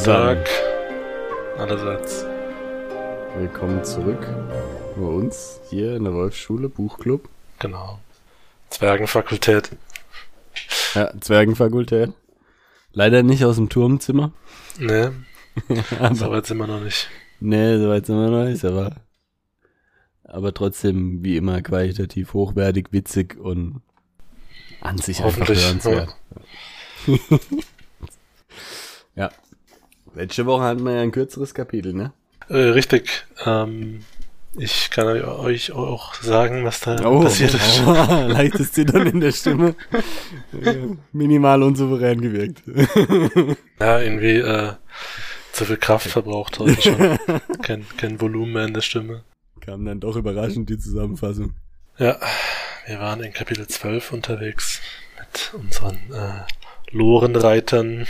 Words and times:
Zusammen. 0.00 0.44
Tag 0.44 0.48
allerseits. 1.58 2.24
Willkommen 3.36 3.84
zurück 3.84 4.26
bei 4.96 5.02
uns 5.02 5.60
hier 5.68 5.94
in 5.94 6.04
der 6.04 6.14
Wolfsschule 6.14 6.70
Buchclub. 6.70 7.28
Genau. 7.58 7.98
Zwergenfakultät. 8.70 9.70
Ja, 10.94 11.12
Zwergenfakultät. 11.20 12.14
Leider 12.94 13.22
nicht 13.22 13.44
aus 13.44 13.56
dem 13.56 13.68
Turmzimmer. 13.68 14.32
Ne, 14.78 15.12
aber, 15.98 16.14
so 16.14 16.30
weit 16.30 16.46
sind 16.46 16.56
wir 16.56 16.66
noch 16.66 16.80
nicht. 16.80 17.06
nee, 17.40 17.76
soweit 17.76 18.06
sind 18.06 18.16
wir 18.16 18.30
noch 18.30 18.46
nicht, 18.46 18.64
aber, 18.64 18.96
aber 20.24 20.54
trotzdem 20.54 21.22
wie 21.22 21.36
immer 21.36 21.60
qualitativ 21.60 22.32
hochwertig, 22.32 22.86
witzig 22.90 23.38
und 23.38 23.82
an 24.80 24.96
sich 24.96 25.22
einfach 25.22 25.46
hörenswert. 25.46 26.16
Ja. 29.14 29.30
Letzte 30.14 30.46
Woche 30.46 30.62
hatten 30.64 30.84
wir 30.84 30.92
ja 30.94 31.00
ein 31.02 31.12
kürzeres 31.12 31.54
Kapitel, 31.54 31.92
ne? 31.92 32.12
Äh, 32.48 32.56
richtig. 32.56 33.24
Ähm, 33.46 34.00
ich 34.58 34.90
kann 34.90 35.06
euch 35.22 35.70
auch 35.72 36.14
sagen, 36.14 36.64
was 36.64 36.80
da 36.80 36.96
Oh, 37.06 37.20
passiert 37.22 37.54
ist. 37.54 37.82
oh, 37.86 37.92
leichtes 37.92 38.72
Zittern 38.72 39.06
in 39.06 39.20
der 39.20 39.30
Stimme. 39.32 39.76
Äh, 40.60 40.88
Minimal 41.12 41.62
unsouverän 41.62 42.20
gewirkt. 42.20 42.62
Ja, 43.80 43.98
irgendwie 44.00 44.36
äh, 44.36 44.72
zu 45.52 45.64
viel 45.64 45.78
Kraft 45.78 46.08
verbraucht 46.08 46.58
heute 46.58 46.82
schon. 46.82 47.18
kein, 47.62 47.86
kein 47.96 48.20
Volumen 48.20 48.52
mehr 48.52 48.64
in 48.66 48.74
der 48.74 48.82
Stimme. 48.82 49.24
Kam 49.60 49.84
dann 49.86 50.00
doch 50.00 50.16
überraschend 50.16 50.68
die 50.68 50.78
Zusammenfassung. 50.78 51.54
Ja, 51.98 52.18
wir 52.86 52.98
waren 52.98 53.22
in 53.22 53.32
Kapitel 53.32 53.66
12 53.66 54.12
unterwegs 54.12 54.80
mit 55.18 55.54
unseren 55.54 55.94
äh, 56.12 56.42
Lorenreitern. 56.90 58.06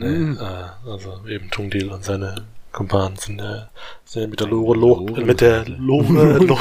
Nee, 0.00 0.08
Mhm. 0.08 0.38
äh, 0.40 0.90
also 0.90 1.20
eben 1.28 1.50
Tungdil 1.50 1.90
und 1.90 2.02
seine 2.02 2.46
Kumpanen 2.72 3.16
sind, 3.16 3.38
äh, 3.38 3.64
sind 4.06 4.30
mit 4.30 4.40
der 4.40 4.46
Lore, 4.48 4.74
Lo 4.78 4.96
mit 5.24 5.42
der 5.42 5.68
Lore, 5.68 6.38
Lo 6.38 6.56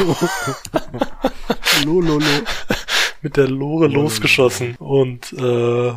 Lololo. 1.85 2.19
mit 3.21 3.37
der 3.37 3.47
Lore 3.47 3.87
losgeschossen 3.87 4.75
und 4.75 5.31
äh, 5.33 5.93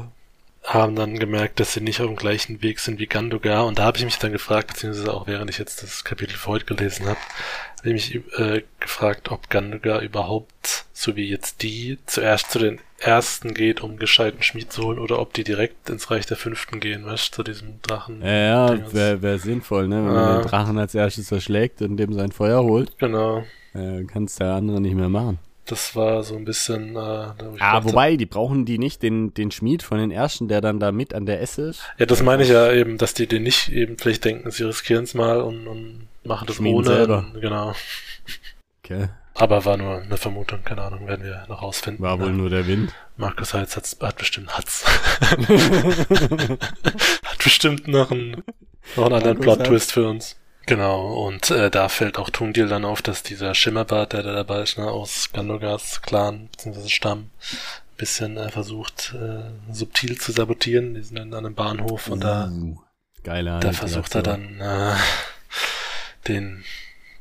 haben 0.64 0.94
dann 0.94 1.18
gemerkt, 1.18 1.58
dass 1.58 1.72
sie 1.74 1.80
nicht 1.80 2.00
auf 2.00 2.06
dem 2.06 2.14
gleichen 2.16 2.62
Weg 2.62 2.78
sind 2.78 2.98
wie 3.00 3.06
Gandogar. 3.06 3.66
Und 3.66 3.78
da 3.78 3.84
habe 3.84 3.98
ich 3.98 4.04
mich 4.04 4.18
dann 4.18 4.30
gefragt, 4.32 4.68
beziehungsweise 4.68 5.12
auch 5.12 5.26
während 5.26 5.50
ich 5.50 5.58
jetzt 5.58 5.82
das 5.82 6.04
Kapitel 6.04 6.36
für 6.36 6.46
heute 6.50 6.64
gelesen 6.66 7.06
habe, 7.06 7.18
habe 7.78 7.90
ich 7.90 8.14
mich 8.14 8.38
äh, 8.38 8.62
gefragt, 8.78 9.30
ob 9.32 9.50
Gandogar 9.50 10.02
überhaupt, 10.02 10.84
so 10.92 11.16
wie 11.16 11.28
jetzt 11.28 11.62
die, 11.62 11.98
zuerst 12.06 12.52
zu 12.52 12.60
den 12.60 12.78
ersten 12.98 13.54
geht, 13.54 13.80
um 13.80 13.96
gescheiten 13.96 14.40
Schmied 14.44 14.72
zu 14.72 14.84
holen, 14.84 15.00
oder 15.00 15.18
ob 15.18 15.32
die 15.34 15.42
direkt 15.42 15.90
ins 15.90 16.12
Reich 16.12 16.26
der 16.26 16.36
Fünften 16.36 16.78
gehen, 16.78 17.04
weißt 17.04 17.34
zu 17.34 17.42
diesem 17.42 17.82
Drachen. 17.82 18.22
Ja, 18.22 18.72
ja, 18.72 18.92
wäre 18.92 19.20
wär 19.22 19.38
sinnvoll, 19.40 19.88
ne? 19.88 19.96
Wenn 19.96 20.12
Ah. 20.16 20.22
man 20.32 20.42
den 20.42 20.48
Drachen 20.48 20.78
als 20.78 20.94
erstes 20.94 21.26
verschlägt 21.26 21.82
und 21.82 21.96
dem 21.96 22.12
sein 22.12 22.30
Feuer 22.30 22.62
holt, 22.62 22.96
Genau. 22.98 23.42
äh, 23.74 24.04
kannst 24.04 24.38
der 24.38 24.52
andere 24.54 24.80
nicht 24.80 24.94
mehr 24.94 25.08
machen. 25.08 25.40
Das 25.66 25.94
war 25.94 26.24
so 26.24 26.34
ein 26.36 26.44
bisschen, 26.44 26.96
äh, 26.96 26.98
Ah, 26.98 27.34
dachte- 27.58 27.84
wobei, 27.84 28.16
die 28.16 28.26
brauchen 28.26 28.64
die 28.64 28.78
nicht, 28.78 29.02
den, 29.02 29.32
den 29.32 29.52
Schmied 29.52 29.82
von 29.84 29.98
den 29.98 30.10
Ersten, 30.10 30.48
der 30.48 30.60
dann 30.60 30.80
da 30.80 30.90
mit 30.90 31.14
an 31.14 31.24
der 31.24 31.40
Esse 31.40 31.62
ist. 31.68 31.82
Ja, 31.98 32.06
das 32.06 32.20
meine 32.22 32.42
ich 32.42 32.48
ja 32.48 32.72
eben, 32.72 32.98
dass 32.98 33.14
die 33.14 33.28
den 33.28 33.44
nicht 33.44 33.68
eben 33.70 33.96
vielleicht 33.96 34.24
denken, 34.24 34.50
sie 34.50 34.64
riskieren 34.64 35.04
es 35.04 35.14
mal 35.14 35.40
und, 35.40 35.68
und 35.68 36.08
machen 36.24 36.46
das 36.46 36.56
Schmieden 36.56 36.78
ohne. 36.78 36.86
selber. 36.88 37.26
Genau. 37.40 37.74
Okay. 38.84 39.08
Aber 39.34 39.64
war 39.64 39.76
nur 39.76 39.98
eine 40.02 40.16
Vermutung, 40.16 40.62
keine 40.64 40.82
Ahnung, 40.82 41.06
werden 41.06 41.24
wir 41.24 41.46
noch 41.48 41.62
rausfinden. 41.62 42.04
War 42.04 42.18
wohl 42.20 42.26
Ja. 42.26 42.32
nur 42.32 42.50
der 42.50 42.66
Wind. 42.66 42.92
Markus 43.16 43.54
Heitz 43.54 43.76
hat's, 43.76 43.96
hat 44.00 44.18
bestimmt, 44.18 44.54
hat's. 44.58 44.84
hat 47.24 47.38
bestimmt 47.42 47.88
noch 47.88 48.10
einen, 48.10 48.42
noch 48.96 49.06
einen 49.06 49.14
anderen 49.14 49.38
Plot-Twist 49.38 49.92
für 49.92 50.08
uns. 50.08 50.36
Genau, 50.66 51.26
und 51.26 51.50
äh, 51.50 51.70
da 51.70 51.88
fällt 51.88 52.18
auch 52.18 52.30
Tungdil 52.30 52.68
dann 52.68 52.84
auf, 52.84 53.02
dass 53.02 53.22
dieser 53.22 53.54
Schimmerbart, 53.54 54.12
der 54.12 54.22
da 54.22 54.32
dabei 54.32 54.62
ist, 54.62 54.78
ne, 54.78 54.86
aus 54.86 55.30
Gandogars 55.32 56.02
Clan 56.02 56.48
bzw. 56.52 56.88
Stamm, 56.88 57.18
ein 57.18 57.96
bisschen 57.96 58.36
äh, 58.36 58.48
versucht, 58.48 59.14
äh, 59.14 59.72
subtil 59.72 60.18
zu 60.20 60.30
sabotieren. 60.30 60.94
Die 60.94 61.02
sind 61.02 61.18
dann 61.18 61.34
an 61.34 61.46
einem 61.46 61.54
Bahnhof 61.54 62.08
und 62.08 62.22
da 62.22 62.48
Uh, 62.48 62.76
geile 63.24 63.58
da 63.60 63.72
versucht 63.72 64.14
er 64.14 64.22
dann 64.22 64.60
äh, 64.60 64.94
den 66.28 66.64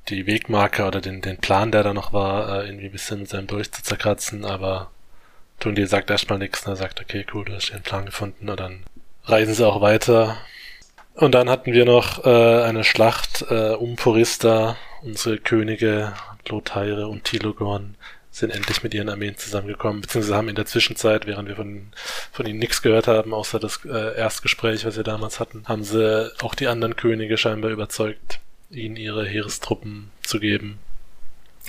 die 0.10 0.28
Wegmarke 0.28 0.86
oder 0.86 1.02
den 1.02 1.22
den 1.22 1.38
Plan, 1.38 1.72
der 1.72 1.84
da 1.84 1.94
noch 1.94 2.14
war, 2.14 2.64
äh, 2.64 2.68
irgendwie 2.68 2.88
ein 2.88 2.92
bisschen 2.92 3.22
mit 3.22 3.30
seinem 3.30 3.48
Dolch 3.48 3.72
zu 3.72 3.82
zerkratzen, 3.82 4.46
aber 4.46 4.92
Tundil 5.60 5.88
sagt 5.88 6.10
erstmal 6.10 6.40
nichts 6.40 6.66
er 6.66 6.76
sagt, 6.76 7.02
okay, 7.02 7.26
cool, 7.34 7.46
du 7.46 7.54
hast 7.54 7.72
den 7.72 7.84
Plan 7.84 8.06
gefunden 8.06 8.50
und 8.50 8.60
dann 8.60 8.84
reisen 9.24 9.54
sie 9.54 9.66
auch 9.66 9.82
weiter. 9.82 10.38
Und 11.16 11.34
dann 11.34 11.50
hatten 11.50 11.74
wir 11.74 11.86
noch 11.86 12.26
äh, 12.26 12.64
eine 12.64 12.84
Schlacht 12.84 13.46
äh, 13.50 13.72
um 13.72 13.96
Porista, 13.96 14.78
unsere 15.02 15.38
Könige 15.38 16.14
Lothaire 16.48 17.08
und 17.08 17.26
Tilogorn 17.26 17.96
sind 18.32 18.52
endlich 18.52 18.82
mit 18.82 18.94
ihren 18.94 19.10
Armeen 19.10 19.38
zusammengekommen, 19.38 20.02
beziehungsweise 20.02 20.36
haben 20.38 20.48
in 20.48 20.56
der 20.56 20.66
Zwischenzeit, 20.66 21.28
während 21.28 21.50
wir 21.50 21.58
von, 21.58 21.92
von 22.32 22.46
ihnen 22.46 22.60
nichts 22.60 22.82
gehört 22.82 23.08
haben, 23.08 23.34
außer 23.34 23.60
das 23.60 23.84
äh, 23.84 24.16
Erstgespräch, 24.18 24.86
was 24.86 24.96
wir 24.96 25.04
damals 25.04 25.42
hatten, 25.42 25.64
haben 25.68 25.84
sie 25.84 26.32
auch 26.42 26.56
die 26.56 26.68
anderen 26.68 26.96
Könige 26.96 27.38
scheinbar 27.38 27.72
überzeugt, 27.72 28.40
ihnen 28.70 28.96
ihre 28.96 29.26
Heerestruppen 29.26 30.12
zu 30.24 30.40
geben. 30.40 30.80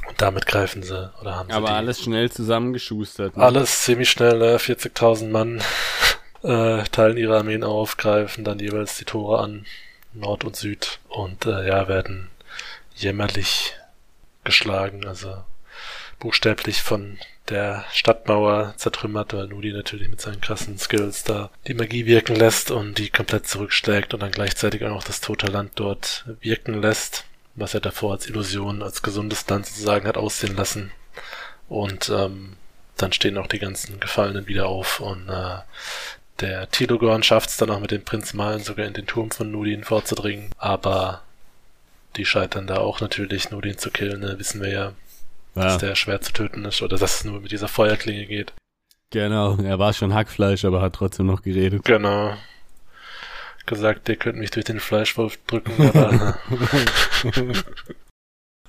Und 0.09 0.23
damit 0.23 0.47
greifen 0.47 0.85
sie, 0.85 1.13
oder 1.21 1.37
haben 1.37 1.49
sie 1.49 1.55
Aber 1.55 1.71
alles 1.71 2.01
schnell 2.01 2.31
zusammengeschustert. 2.31 3.37
Ne? 3.37 3.43
alles 3.43 3.83
ziemlich 3.83 4.11
schnell, 4.11 4.41
äh, 4.41 4.57
40.000 4.57 5.31
Mann 5.31 5.61
äh, 6.43 6.83
teilen 6.85 7.17
ihre 7.17 7.39
Armeen 7.39 7.65
auf, 7.65 7.97
greifen 7.97 8.45
dann 8.45 8.59
jeweils 8.59 8.97
die 8.97 9.05
Tore 9.05 9.43
an, 9.43 9.67
Nord 10.13 10.45
und 10.45 10.57
Süd, 10.57 11.01
und 11.09 11.47
äh, 11.47 11.67
ja, 11.67 11.89
werden 11.89 12.29
jämmerlich 12.95 13.75
geschlagen, 14.45 15.07
also 15.07 15.45
buchstäblich 16.19 16.83
von 16.83 17.19
der 17.49 17.85
Stadtmauer 17.93 18.75
zertrümmert, 18.77 19.33
weil 19.35 19.49
Nudi 19.49 19.73
natürlich 19.73 20.09
mit 20.09 20.21
seinen 20.21 20.41
krassen 20.41 20.79
Skills 20.79 21.25
da 21.25 21.51
die 21.67 21.75
Magie 21.75 22.07
wirken 22.07 22.37
lässt 22.37 22.71
und 22.71 22.99
die 22.99 23.11
komplett 23.11 23.49
zurückschlägt 23.49 24.15
und 24.15 24.21
dann 24.21 24.31
gleichzeitig 24.31 24.85
auch 24.85 24.91
noch 24.91 25.05
das 25.05 25.21
tote 25.21 25.47
Land 25.47 25.73
dort 25.75 26.25
wirken 26.41 26.81
lässt, 26.81 27.25
was 27.57 27.75
er 27.75 27.81
davor 27.81 28.13
als 28.13 28.29
Illusion, 28.29 28.83
als 28.83 29.03
gesundes 29.03 29.49
Land 29.49 29.67
sozusagen 29.67 30.07
hat 30.07 30.17
aussehen 30.17 30.57
lassen. 30.57 30.93
Und 31.69 32.09
ähm, 32.11 32.57
dann 32.97 33.13
stehen 33.13 33.39
auch 33.39 33.49
die 33.49 33.59
ganzen 33.59 33.99
Gefallenen 33.99 34.47
wieder 34.47 34.67
auf 34.67 35.01
und 35.01 35.29
äh, 35.29 35.59
der 36.41 36.71
Tilogorn 36.71 37.23
schafft 37.23 37.51
es 37.51 37.57
dann 37.57 37.71
auch 37.71 37.81
mit 37.81 37.91
dem 37.91 38.05
Prinz 38.05 38.35
Malen 38.35 38.63
sogar 38.63 38.87
in 38.87 38.95
den 38.95 39.07
Turm 39.07 39.31
von 39.31 39.51
Nudin 39.51 39.85
vorzudringen, 39.85 40.51
aber 40.59 41.23
die 42.17 42.25
scheitern 42.25 42.67
da 42.67 42.79
auch 42.79 43.01
natürlich, 43.01 43.51
Nudin 43.51 43.79
zu 43.79 43.91
killen, 43.91 44.21
ne? 44.21 44.39
wissen 44.39 44.61
wir 44.61 44.71
ja, 44.71 44.93
Ja, 45.55 45.63
dass 45.65 45.79
der 45.79 45.95
schwer 45.95 46.21
zu 46.21 46.33
töten 46.33 46.65
ist 46.65 46.83
oder 46.83 46.97
dass 46.99 47.17
es 47.17 47.25
nur 47.25 47.41
mit 47.41 47.53
dieser 47.53 47.69
Feuerklinge 47.69 48.27
geht. 48.27 48.53
genau. 49.11 49.57
Er 49.63 49.79
war 49.79 49.93
schon 49.93 50.15
Hackfleisch, 50.15 50.65
aber 50.65 50.81
hat 50.83 50.95
trotzdem 50.95 51.27
noch 51.27 51.43
geredet. 51.43 51.85
Genau. 51.85 52.35
Gesagt, 53.65 54.09
ihr 54.09 54.17
könnt 54.17 54.39
mich 54.39 54.51
durch 54.51 54.65
den 54.65 54.81
Fleischwolf 54.81 55.39
drücken, 55.47 55.89
aber. 55.89 56.37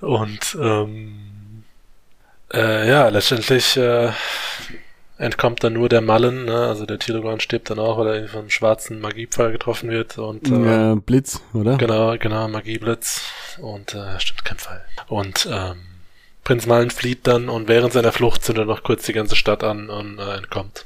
Und 0.00 0.56
ähm, 0.60 1.64
äh, 2.52 2.88
ja, 2.88 3.08
letztendlich 3.08 3.76
äh, 3.76 4.12
entkommt 5.18 5.62
dann 5.62 5.74
nur 5.74 5.88
der 5.88 6.00
Mallen, 6.00 6.44
ne? 6.44 6.66
also 6.66 6.86
der 6.86 6.98
Tilogorn 6.98 7.40
stirbt 7.40 7.70
dann 7.70 7.78
auch, 7.78 7.98
weil 7.98 8.22
er 8.22 8.28
von 8.28 8.40
einem 8.40 8.50
schwarzen 8.50 9.00
Magiepfeil 9.00 9.52
getroffen 9.52 9.90
wird 9.90 10.18
und 10.18 10.48
äh, 10.50 10.64
Ja, 10.64 10.94
Blitz, 10.96 11.40
oder? 11.52 11.76
Genau, 11.76 12.16
genau, 12.18 12.48
Magieblitz. 12.48 13.22
Und 13.60 13.94
äh, 13.94 14.18
stimmt, 14.18 14.44
kein 14.44 14.58
Fall. 14.58 14.84
Und 15.08 15.48
ähm, 15.50 15.76
Prinz 16.42 16.66
Mallen 16.66 16.90
flieht 16.90 17.26
dann 17.26 17.48
und 17.48 17.68
während 17.68 17.92
seiner 17.92 18.12
Flucht 18.12 18.44
zündet 18.44 18.64
er 18.64 18.66
noch 18.66 18.82
kurz 18.82 19.06
die 19.06 19.12
ganze 19.12 19.36
Stadt 19.36 19.62
an 19.64 19.88
und 19.88 20.18
äh, 20.18 20.36
entkommt. 20.36 20.84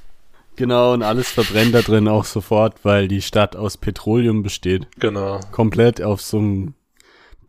Genau, 0.56 0.92
und 0.92 1.02
alles 1.02 1.30
verbrennt 1.30 1.72
da 1.74 1.82
drin 1.82 2.08
auch 2.08 2.24
sofort, 2.24 2.84
weil 2.84 3.06
die 3.08 3.22
Stadt 3.22 3.54
aus 3.56 3.76
Petroleum 3.76 4.42
besteht. 4.42 4.88
Genau. 4.98 5.40
Komplett 5.52 6.02
auf 6.02 6.20
so 6.20 6.38
einem 6.38 6.74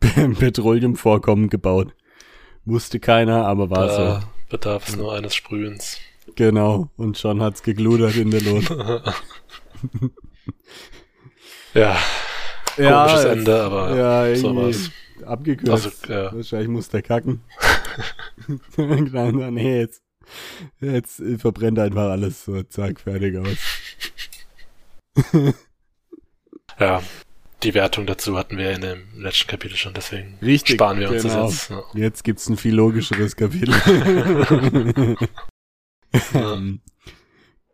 Petroleumvorkommen 0.00 1.50
gebaut. 1.50 1.92
Wusste 2.64 3.00
keiner, 3.00 3.46
aber 3.46 3.70
war 3.70 3.86
Da 3.86 4.20
so. 4.20 4.26
bedarf 4.48 4.88
es 4.88 4.96
nur 4.96 5.12
eines 5.14 5.34
Sprühens. 5.34 5.98
Genau. 6.36 6.90
Und 6.96 7.18
schon 7.18 7.42
hat's 7.42 7.62
gegludert 7.62 8.16
in 8.16 8.30
der 8.30 8.40
Luft. 8.42 8.70
ja, 11.74 11.98
komisches 12.76 13.24
jetzt- 13.24 13.24
Ende, 13.26 13.62
aber 13.62 13.96
ja, 13.96 14.36
sowas. 14.36 14.90
abgekürzt. 15.24 15.70
Also, 15.70 15.90
ja. 16.12 16.34
Wahrscheinlich 16.34 16.68
muss 16.68 16.88
der 16.88 17.02
kacken. 17.02 17.40
So, 18.76 18.82
nee, 18.86 19.80
jetzt, 19.80 20.02
jetzt 20.80 21.22
verbrennt 21.38 21.78
einfach 21.78 22.10
alles 22.10 22.44
so, 22.44 22.62
zack, 22.62 23.00
fertig 23.00 23.36
aus. 23.36 23.58
Ja, 26.78 27.02
die 27.62 27.74
Wertung 27.74 28.06
dazu 28.06 28.38
hatten 28.38 28.56
wir 28.56 28.70
in 28.72 28.80
dem 28.80 29.02
letzten 29.18 29.48
Kapitel 29.48 29.76
schon, 29.76 29.92
deswegen 29.92 30.38
Richtig, 30.40 30.76
sparen 30.76 30.98
wir 30.98 31.10
uns 31.10 31.22
genau. 31.22 31.44
das 31.44 31.68
jetzt. 31.68 31.70
Ja. 31.70 31.82
Jetzt 32.00 32.24
gibt's 32.24 32.48
ein 32.48 32.56
viel 32.56 32.74
logischeres 32.74 33.36
Kapitel. 33.36 33.74
Ja. 36.34 36.54
Ähm, 36.54 36.80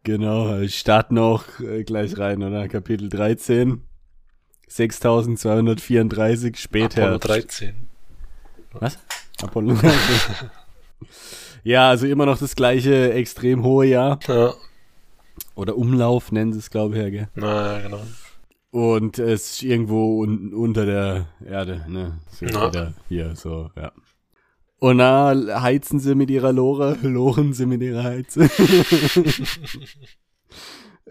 Genau, 0.02 0.60
ich 0.60 0.78
starten 0.78 1.18
auch 1.18 1.42
äh, 1.58 1.82
gleich 1.82 2.16
rein, 2.16 2.40
oder? 2.44 2.68
Kapitel 2.68 3.08
13. 3.08 3.82
6234 4.68 6.56
später. 6.58 7.02
Apollo 7.02 7.18
13. 7.18 7.88
Was? 8.74 8.98
Apollo 9.42 9.74
13. 9.74 9.96
ja, 11.64 11.90
also 11.90 12.06
immer 12.06 12.24
noch 12.26 12.38
das 12.38 12.54
gleiche 12.54 13.12
extrem 13.14 13.64
hohe 13.64 13.86
Jahr. 13.86 14.20
Ja, 14.28 14.54
Oder 15.56 15.76
Umlauf 15.76 16.30
nennen 16.30 16.52
sie 16.52 16.60
es, 16.60 16.70
glaube 16.70 16.96
ich, 16.96 17.02
ja, 17.02 17.10
gell? 17.10 17.28
naja, 17.34 17.80
genau. 17.80 18.02
Und 18.70 19.18
es 19.18 19.50
ist 19.52 19.62
irgendwo 19.62 20.20
un 20.22 20.52
unter 20.52 20.86
der 20.86 21.26
Erde, 21.44 21.84
ne? 21.88 22.18
So 22.30 22.46
Ja. 22.46 22.92
hier, 23.08 23.34
so, 23.34 23.70
ja. 23.76 23.90
Und 24.86 24.98
da 24.98 25.34
heizen 25.62 25.98
sie 26.00 26.14
mit 26.14 26.30
ihrer 26.30 26.52
Lore, 26.52 26.96
loren 27.02 27.52
sie 27.54 27.66
mit 27.66 27.82
ihrer 27.82 28.04
Heize. 28.04 28.44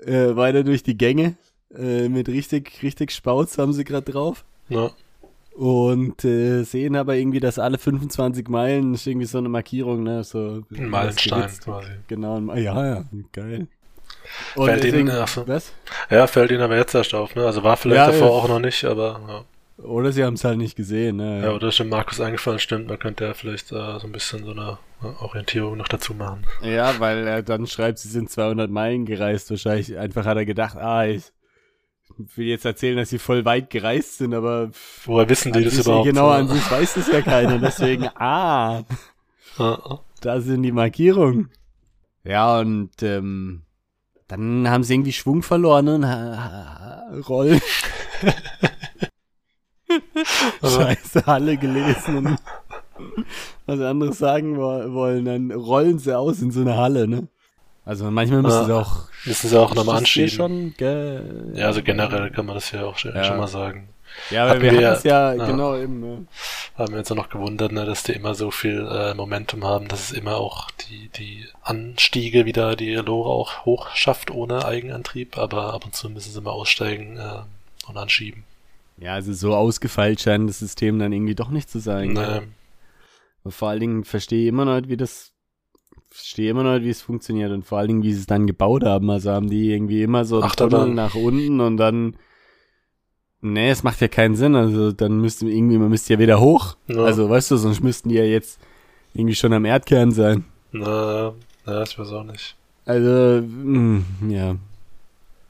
äh, 0.05 0.35
weiter 0.35 0.63
durch 0.63 0.83
die 0.83 0.97
Gänge. 0.97 1.35
Äh, 1.75 2.07
mit 2.09 2.29
richtig, 2.29 2.81
richtig 2.83 3.11
Spauz 3.11 3.57
haben 3.57 3.73
sie 3.73 3.83
gerade 3.83 4.09
drauf. 4.11 4.45
Ja, 4.69 4.91
Und 5.55 6.23
äh, 6.23 6.63
sehen 6.63 6.95
aber 6.95 7.15
irgendwie, 7.15 7.39
dass 7.39 7.59
alle 7.59 7.77
25 7.77 8.47
Meilen 8.47 8.93
ist 8.93 9.05
irgendwie 9.07 9.25
so 9.27 9.37
eine 9.39 9.49
Markierung, 9.49 10.03
ne? 10.03 10.23
So 10.23 10.63
ein 10.71 10.89
Meilenstein 10.89 11.49
quasi. 11.63 11.89
Genau, 12.07 12.37
ein- 12.37 12.47
ja, 12.63 12.85
ja, 12.85 13.03
geil. 13.33 13.67
Und 14.55 14.65
Fällt 14.65 14.83
deswegen, 14.83 15.07
ihnen- 15.09 15.25
was? 15.47 15.73
Ja, 16.09 16.27
fällt 16.27 16.51
ihnen 16.51 16.61
aber 16.61 16.77
jetzt 16.77 16.95
erst 16.95 17.13
auf, 17.13 17.35
ne? 17.35 17.45
Also 17.45 17.61
war 17.63 17.77
vielleicht 17.77 17.97
Ja, 17.97 18.07
davor 18.07 18.27
ja. 18.27 18.33
auch 18.33 18.47
noch 18.47 18.59
nicht, 18.59 18.83
aber 18.85 19.43
Oder 19.77 20.11
sie 20.13 20.23
haben 20.23 20.35
es 20.35 20.43
halt 20.45 20.57
nicht 20.57 20.75
gesehen, 20.77 21.17
ne? 21.17 21.43
ja. 21.43 21.51
oder 21.51 21.67
ist 21.67 21.79
dem 21.79 21.89
Markus 21.89 22.21
eingefallen, 22.21 22.59
stimmt, 22.59 22.87
man 22.87 22.97
könnte 22.97 23.25
ja 23.25 23.33
vielleicht 23.33 23.71
äh, 23.73 23.99
so 23.99 24.07
ein 24.07 24.11
bisschen 24.13 24.45
so 24.45 24.51
eine 24.51 24.77
äh, 25.03 25.07
Orientierung 25.21 25.77
noch 25.77 25.89
dazu 25.89 26.13
machen. 26.13 26.45
Ja, 26.61 26.97
weil 26.99 27.27
er 27.27 27.43
dann 27.43 27.67
schreibt, 27.67 27.99
sie 27.99 28.07
sind 28.07 28.29
200 28.29 28.71
Meilen 28.71 29.05
gereist. 29.05 29.49
Wahrscheinlich 29.49 29.97
einfach 29.97 30.25
hat 30.25 30.37
er 30.37 30.45
gedacht, 30.45 30.77
ah, 30.77 31.05
ich 31.05 31.23
will 32.35 32.47
jetzt 32.47 32.63
erzählen, 32.63 32.95
dass 32.95 33.09
sie 33.09 33.19
voll 33.19 33.43
weit 33.43 33.69
gereist 33.69 34.19
sind, 34.19 34.33
aber 34.33 34.69
Woher 35.03 35.27
wissen 35.27 35.51
die 35.51 35.65
das 35.65 35.77
überhaupt? 35.79 36.05
genau, 36.07 36.29
an 36.29 36.47
sich 36.47 36.71
weiß 36.71 36.93
das 36.93 37.07
ja 37.11 37.21
keiner. 37.21 37.59
Deswegen, 37.59 38.07
ah, 38.15 38.83
da 40.21 40.39
sind 40.39 40.63
die 40.63 40.71
Markierungen. 40.71 41.49
Ja, 42.23 42.59
und 42.59 43.03
ähm, 43.03 43.63
dann 44.29 44.69
haben 44.69 44.83
sie 44.85 44.93
irgendwie 44.93 45.11
Schwung 45.13 45.43
verloren 45.43 45.89
und 45.89 46.05
ha- 46.07 46.37
ha- 47.11 47.19
rollen. 47.27 47.59
Scheiße, 50.63 51.25
Halle 51.25 51.57
gelesen 51.57 52.17
und 52.17 52.37
was 53.65 53.79
anderes 53.79 54.17
sagen 54.17 54.57
wo- 54.57 54.93
wollen, 54.93 55.25
dann 55.25 55.51
rollen 55.51 55.99
sie 55.99 56.17
aus 56.17 56.41
in 56.41 56.51
so 56.51 56.61
eine 56.61 56.77
Halle, 56.77 57.07
ne? 57.07 57.27
Also 57.83 58.09
manchmal 58.09 58.41
müssen 58.41 58.57
Ja. 58.61 58.65
sie 58.65 58.75
auch 58.75 58.97
Müssen 59.25 59.49
sie 59.49 59.59
auch 59.59 59.73
nochmal 59.75 59.97
anschieben. 59.97 60.29
Schon, 60.29 60.73
gell? 60.77 61.51
Ja, 61.55 61.65
also 61.67 61.81
generell 61.81 62.29
kann 62.31 62.45
man 62.45 62.55
das 62.55 62.71
ja 62.71 62.85
auch 62.85 62.97
schon, 62.97 63.15
Ja. 63.15 63.23
schon 63.23 63.37
mal 63.37 63.47
sagen. 63.47 63.89
Ja, 64.29 64.45
aber 64.45 64.61
wir 64.61 64.61
wir 64.61 64.71
hatten 64.71 64.81
ja- 64.81 64.93
es 64.93 65.03
ja, 65.03 65.33
ja. 65.33 65.45
genau 65.45 65.75
eben. 65.75 65.99
Ne? 65.99 66.27
Haben 66.77 66.93
wir 66.93 66.99
uns 66.99 67.11
auch 67.11 67.15
noch 67.15 67.29
gewundert, 67.29 67.71
ne, 67.73 67.85
dass 67.85 68.03
die 68.03 68.13
immer 68.13 68.33
so 68.33 68.49
viel 68.51 68.87
äh, 68.89 69.13
Momentum 69.13 69.65
haben, 69.65 69.87
dass 69.87 70.11
es 70.11 70.17
immer 70.17 70.37
auch 70.37 70.69
die, 70.71 71.09
die 71.09 71.45
Anstiege 71.63 72.45
wieder 72.45 72.75
die 72.75 72.93
Lore 72.95 73.29
auch 73.29 73.65
hoch 73.65 73.89
schafft 73.95 74.31
ohne 74.31 74.63
Eigenantrieb, 74.63 75.37
aber 75.37 75.73
ab 75.73 75.85
und 75.85 75.95
zu 75.95 76.09
müssen 76.09 76.31
sie 76.31 76.39
mal 76.41 76.51
aussteigen 76.51 77.17
äh, 77.17 77.89
und 77.89 77.97
anschieben. 77.97 78.43
Ja, 78.97 79.13
also 79.13 79.33
so 79.33 79.53
ausgefeilt 79.53 80.21
scheint 80.21 80.49
das 80.49 80.59
System 80.59 80.99
dann 80.99 81.11
irgendwie 81.11 81.35
doch 81.35 81.49
nicht 81.49 81.69
zu 81.69 81.79
sein. 81.79 82.13
Ne, 82.13 82.43
Und 83.43 83.51
vor 83.51 83.69
allen 83.69 83.79
Dingen 83.81 84.03
verstehe 84.05 84.43
ich 84.43 84.47
immer 84.47 84.65
noch 84.65 84.75
nicht, 84.77 84.89
wie 84.89 84.97
das, 84.97 85.33
verstehe 86.09 86.49
immer 86.51 86.63
noch 86.63 86.75
nicht, 86.75 86.85
wie 86.85 86.89
es 86.91 87.01
funktioniert 87.01 87.51
und 87.51 87.65
vor 87.65 87.77
allen 87.77 87.89
Dingen, 87.89 88.03
wie 88.03 88.13
sie 88.13 88.21
es 88.21 88.25
dann 88.25 88.47
gebaut 88.47 88.83
haben. 88.83 89.09
Also 89.09 89.31
haben 89.31 89.49
die 89.49 89.71
irgendwie 89.71 90.01
immer 90.01 90.23
so 90.23 90.41
einen. 90.41 90.51
Tunnel 90.51 90.93
nach 90.93 91.15
unten 91.15 91.59
und 91.59 91.75
dann, 91.77 92.15
nee, 93.41 93.69
es 93.69 93.83
macht 93.83 93.99
ja 93.99 94.07
keinen 94.07 94.35
Sinn. 94.35 94.55
Also 94.55 94.91
dann 94.93 95.19
müsste 95.19 95.45
irgendwie, 95.47 95.77
man 95.77 95.89
müsste 95.89 96.13
ja 96.13 96.19
wieder 96.19 96.39
hoch. 96.39 96.77
Ja. 96.87 97.03
Also 97.03 97.29
weißt 97.29 97.51
du, 97.51 97.57
sonst 97.57 97.83
müssten 97.83 98.09
die 98.09 98.15
ja 98.15 98.23
jetzt 98.23 98.59
irgendwie 99.13 99.35
schon 99.35 99.51
am 99.53 99.65
Erdkern 99.65 100.11
sein. 100.11 100.45
na, 100.71 101.33
na, 101.65 101.83
ich 101.83 101.99
weiß 101.99 102.11
auch 102.11 102.23
nicht. 102.23 102.55
Also, 102.85 103.41
mh, 103.45 104.01
ja. 104.29 104.55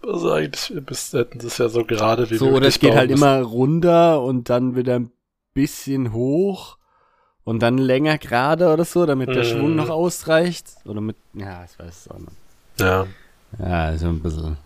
Also 0.07 0.31
eigentlich 0.31 0.72
bis, 0.86 1.12
hätten 1.13 1.40
sie 1.42 1.48
es 1.48 1.57
ja 1.57 1.68
so 1.69 1.84
gerade 1.86 2.30
wie 2.30 2.40
So, 2.40 2.52
oder 2.52 2.68
es 2.68 2.80
geht 2.80 2.96
halt 2.96 3.10
müssen. 3.10 3.12
immer 3.12 3.42
runter 3.42 4.22
und 4.22 4.50
dann 4.50 4.75
wieder 4.75 4.96
ein 5.00 5.12
bisschen 5.54 6.12
hoch 6.13 6.78
und 7.44 7.62
dann 7.62 7.78
länger 7.78 8.18
gerade 8.19 8.74
oder 8.74 8.86
so, 8.86 9.06
damit 9.06 9.36
der 9.36 9.44
Mhm. 9.44 9.44
Schwung 9.44 9.75
noch 9.75 9.90
ausreicht. 9.90 10.78
Oder 10.86 11.02
mit, 11.02 11.18
ja, 11.34 11.66
ich 11.66 11.78
weiß 11.80 11.98
es 12.07 12.10
auch 12.10 12.19
nicht. 12.19 12.38
Ja, 12.78 13.07
Ja, 13.60 13.86
also 13.88 14.07
ein 14.07 14.22
bisschen. 14.22 14.57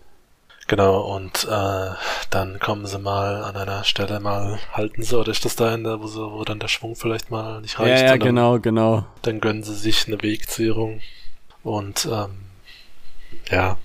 genau. 0.66 1.14
Und 1.14 1.44
äh, 1.50 1.90
dann 2.30 2.58
kommen 2.60 2.86
sie 2.86 2.98
mal 2.98 3.44
an 3.44 3.56
einer 3.56 3.84
Stelle 3.84 4.20
mal, 4.20 4.58
halten 4.72 5.02
sie, 5.02 5.18
oder 5.18 5.32
ist 5.32 5.44
das 5.44 5.56
da 5.56 5.74
in 5.74 5.84
der, 5.84 6.00
wo, 6.00 6.06
sie, 6.06 6.20
wo 6.20 6.44
dann 6.44 6.60
der 6.60 6.68
Schwung 6.68 6.96
vielleicht 6.96 7.30
mal 7.30 7.60
nicht 7.60 7.78
Ja, 7.78 7.86
reicht? 7.88 8.10
ja, 8.10 8.14
und 8.14 8.20
dann, 8.20 8.34
genau, 8.34 8.60
genau. 8.60 9.04
Dann 9.22 9.40
gönnen 9.40 9.64
sie 9.64 9.74
sich 9.76 10.06
eine 10.08 10.22
Wegzehrung. 10.22 11.02
Und 11.64 12.06
ähm, 12.10 12.32
ja, 13.50 13.78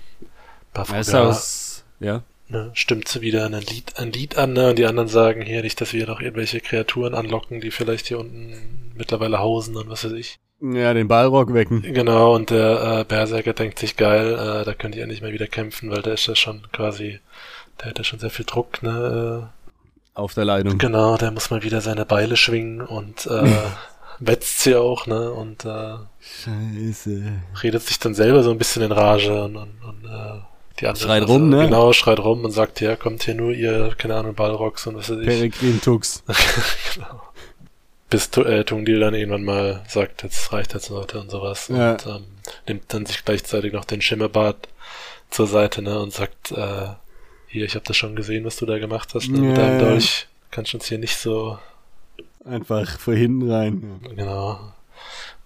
Das 0.76 1.08
ist 1.08 1.14
aus, 1.14 1.84
ja. 2.00 2.22
ne, 2.48 2.70
stimmt 2.74 3.08
sie 3.08 3.20
wieder 3.20 3.46
ein 3.46 3.52
Lied, 3.52 3.98
ein 3.98 4.12
Lied 4.12 4.36
an, 4.36 4.52
ne? 4.52 4.70
Und 4.70 4.78
die 4.78 4.86
anderen 4.86 5.08
sagen 5.08 5.42
hier 5.42 5.62
nicht, 5.62 5.80
dass 5.80 5.92
wir 5.92 6.06
noch 6.06 6.20
irgendwelche 6.20 6.60
Kreaturen 6.60 7.14
anlocken, 7.14 7.60
die 7.60 7.70
vielleicht 7.70 8.06
hier 8.08 8.18
unten 8.18 8.92
mittlerweile 8.96 9.38
hausen 9.38 9.76
und 9.76 9.88
was 9.90 10.04
weiß 10.04 10.12
ich. 10.12 10.36
Ja, 10.60 10.94
den 10.94 11.06
Ballrock 11.08 11.52
wecken. 11.52 11.82
Genau, 11.82 12.34
und 12.34 12.48
der 12.50 13.00
äh, 13.00 13.04
Berserker 13.04 13.52
denkt 13.52 13.78
sich, 13.78 13.96
geil, 13.96 14.32
äh, 14.32 14.64
da 14.64 14.72
könnt 14.72 14.94
ihr 14.94 15.02
endlich 15.02 15.20
mal 15.20 15.32
wieder 15.32 15.46
kämpfen, 15.46 15.90
weil 15.90 16.00
der 16.00 16.14
ist 16.14 16.26
ja 16.28 16.34
schon 16.34 16.62
quasi, 16.72 17.20
der 17.80 17.90
hat 17.90 17.98
ja 17.98 18.04
schon 18.04 18.18
sehr 18.20 18.30
viel 18.30 18.46
Druck, 18.46 18.82
ne? 18.82 19.50
Auf 20.14 20.32
der 20.32 20.44
Äh, 20.44 20.46
Leitung. 20.46 20.78
genau, 20.78 21.18
der 21.18 21.30
muss 21.30 21.50
mal 21.50 21.62
wieder 21.62 21.82
seine 21.82 22.06
Beile 22.06 22.38
schwingen 22.38 22.80
und 22.80 23.26
äh, 23.26 23.52
wetzt 24.18 24.60
sie 24.60 24.76
auch, 24.76 25.06
ne? 25.06 25.30
Und 25.30 25.66
äh, 25.66 25.96
Scheiße. 26.20 27.22
redet 27.62 27.82
sich 27.82 27.98
dann 27.98 28.14
selber 28.14 28.42
so 28.42 28.50
ein 28.50 28.56
bisschen 28.56 28.82
in 28.82 28.92
Rage 28.92 29.44
und, 29.44 29.56
und, 29.56 29.82
und 29.84 30.04
äh, 30.06 30.40
die 30.80 30.86
anderen 30.86 31.06
Schreit 31.08 31.28
rum, 31.28 31.48
ne? 31.48 31.64
Genau, 31.64 31.92
schreit 31.92 32.18
rum 32.18 32.44
und 32.44 32.50
sagt, 32.52 32.80
ja, 32.80 32.96
kommt 32.96 33.22
hier 33.24 33.34
nur 33.34 33.52
ihr, 33.52 33.94
keine 33.96 34.14
Ahnung, 34.16 34.34
Ballrocks 34.34 34.86
und 34.86 34.96
was 34.96 35.10
weiß 35.10 35.18
ich. 35.20 35.26
Peregrin 35.26 35.80
Tux. 35.80 36.22
genau. 36.94 37.22
Bis 38.10 38.28
äh, 38.36 38.64
Tungdil 38.64 39.00
dann 39.00 39.14
irgendwann 39.14 39.44
mal 39.44 39.82
sagt, 39.88 40.22
jetzt 40.22 40.52
reicht 40.52 40.74
jetzt 40.74 40.90
Leute 40.90 41.20
und 41.20 41.30
sowas. 41.30 41.68
Ja. 41.68 41.92
Und 41.92 42.06
ähm, 42.06 42.24
nimmt 42.68 42.84
dann 42.94 43.04
sich 43.06 43.24
gleichzeitig 43.24 43.72
noch 43.72 43.84
den 43.84 44.00
Schimmerbart 44.02 44.68
zur 45.30 45.46
Seite, 45.48 45.82
ne, 45.82 45.98
und 45.98 46.12
sagt, 46.12 46.52
äh, 46.52 46.86
hier, 47.48 47.64
ich 47.64 47.74
habe 47.74 47.84
das 47.84 47.96
schon 47.96 48.14
gesehen, 48.14 48.44
was 48.44 48.56
du 48.56 48.66
da 48.66 48.78
gemacht 48.78 49.10
hast, 49.14 49.28
ne, 49.28 49.38
mit 49.40 49.56
Ja. 49.58 49.64
deinem 49.64 49.78
Dolch. 49.80 50.28
Kannst 50.52 50.72
uns 50.74 50.86
hier 50.86 50.98
nicht 50.98 51.16
so, 51.16 51.58
Einfach 52.44 53.00
vor 53.00 53.14
hinten 53.14 53.50
rein. 53.50 54.00
genau, 54.14 54.60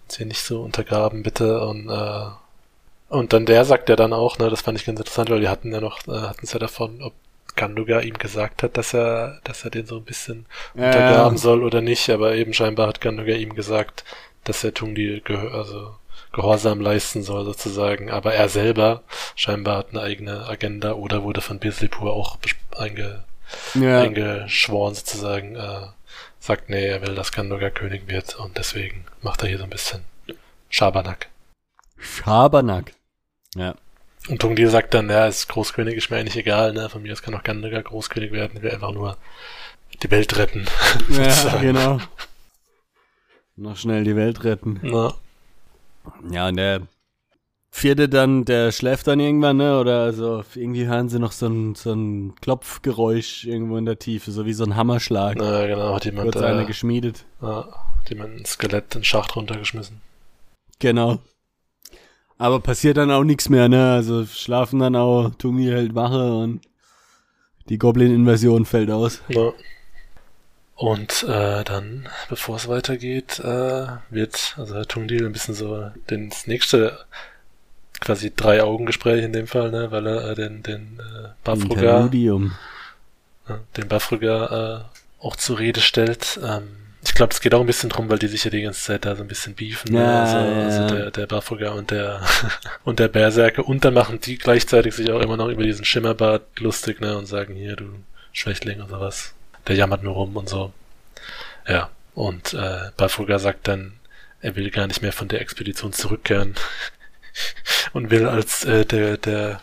uns 0.03 0.17
hier 0.17 0.27
nicht 0.27 0.41
so 0.43 0.61
untergraben, 0.61 1.23
bitte. 1.23 1.61
Und, 1.65 1.89
äh, 1.89 2.25
und 3.11 3.33
dann 3.33 3.45
der 3.45 3.65
sagt 3.65 3.89
ja 3.89 3.95
dann 3.95 4.13
auch, 4.13 4.39
ne, 4.39 4.49
das 4.49 4.61
fand 4.61 4.79
ich 4.79 4.85
ganz 4.85 4.99
interessant, 4.99 5.29
weil 5.29 5.41
die 5.41 5.49
hatten 5.49 5.71
ja 5.73 5.81
noch, 5.81 6.07
äh, 6.07 6.11
hatten 6.11 6.45
es 6.45 6.53
ja 6.53 6.59
davon, 6.59 7.01
ob 7.01 7.13
Ganduga 7.57 7.99
ihm 7.99 8.17
gesagt 8.17 8.63
hat, 8.63 8.77
dass 8.77 8.93
er, 8.93 9.39
dass 9.43 9.65
er 9.65 9.71
den 9.71 9.85
so 9.85 9.97
ein 9.97 10.05
bisschen 10.05 10.45
untergraben 10.73 11.37
soll 11.37 11.63
oder 11.63 11.81
nicht, 11.81 12.09
aber 12.09 12.35
eben 12.35 12.53
scheinbar 12.53 12.87
hat 12.87 13.01
Ganduga 13.01 13.33
ihm 13.33 13.53
gesagt, 13.53 14.05
dass 14.45 14.63
er 14.63 14.73
Tungdi 14.73 15.21
gehör, 15.25 15.53
also 15.53 15.95
Gehorsam 16.31 16.79
leisten 16.79 17.23
soll 17.23 17.43
sozusagen, 17.43 18.09
aber 18.09 18.33
er 18.33 18.47
selber 18.47 19.03
scheinbar 19.35 19.79
hat 19.79 19.87
eine 19.91 20.01
eigene 20.01 20.47
Agenda 20.47 20.93
oder 20.93 21.23
wurde 21.23 21.41
von 21.41 21.59
Bislipur 21.59 22.13
auch 22.13 22.37
einge, 22.77 23.25
ja. 23.73 23.99
eingeschworen 23.99 24.95
sozusagen, 24.95 25.57
äh, 25.57 25.87
sagt, 26.39 26.69
nee, 26.69 26.87
er 26.87 27.05
will, 27.05 27.15
dass 27.15 27.33
Ganduga 27.33 27.69
König 27.69 28.07
wird 28.07 28.35
und 28.35 28.57
deswegen 28.57 29.03
macht 29.21 29.43
er 29.43 29.49
hier 29.49 29.57
so 29.57 29.65
ein 29.65 29.69
bisschen 29.69 30.05
Schabernack. 30.69 31.27
Schabernack. 31.97 32.93
Ja. 33.55 33.75
Und 34.29 34.39
Tungdi 34.39 34.67
sagt 34.67 34.93
dann, 34.93 35.09
ja, 35.09 35.27
ist 35.27 35.49
Großkönig 35.49 35.95
ist 35.95 36.11
mir 36.11 36.17
eigentlich 36.17 36.37
egal, 36.37 36.73
ne, 36.73 36.89
von 36.89 37.01
mir 37.01 37.11
aus 37.11 37.23
kann 37.23 37.33
auch 37.33 37.43
Ganduga 37.43 37.81
Großkönig 37.81 38.31
werden, 38.31 38.57
ich 38.57 38.61
will 38.61 38.71
einfach 38.71 38.91
nur 38.91 39.17
die 40.03 40.11
Welt 40.11 40.37
retten. 40.37 40.65
Ja, 41.09 41.57
genau. 41.57 41.99
Noch 43.55 43.77
schnell 43.77 44.03
die 44.03 44.15
Welt 44.15 44.43
retten. 44.43 44.79
Na, 44.83 45.13
Ja, 46.31 46.47
und 46.47 46.57
der 46.57 46.81
vierte 47.71 48.09
dann, 48.09 48.45
der 48.45 48.71
schläft 48.71 49.07
dann 49.07 49.19
irgendwann, 49.19 49.57
ne? 49.57 49.79
Oder 49.79 50.13
so, 50.13 50.43
irgendwie 50.55 50.85
hören 50.87 51.09
sie 51.09 51.19
noch 51.19 51.31
so 51.31 51.47
ein, 51.47 51.75
so 51.75 51.93
ein 51.93 52.35
Klopfgeräusch 52.41 53.45
irgendwo 53.45 53.77
in 53.77 53.85
der 53.85 53.99
Tiefe, 53.99 54.31
so 54.31 54.45
wie 54.45 54.53
so 54.53 54.63
ein 54.63 54.75
Hammerschlag. 54.75 55.37
na 55.37 55.65
genau, 55.65 55.95
hat 55.95 56.05
jemand, 56.05 56.35
einer 56.37 56.61
äh, 56.61 56.65
geschmiedet. 56.65 57.25
Ja, 57.41 57.67
hat 57.99 58.09
jemand 58.09 58.35
ein 58.35 58.45
Skelett 58.45 58.95
in 58.95 59.01
den 59.01 59.03
Schacht 59.05 59.35
runtergeschmissen. 59.35 60.01
Genau. 60.79 61.19
Aber 62.41 62.59
passiert 62.59 62.97
dann 62.97 63.11
auch 63.11 63.23
nichts 63.23 63.49
mehr, 63.49 63.69
ne? 63.69 63.93
Also 63.93 64.25
schlafen 64.25 64.79
dann 64.79 64.95
auch, 64.95 65.29
Tungi 65.37 65.65
hält 65.65 65.93
Wache 65.93 66.33
und 66.33 66.61
die 67.69 67.77
Goblin-Invasion 67.77 68.65
fällt 68.65 68.89
aus. 68.89 69.21
Ja. 69.27 69.51
Und 70.75 71.21
äh, 71.21 71.63
dann, 71.63 72.09
bevor 72.29 72.55
es 72.55 72.67
weitergeht, 72.67 73.39
äh, 73.41 73.85
wird 74.09 74.55
also 74.57 74.83
Tungdil 74.85 75.27
ein 75.27 75.33
bisschen 75.33 75.53
so 75.53 75.91
das 76.07 76.47
nächste 76.47 77.05
quasi 77.99 78.33
drei 78.35 78.63
Augengespräch 78.63 79.23
in 79.23 79.33
dem 79.33 79.45
Fall, 79.45 79.69
ne, 79.69 79.91
weil 79.91 80.07
er 80.07 80.31
äh, 80.31 80.33
den, 80.33 80.63
den 80.63 80.99
äh, 80.99 81.27
Bafruga, 81.43 82.09
den 83.77 83.87
Bafruga 83.87 84.87
äh, 85.21 85.23
auch 85.23 85.35
zur 85.35 85.59
Rede 85.59 85.79
stellt. 85.79 86.39
Ähm, 86.43 86.69
ich 87.03 87.15
glaube, 87.15 87.33
es 87.33 87.41
geht 87.41 87.53
auch 87.53 87.61
ein 87.61 87.67
bisschen 87.67 87.89
drum, 87.89 88.09
weil 88.09 88.19
die 88.19 88.27
sich 88.27 88.43
ja 88.43 88.51
die 88.51 88.61
ganze 88.61 88.81
Zeit 88.81 89.05
da 89.05 89.15
so 89.15 89.23
ein 89.23 89.27
bisschen 89.27 89.55
beefen. 89.55 89.93
Ne? 89.93 89.99
Ja, 89.99 90.23
also, 90.23 90.37
ja. 90.37 90.63
also 90.63 90.95
der, 90.95 91.11
der 91.11 91.27
Bafruga 91.27 91.71
und 91.71 91.91
der 91.91 92.21
und 92.83 92.99
der 92.99 93.07
Berserker. 93.07 93.67
Und 93.67 93.83
dann 93.83 93.95
machen 93.95 94.19
die 94.21 94.37
gleichzeitig 94.37 94.93
sich 94.93 95.11
auch 95.11 95.21
immer 95.21 95.37
noch 95.37 95.49
über 95.49 95.63
diesen 95.63 95.85
Schimmerbart 95.85 96.59
lustig, 96.59 97.01
ne, 97.01 97.17
und 97.17 97.25
sagen 97.25 97.55
hier, 97.55 97.75
du 97.75 97.85
Schwächling 98.33 98.81
und 98.81 98.89
sowas. 98.89 99.33
Der 99.67 99.75
jammert 99.75 100.03
nur 100.03 100.13
rum 100.13 100.35
und 100.35 100.47
so. 100.47 100.73
Ja. 101.67 101.89
Und 102.13 102.53
äh, 102.53 102.91
Bafruga 102.97 103.39
sagt 103.39 103.67
dann, 103.67 103.93
er 104.41 104.55
will 104.55 104.69
gar 104.69 104.87
nicht 104.87 105.01
mehr 105.01 105.13
von 105.13 105.27
der 105.27 105.41
Expedition 105.41 105.93
zurückkehren 105.93 106.55
und 107.93 108.11
will 108.11 108.27
als 108.27 108.65
äh, 108.65 108.85
der, 108.85 109.17
der 109.17 109.61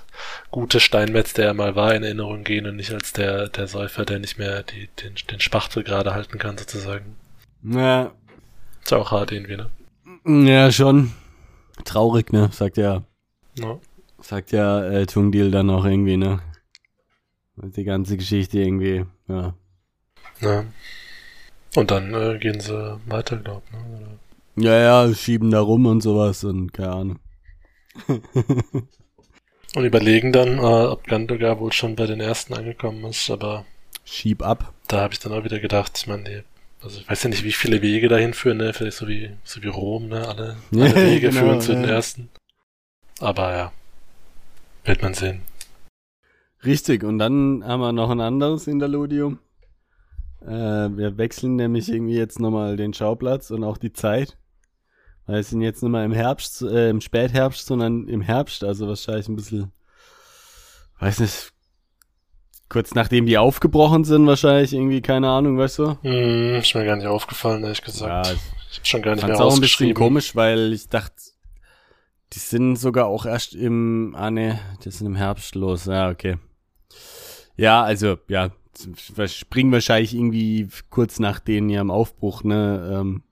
gute 0.50 0.80
Steinmetz, 0.80 1.34
der 1.34 1.46
er 1.46 1.54
mal 1.54 1.76
war, 1.76 1.94
in 1.94 2.02
Erinnerung 2.02 2.44
gehen 2.44 2.66
und 2.66 2.76
nicht 2.76 2.92
als 2.92 3.12
der, 3.12 3.48
der 3.48 3.68
Säufer, 3.68 4.04
der 4.04 4.18
nicht 4.18 4.38
mehr 4.38 4.62
die, 4.62 4.88
den, 5.02 5.14
den 5.30 5.40
Spachtel 5.40 5.84
gerade 5.84 6.14
halten 6.14 6.38
kann, 6.38 6.56
sozusagen. 6.56 7.16
Ja, 7.62 8.12
Ist 8.84 8.92
auch 8.92 9.10
hart 9.10 9.32
irgendwie, 9.32 9.56
ne? 9.56 9.70
ja, 10.48 10.70
schon. 10.72 11.12
Traurig, 11.84 12.32
ne? 12.32 12.50
Sagt 12.52 12.76
ja, 12.76 13.02
Ja. 13.56 13.78
sagt 14.20 14.52
ja 14.52 14.84
äh, 14.84 15.06
Tungdil 15.06 15.50
dann 15.50 15.70
auch 15.70 15.84
irgendwie, 15.84 16.16
ne? 16.16 16.40
Die 17.56 17.84
ganze 17.84 18.16
Geschichte 18.16 18.60
irgendwie, 18.60 19.04
ja. 19.26 19.54
ja. 20.40 20.64
Und 21.76 21.90
dann 21.90 22.14
äh, 22.14 22.38
gehen 22.38 22.60
sie 22.60 22.98
weiter, 23.06 23.36
glaub 23.36 23.62
ne? 23.72 23.78
Oder? 23.96 24.18
Ja, 24.64 24.78
ja, 25.06 25.14
schieben 25.14 25.50
da 25.50 25.60
rum 25.60 25.86
und 25.86 26.00
sowas 26.00 26.44
und 26.44 26.72
keine 26.72 26.92
Ahnung. 26.92 27.18
Und 29.74 29.84
überlegen 29.84 30.32
dann, 30.32 30.58
äh, 30.58 30.62
ob 30.62 31.04
Gandogar 31.06 31.60
wohl 31.60 31.72
schon 31.72 31.94
bei 31.94 32.06
den 32.06 32.20
ersten 32.20 32.54
angekommen 32.54 33.04
ist, 33.04 33.28
aber 33.30 33.66
Schieb 34.04 34.42
ab. 34.42 34.72
da 34.88 35.02
habe 35.02 35.12
ich 35.12 35.20
dann 35.20 35.32
auch 35.32 35.44
wieder 35.44 35.58
gedacht, 35.60 35.92
ich 35.98 36.06
meine, 36.06 36.24
die- 36.24 36.42
also 36.82 37.00
ich 37.00 37.08
weiß 37.08 37.24
ja 37.24 37.30
nicht, 37.30 37.44
wie 37.44 37.52
viele 37.52 37.82
Wege 37.82 38.08
dahin 38.08 38.34
führen, 38.34 38.58
ne? 38.58 38.72
Vielleicht 38.72 38.96
so 38.96 39.08
wie, 39.08 39.30
so 39.44 39.62
wie 39.62 39.68
Rom, 39.68 40.08
ne? 40.08 40.26
Alle, 40.26 40.56
alle 40.72 40.94
Wege 40.94 41.30
genau, 41.30 41.40
führen 41.40 41.60
zu 41.60 41.72
den 41.72 41.84
ja. 41.84 41.90
ersten. 41.90 42.28
Aber 43.20 43.52
ja, 43.52 43.72
wird 44.84 45.02
man 45.02 45.14
sehen. 45.14 45.42
Richtig, 46.64 47.04
und 47.04 47.18
dann 47.18 47.64
haben 47.64 47.80
wir 47.80 47.92
noch 47.92 48.10
ein 48.10 48.20
anderes 48.20 48.66
Interludium. 48.66 49.38
Äh, 50.42 50.48
wir 50.48 51.18
wechseln 51.18 51.56
nämlich 51.56 51.88
irgendwie 51.88 52.16
jetzt 52.16 52.40
nochmal 52.40 52.76
den 52.76 52.94
Schauplatz 52.94 53.50
und 53.50 53.64
auch 53.64 53.78
die 53.78 53.92
Zeit. 53.92 54.36
Weil 55.26 55.36
wir 55.36 55.42
sind 55.42 55.60
jetzt 55.60 55.82
nicht 55.82 55.92
mal 55.92 56.04
im 56.04 56.12
Herbst, 56.12 56.62
äh, 56.62 56.90
im 56.90 57.00
Spätherbst, 57.00 57.66
sondern 57.66 58.08
im 58.08 58.22
Herbst, 58.22 58.64
also 58.64 58.88
wahrscheinlich 58.88 59.28
ein 59.28 59.36
bisschen, 59.36 59.72
weiß 61.00 61.20
nicht, 61.20 61.52
kurz 62.68 62.94
nachdem 62.94 63.26
die 63.26 63.38
aufgebrochen 63.38 64.04
sind, 64.04 64.26
wahrscheinlich 64.26 64.72
irgendwie, 64.72 65.00
keine 65.00 65.28
Ahnung, 65.28 65.58
weißt 65.58 65.78
du? 65.78 65.98
Hm, 66.02 66.56
ist 66.56 66.74
mir 66.74 66.84
gar 66.84 66.96
nicht 66.96 67.06
aufgefallen, 67.06 67.62
ehrlich 67.62 67.82
gesagt. 67.82 68.26
Ja, 68.26 68.32
ich 68.70 68.78
hab 68.78 68.86
schon 68.86 69.02
gar 69.02 69.14
nicht 69.14 69.26
mehr 69.26 69.40
auch 69.40 69.54
ein 69.54 69.60
bisschen 69.60 69.94
komisch, 69.94 70.36
weil 70.36 70.72
ich 70.72 70.88
dachte, 70.88 71.14
die 72.32 72.38
sind 72.38 72.76
sogar 72.76 73.06
auch 73.06 73.24
erst 73.24 73.54
im, 73.54 74.14
ah 74.16 74.30
ne, 74.30 74.60
die 74.84 74.90
sind 74.90 75.06
im 75.06 75.16
Herbst 75.16 75.54
los, 75.54 75.86
ja, 75.86 76.10
okay. 76.10 76.36
Ja, 77.56 77.82
also, 77.82 78.18
ja, 78.28 78.50
springen 79.26 79.72
wahrscheinlich 79.72 80.14
irgendwie 80.14 80.68
kurz 80.90 81.18
nach 81.18 81.40
denen 81.40 81.70
ja 81.70 81.80
im 81.80 81.90
Aufbruch, 81.90 82.44
ne, 82.44 82.98
ähm, 83.00 83.22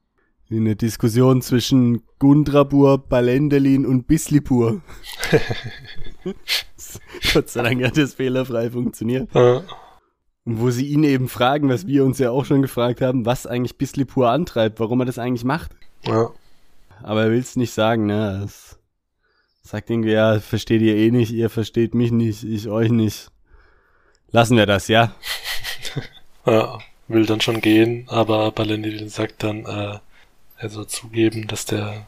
eine 0.50 0.76
Diskussion 0.76 1.42
zwischen 1.42 2.02
Gundrabur, 2.18 2.98
Balendelin 2.98 3.84
und 3.84 4.06
Bislipur. 4.06 4.80
Gott 7.34 7.48
sei 7.48 7.62
Dank 7.62 7.84
hat 7.84 7.96
das 7.96 8.14
fehlerfrei 8.14 8.70
funktioniert. 8.70 9.28
Ja, 9.34 9.62
Und 10.44 10.60
wo 10.60 10.70
sie 10.70 10.86
ihn 10.86 11.02
eben 11.04 11.28
fragen, 11.28 11.68
was 11.68 11.86
wir 11.86 12.04
uns 12.04 12.18
ja 12.18 12.30
auch 12.30 12.44
schon 12.44 12.62
gefragt 12.62 13.00
haben, 13.00 13.26
was 13.26 13.46
eigentlich 13.46 13.76
Bislipur 13.78 14.30
antreibt, 14.30 14.78
warum 14.80 15.00
er 15.00 15.06
das 15.06 15.18
eigentlich 15.18 15.44
macht. 15.44 15.72
ja. 16.04 16.30
Aber 17.02 17.24
er 17.24 17.30
will 17.30 17.38
es 17.38 17.56
nicht 17.56 17.74
sagen, 17.74 18.06
ne? 18.06 18.40
Es 18.42 18.78
sagt 19.62 19.90
irgendwie, 19.90 20.12
ja, 20.12 20.40
versteht 20.40 20.80
ihr 20.80 20.96
eh 20.96 21.10
nicht, 21.10 21.30
ihr 21.30 21.50
versteht 21.50 21.94
mich 21.94 22.10
nicht, 22.10 22.42
ich 22.42 22.68
euch 22.68 22.90
nicht. 22.90 23.30
Lassen 24.30 24.56
wir 24.56 24.64
das, 24.66 24.88
ja? 24.88 25.14
Ja, 26.46 26.78
will 27.08 27.26
dann 27.26 27.40
schon 27.42 27.60
gehen, 27.60 28.04
aber 28.08 28.50
Balendil 28.52 29.08
sagt 29.08 29.42
dann, 29.42 29.66
äh, 29.66 29.98
soll 30.64 30.86
zugeben, 30.86 31.46
dass 31.46 31.66
der, 31.66 32.06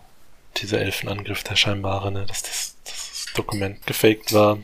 dieser 0.57 0.81
Elfenangriff, 0.81 1.43
der 1.45 1.57
scheinbare, 1.57 2.11
ne, 2.12 2.25
dass 2.26 2.43
das, 2.43 2.76
das 2.85 3.26
Dokument 3.35 3.87
gefaked 3.87 4.33
war. 4.33 4.59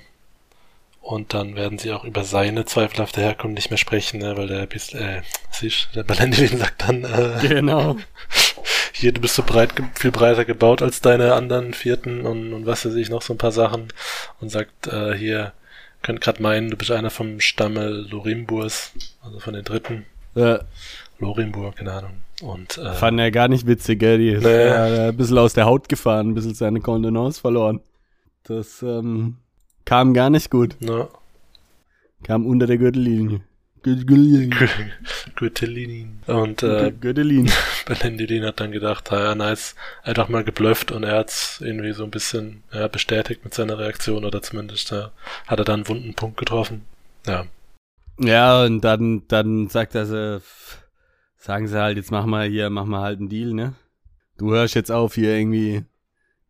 Und 1.00 1.34
dann 1.34 1.54
werden 1.54 1.78
sie 1.78 1.92
auch 1.92 2.04
über 2.04 2.24
seine 2.24 2.64
zweifelhafte 2.64 3.20
Herkunft 3.20 3.56
nicht 3.56 3.70
mehr 3.70 3.76
sprechen, 3.76 4.20
ne, 4.20 4.36
weil 4.38 4.46
der 4.46 4.66
bis, 4.66 4.94
äh, 4.94 5.20
siehst, 5.50 5.88
der 5.94 6.02
Balendil 6.02 6.56
sagt 6.56 6.82
dann, 6.82 7.04
äh, 7.04 7.46
Genau. 7.46 7.98
hier, 8.92 9.12
du 9.12 9.20
bist 9.20 9.34
so 9.34 9.42
breit, 9.42 9.72
viel 9.94 10.12
breiter 10.12 10.46
gebaut 10.46 10.80
als 10.80 11.02
deine 11.02 11.34
anderen 11.34 11.74
Vierten 11.74 12.24
und, 12.24 12.54
und 12.54 12.64
was 12.64 12.86
weiß 12.86 12.94
ich, 12.94 13.10
noch 13.10 13.20
so 13.20 13.34
ein 13.34 13.38
paar 13.38 13.52
Sachen 13.52 13.88
und 14.40 14.48
sagt, 14.48 14.86
äh, 14.86 15.14
hier, 15.14 15.52
könnt 16.00 16.20
grad 16.20 16.40
meinen, 16.40 16.70
du 16.70 16.76
bist 16.76 16.90
einer 16.90 17.10
vom 17.10 17.40
Stamme 17.40 17.88
Lorimburs, 17.88 18.92
also 19.22 19.40
von 19.40 19.54
den 19.54 19.64
Dritten. 19.64 20.06
Äh, 20.36 20.58
Lorimbur, 21.18 21.72
keine 21.74 21.92
Ahnung. 21.92 22.10
Und, 22.42 22.78
äh, 22.78 22.92
fand 22.94 23.18
er 23.20 23.30
gar 23.30 23.48
nicht 23.48 23.66
witzig, 23.66 24.00
gell? 24.00 24.18
Die 24.18 24.30
ist 24.30 24.42
Nee. 24.42 24.66
ja 24.66 25.08
ein 25.08 25.16
bisschen 25.16 25.38
aus 25.38 25.54
der 25.54 25.66
Haut 25.66 25.88
gefahren, 25.88 26.30
ein 26.30 26.34
bisschen 26.34 26.54
seine 26.54 26.80
Kontenance 26.80 27.40
verloren. 27.40 27.80
Das 28.42 28.82
ähm, 28.82 29.36
kam 29.84 30.12
gar 30.14 30.30
nicht 30.30 30.50
gut. 30.50 30.76
ne, 30.80 31.08
Kam 32.24 32.46
unter 32.46 32.66
der 32.66 32.78
Gürtellinie. 32.78 33.40
Gürtellinie. 35.36 36.08
Und, 36.26 36.62
äh, 36.62 36.90
Gürtellinie. 36.98 37.52
Benendilin 37.86 38.44
hat 38.46 38.60
dann 38.60 38.72
gedacht, 38.72 39.12
ah 39.12 39.22
ja, 39.24 39.34
nice, 39.34 39.74
er 40.02 40.10
hat 40.10 40.18
auch 40.18 40.28
mal 40.30 40.42
geblufft 40.42 40.90
und 40.90 41.02
er 41.04 41.18
hat's 41.18 41.60
irgendwie 41.60 41.92
so 41.92 42.02
ein 42.04 42.10
bisschen, 42.10 42.62
ja, 42.72 42.88
bestätigt 42.88 43.44
mit 43.44 43.52
seiner 43.52 43.78
Reaktion 43.78 44.24
oder 44.24 44.40
zumindest, 44.40 44.90
ja, 44.90 45.10
hat 45.46 45.58
er 45.58 45.64
dann 45.66 45.80
einen 45.80 45.88
wunden 45.88 46.14
Punkt 46.14 46.38
getroffen. 46.38 46.86
Ja, 47.26 47.44
Ja, 48.18 48.64
und 48.64 48.80
dann, 48.80 49.22
dann 49.28 49.68
sagt 49.68 49.94
er, 49.94 50.06
so, 50.06 50.40
sagen 51.44 51.68
sie 51.68 51.78
halt, 51.78 51.98
jetzt 51.98 52.10
mach 52.10 52.24
mal 52.24 52.48
hier, 52.48 52.70
mach 52.70 52.86
mal 52.86 53.02
halt 53.02 53.18
einen 53.18 53.28
Deal, 53.28 53.52
ne? 53.52 53.74
Du 54.38 54.52
hörst 54.52 54.74
jetzt 54.74 54.90
auf, 54.90 55.14
hier 55.14 55.36
irgendwie 55.36 55.84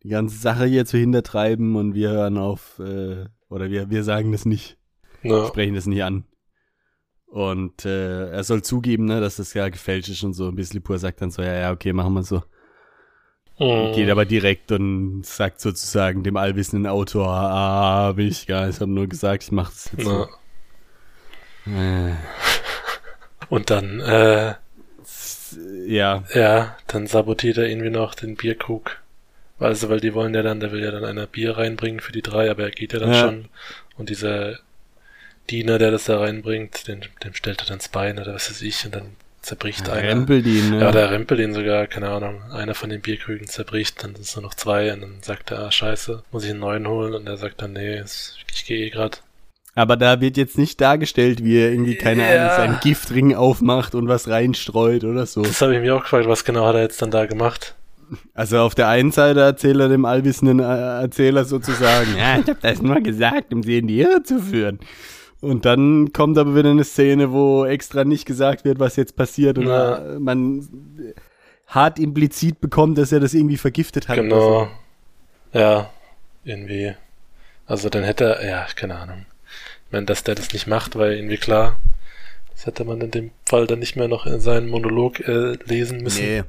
die 0.05 0.09
ganze 0.09 0.39
Sache 0.39 0.67
hier 0.67 0.87
zu 0.87 0.97
hintertreiben 0.97 1.75
und 1.75 1.95
wir 1.95 2.11
hören 2.11 2.39
auf, 2.39 2.79
äh, 2.79 3.27
oder 3.49 3.71
wir, 3.71 3.91
wir 3.91 4.05
sagen 4.05 4.31
das 4.31 4.45
nicht, 4.45 4.79
ne, 5.23 5.47
sprechen 5.49 5.75
das 5.75 5.87
nicht 5.87 6.05
an. 6.05 6.25
Und 7.27 7.85
äh, 7.85 8.31
er 8.31 8.45
soll 8.45 8.63
zugeben, 8.63 9.07
ne, 9.07 9.21
dass 9.21 9.37
das 9.37 9.53
ja 9.55 9.69
gefälscht 9.69 10.11
ist 10.11 10.23
und 10.23 10.35
so. 10.35 10.47
Und 10.47 10.55
Bislipur 10.55 10.99
sagt 10.99 11.21
dann 11.21 11.33
so, 11.33 11.43
ja, 11.43 11.55
ja, 11.55 11.73
okay, 11.73 11.93
machen 11.93 12.15
wir 12.15 12.23
so. 12.23 12.45
Mhm. 13.59 13.95
Geht 13.95 14.11
aber 14.11 14.25
direkt 14.25 14.71
und 14.71 15.27
sagt 15.27 15.61
sozusagen 15.61 16.23
dem 16.23 16.37
allwissenden 16.37 16.87
Autor, 16.87 17.27
ah, 17.31 18.17
will 18.17 18.29
ich 18.29 18.47
gar 18.47 18.67
nicht, 18.67 18.77
ich 18.77 18.81
habe 18.81 18.93
nur 18.93 19.09
gesagt, 19.09 19.43
ich 19.43 19.51
mach 19.51 19.71
das 19.71 19.91
jetzt 19.91 20.07
ne. 20.07 20.29
so. 21.67 21.71
Äh, 21.73 22.15
Und 23.49 23.71
dann, 23.71 24.01
äh, 24.01 24.55
ja, 25.87 26.25
ja, 26.35 26.77
dann 26.87 27.07
sabotiert 27.07 27.59
er 27.59 27.67
irgendwie 27.69 27.91
noch 27.91 28.15
den 28.15 28.37
Bierkrug. 28.37 28.99
Also, 29.59 29.89
weil 29.89 30.01
die 30.01 30.15
wollen 30.15 30.35
ja 30.35 30.43
dann, 30.43 30.61
der 30.61 30.73
will 30.73 30.83
ja 30.83 30.91
dann 30.91 31.05
einer 31.05 31.27
Bier 31.27 31.57
reinbringen 31.57 32.01
für 32.01 32.13
die 32.13 32.23
drei, 32.23 32.51
aber 32.51 32.65
er 32.65 32.71
geht 32.71 32.93
ja 32.93 32.99
dann 32.99 33.13
Ja. 33.13 33.21
schon. 33.21 33.49
Und 33.97 34.09
dieser 34.11 34.59
Diener, 35.51 35.79
der 35.79 35.91
das 35.91 36.05
da 36.05 36.19
reinbringt, 36.19 36.89
den, 36.89 37.03
dem 37.23 37.35
stellt 37.35 37.61
er 37.63 37.67
dann 37.67 37.79
das 37.79 37.89
Bein 37.89 38.19
oder 38.19 38.35
was 38.35 38.51
weiß 38.51 38.63
ich 38.63 38.85
und 38.85 38.95
dann 38.95 39.17
zerbricht 39.43 39.89
einer. 39.91 40.09
rempelt 40.09 40.47
ihn, 40.47 40.71
ne? 40.71 40.81
Ja, 40.81 40.91
der 40.91 41.11
rempelt 41.11 41.39
ihn 41.39 41.53
sogar, 41.53 41.87
keine 41.87 42.09
Ahnung. 42.09 42.43
Einer 42.51 42.75
von 42.75 42.89
den 42.89 43.03
Bierkrügen 43.03 43.47
zerbricht, 43.47 44.03
dann 44.03 44.15
sind 44.15 44.25
es 44.25 44.35
nur 44.35 44.43
noch 44.43 44.55
zwei 44.55 44.93
und 44.93 45.03
dann 45.03 45.23
sagt 45.23 45.51
er, 45.51 45.59
ah, 45.61 45.71
scheiße, 45.71 46.25
muss 46.33 46.45
ich 46.45 46.51
einen 46.51 46.61
neuen 46.61 46.89
holen 46.89 47.15
und 47.15 47.27
er 47.27 47.37
sagt 47.37 47.61
dann, 47.61 47.75
nee, 47.75 48.03
ich 48.53 48.65
gehe 48.65 48.87
eh 48.87 48.91
grad. 48.91 49.23
Aber 49.76 49.97
da 49.97 50.21
wird 50.21 50.37
jetzt 50.37 50.57
nicht 50.57 50.81
dargestellt, 50.81 51.43
wie 51.43 51.59
er 51.59 51.71
irgendwie, 51.73 51.97
keine 51.97 52.23
Ja. 52.23 52.45
Ahnung, 52.54 52.57
seinen 52.57 52.81
Giftring 52.81 53.35
aufmacht 53.35 53.95
und 53.95 54.07
was 54.09 54.28
reinstreut 54.28 55.02
oder 55.04 55.26
so. 55.26 55.43
Das 55.43 55.61
habe 55.61 55.75
ich 55.75 55.81
mir 55.81 55.97
auch 55.97 56.02
gefragt, 56.02 56.28
was 56.28 56.45
genau 56.45 56.66
hat 56.66 56.76
er 56.76 56.83
jetzt 56.83 57.02
dann 57.02 57.11
da 57.11 57.26
gemacht? 57.26 57.75
Also 58.35 58.59
auf 58.61 58.75
der 58.76 58.88
einen 58.88 59.11
Seite 59.11 59.40
erzählt 59.40 59.81
er 59.81 59.88
dem 59.88 60.04
allwissenden 60.04 60.61
äh, 60.61 60.62
Erzähler 61.02 61.45
sozusagen, 61.45 62.14
ja, 62.19 62.38
ich 62.38 62.49
hab 62.49 62.61
das 62.61 62.83
nur 62.83 63.00
gesagt, 63.00 63.52
um 63.52 63.62
sie 63.62 63.78
in 63.78 63.88
die 63.88 64.00
Irre 64.00 64.23
zu 64.23 64.38
führen. 64.40 64.78
Und 65.40 65.64
dann 65.64 66.12
kommt 66.12 66.38
aber 66.38 66.54
wieder 66.54 66.71
eine 66.71 66.85
Szene, 66.85 67.33
wo 67.33 67.64
extra 67.64 68.04
nicht 68.04 68.26
gesagt 68.26 68.64
wird, 68.64 68.78
was 68.78 68.97
jetzt 68.97 69.16
passiert 69.16 69.59
und 69.59 69.66
Ja. 69.66 70.00
man 70.19 70.69
hart 71.66 71.99
implizit 71.99 72.61
bekommt, 72.61 72.97
dass 72.99 73.11
er 73.11 73.21
das 73.21 73.35
irgendwie 73.35 73.57
vergiftet 73.57 74.09
hat. 74.09 74.16
Genau. 74.16 74.69
Ja, 75.52 75.90
irgendwie. 76.45 76.95
Also 77.66 77.88
dann 77.88 78.04
hätte 78.04 78.25
er, 78.25 78.47
ja, 78.49 78.66
keine 78.76 78.97
Ahnung. 78.97 79.26
Ich 79.87 79.93
meine, 79.93 80.07
dass 80.07 80.25
der 80.25 80.35
das 80.35 80.53
nicht 80.53 80.67
macht, 80.67 80.97
war 80.97 81.11
irgendwie 81.11 81.37
klar. 81.37 81.79
Das 82.53 82.67
hätte 82.67 82.85
man 82.85 83.00
in 83.00 83.11
dem 83.11 83.31
Fall 83.47 83.67
dann 83.67 83.81
nicht 83.81 83.97
mehr 83.97 84.09
noch 84.09 84.26
in 84.26 84.41
seinen 84.41 84.69
Monolog 84.69 85.21
äh, 85.21 85.57
lesen 85.67 86.03
müssen. 86.03 86.25
Nee. 86.25 86.43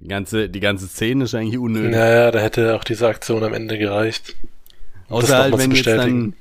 Die 0.00 0.08
ganze, 0.08 0.48
die 0.48 0.60
ganze 0.60 0.88
Szene 0.88 1.24
ist 1.24 1.34
eigentlich 1.34 1.58
unnötig. 1.58 1.90
Naja, 1.90 2.30
da 2.30 2.38
hätte 2.38 2.74
auch 2.74 2.84
diese 2.84 3.06
Aktion 3.06 3.44
am 3.44 3.52
Ende 3.52 3.76
gereicht. 3.76 4.34
Außer 5.08 5.36
halt, 5.36 5.58
wenn 5.58 5.72
jetzt 5.72 5.86
dann 5.86 6.34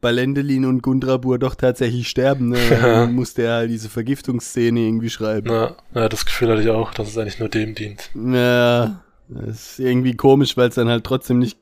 Balendelin 0.00 0.64
und 0.64 0.82
Gundrabur 0.82 1.38
doch 1.38 1.54
tatsächlich 1.54 2.08
sterben, 2.08 2.48
ne? 2.48 2.58
dann 2.82 3.14
muss 3.14 3.34
der 3.34 3.52
halt 3.52 3.70
diese 3.70 3.88
Vergiftungsszene 3.88 4.80
irgendwie 4.80 5.10
schreiben. 5.10 5.48
Ja, 5.48 5.76
ja, 5.94 6.08
das 6.08 6.26
Gefühl 6.26 6.50
hatte 6.50 6.62
ich 6.62 6.70
auch, 6.70 6.92
dass 6.92 7.08
es 7.08 7.16
eigentlich 7.16 7.38
nur 7.38 7.48
dem 7.48 7.74
dient. 7.74 8.10
Ja, 8.14 9.02
das 9.28 9.78
ist 9.78 9.80
irgendwie 9.80 10.14
komisch, 10.14 10.56
weil 10.56 10.68
es 10.68 10.74
dann 10.74 10.88
halt 10.88 11.04
trotzdem 11.04 11.38
nicht 11.38 11.56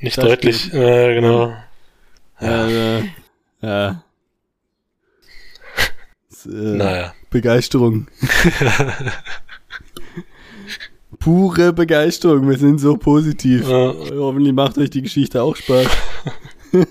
nicht 0.00 0.18
deutlich, 0.18 0.72
äh, 0.72 1.14
genau. 1.14 1.54
Ja, 2.40 2.68
ja. 2.68 3.02
Ja. 3.62 4.02
Das, 6.30 6.46
äh, 6.46 6.76
naja. 6.76 7.14
Begeisterung. 7.28 8.06
Pure 11.18 11.72
Begeisterung, 11.72 12.48
wir 12.48 12.56
sind 12.56 12.78
so 12.78 12.96
positiv. 12.96 13.68
Ja. 13.68 13.94
Hoffentlich 14.12 14.54
macht 14.54 14.78
euch 14.78 14.90
die 14.90 15.02
Geschichte 15.02 15.42
auch 15.42 15.54
Spaß. 15.54 15.86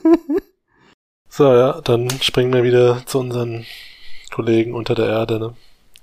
so, 1.30 1.52
ja, 1.52 1.82
dann 1.82 2.10
springen 2.22 2.54
wir 2.54 2.64
wieder 2.64 3.04
zu 3.06 3.20
unseren 3.20 3.66
Kollegen 4.30 4.76
unter 4.76 4.94
der 4.94 5.08
Erde, 5.08 5.40
ne? 5.40 5.56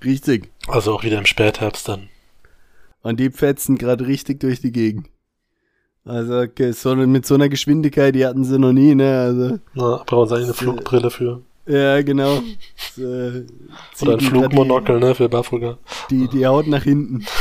Richtig. 0.05 0.51
Also 0.67 0.95
auch 0.95 1.05
wieder 1.05 1.19
im 1.19 1.27
Spätherbst 1.27 1.89
dann. 1.89 2.09
Und 3.03 3.21
die 3.21 3.31
fetzen 3.31 3.79
gerade 3.79 4.07
richtig 4.07 4.41
durch 4.41 4.61
die 4.61 4.73
Gegend. 4.73 5.09
Also 6.07 6.39
okay, 6.39 6.71
so, 6.71 6.95
mit 6.95 7.27
so 7.27 7.35
einer 7.35 7.49
Geschwindigkeit, 7.49 8.15
die 8.15 8.25
hatten 8.25 8.45
sie 8.45 8.61
noch 8.61 8.73
nie, 8.73 8.95
ne? 8.95 9.19
Also, 9.19 9.59
Na, 9.75 10.05
brauchen 10.07 10.29
sie 10.29 10.37
eine 10.37 10.55
Flugbrille 10.55 11.11
für. 11.11 11.43
Ja, 11.67 12.01
genau. 12.03 12.43
Das, 12.77 12.99
äh, 12.99 13.45
Oder 14.03 14.13
ein 14.13 14.21
Flugmonokel, 14.21 15.01
ne, 15.01 15.17
für 15.17 15.29
Baffuga. 15.29 15.79
Die, 16.11 16.29
die 16.29 16.47
Haut 16.47 16.69
nach 16.69 16.85
hinten. 16.85 17.27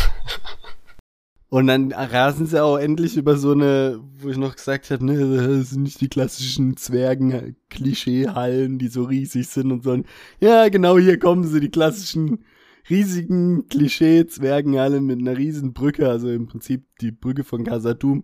Und 1.50 1.68
dann 1.68 1.94
rasen 1.94 2.48
sie 2.48 2.62
auch 2.62 2.78
endlich 2.78 3.18
über 3.18 3.38
so 3.38 3.52
eine, 3.52 4.00
wo 4.20 4.30
ich 4.30 4.38
noch 4.38 4.56
gesagt 4.56 4.90
habe, 4.90 5.06
ne, 5.06 5.60
das 5.60 5.70
sind 5.70 5.84
nicht 5.84 6.02
die 6.02 6.10
klassischen 6.10 6.76
Zwergen-Klischee-Hallen, 6.76 8.80
die 8.80 8.88
so 8.88 9.04
riesig 9.04 9.48
sind 9.48 9.72
und 9.72 9.84
so. 9.84 9.96
Ja, 10.40 10.70
genau, 10.70 10.98
hier 10.98 11.20
kommen 11.20 11.44
sie, 11.44 11.60
die 11.60 11.70
klassischen 11.70 12.44
riesigen 12.90 13.68
Klischee-Zwergenhalle 13.70 15.02
mit 15.02 15.20
einer 15.20 15.38
riesen 15.38 15.74
Brücke, 15.74 16.10
also 16.10 16.30
im 16.30 16.48
Prinzip 16.48 16.84
die 17.00 17.12
Brücke 17.12 17.44
von 17.44 17.64
Kasatum 17.64 18.24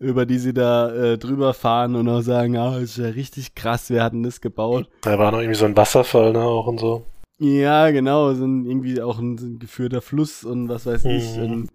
über 0.00 0.24
die 0.24 0.38
sie 0.38 0.54
da 0.54 0.92
äh, 0.92 1.18
drüber 1.18 1.52
fahren 1.54 1.94
und 1.94 2.08
auch 2.08 2.22
sagen, 2.22 2.56
ah, 2.56 2.78
ist 2.78 2.96
ja 2.96 3.06
richtig 3.06 3.54
krass, 3.54 3.90
wir 3.90 4.02
hatten 4.02 4.22
das 4.22 4.40
gebaut. 4.40 4.88
Da 5.02 5.18
war 5.18 5.30
noch 5.30 5.38
irgendwie 5.38 5.58
so 5.58 5.66
ein 5.66 5.76
Wasserfall, 5.76 6.32
ne, 6.32 6.40
auch 6.40 6.66
und 6.66 6.80
so. 6.80 7.04
Ja, 7.38 7.90
genau, 7.90 8.32
so 8.32 8.44
ein, 8.44 8.64
irgendwie 8.64 9.00
auch 9.00 9.18
ein, 9.18 9.34
ein 9.36 9.58
geführter 9.58 10.00
Fluss 10.00 10.42
und 10.42 10.68
was 10.68 10.86
weiß 10.86 11.04
mhm. 11.04 11.10
ich. 11.10 11.38
Und 11.38 11.68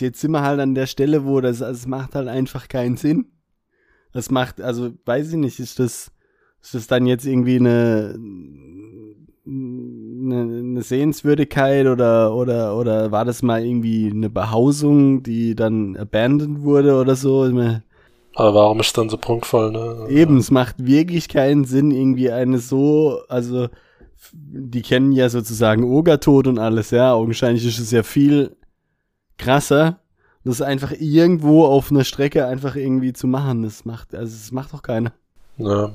jetzt 0.00 0.20
sind 0.20 0.32
wir 0.32 0.42
halt 0.42 0.60
an 0.60 0.74
der 0.74 0.86
Stelle, 0.86 1.24
wo 1.24 1.40
das, 1.40 1.62
also 1.62 1.78
es 1.78 1.86
macht 1.86 2.16
halt 2.16 2.28
einfach 2.28 2.68
keinen 2.68 2.96
Sinn. 2.96 3.26
Das 4.12 4.30
macht, 4.30 4.60
also 4.60 4.92
weiß 5.04 5.30
ich 5.30 5.36
nicht, 5.36 5.60
ist 5.60 5.78
das, 5.78 6.10
ist 6.60 6.74
das 6.74 6.86
dann 6.88 7.06
jetzt 7.06 7.24
irgendwie 7.24 7.56
eine, 7.56 8.18
eine, 9.46 10.40
eine 10.42 10.82
Sehenswürdigkeit 10.82 11.86
oder, 11.86 12.34
oder, 12.34 12.76
oder 12.76 13.10
war 13.10 13.24
das 13.24 13.42
mal 13.42 13.64
irgendwie 13.64 14.10
eine 14.10 14.30
Behausung, 14.30 15.22
die 15.22 15.54
dann 15.54 15.96
abandoned 15.96 16.62
wurde 16.62 16.94
oder 17.00 17.16
so? 17.16 17.42
Aber 18.34 18.54
warum 18.54 18.80
ist 18.80 18.88
es 18.88 18.92
dann 18.92 19.08
so 19.08 19.18
prunkvoll, 19.18 19.72
ne? 19.72 20.06
Eben, 20.08 20.38
es 20.38 20.50
macht 20.50 20.84
wirklich 20.86 21.28
keinen 21.28 21.64
Sinn, 21.64 21.90
irgendwie 21.90 22.30
eine 22.30 22.58
so, 22.58 23.20
also, 23.28 23.68
die 24.32 24.82
kennen 24.82 25.12
ja 25.12 25.28
sozusagen 25.28 25.84
Ogertod 25.84 26.46
und 26.46 26.58
alles, 26.58 26.92
ja. 26.92 27.12
Augenscheinlich 27.12 27.66
ist 27.66 27.78
es 27.78 27.90
ja 27.90 28.02
viel 28.02 28.56
krasser, 29.38 29.98
das 30.44 30.62
einfach 30.62 30.92
irgendwo 30.98 31.66
auf 31.66 31.90
einer 31.90 32.04
Strecke 32.04 32.46
einfach 32.46 32.76
irgendwie 32.76 33.12
zu 33.12 33.26
machen. 33.26 33.62
Das 33.64 33.84
macht, 33.84 34.14
also, 34.14 34.34
es 34.34 34.52
macht 34.52 34.72
doch 34.72 34.82
keiner. 34.82 35.12
Ja. 35.58 35.90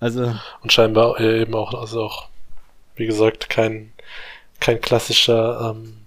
Also. 0.00 0.34
Und 0.62 0.72
scheinbar 0.72 1.20
eben 1.20 1.54
auch, 1.54 1.74
also 1.74 2.02
auch 2.02 2.31
wie 2.96 3.06
gesagt, 3.06 3.48
kein, 3.48 3.92
kein 4.60 4.80
klassischer 4.80 5.74
ähm, 5.74 5.98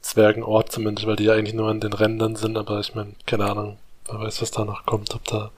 Zwergenort 0.00 0.72
zumindest, 0.72 1.06
weil 1.06 1.16
die 1.16 1.24
ja 1.24 1.34
eigentlich 1.34 1.54
nur 1.54 1.68
an 1.68 1.80
den 1.80 1.92
Rändern 1.92 2.36
sind, 2.36 2.56
aber 2.56 2.80
ich 2.80 2.94
meine, 2.94 3.12
keine 3.26 3.44
Ahnung, 3.50 3.78
wer 4.06 4.20
weiß, 4.20 4.42
was 4.42 4.50
da 4.50 4.64
noch 4.64 4.86
kommt, 4.86 5.14
ob 5.14 5.24
da 5.24 5.50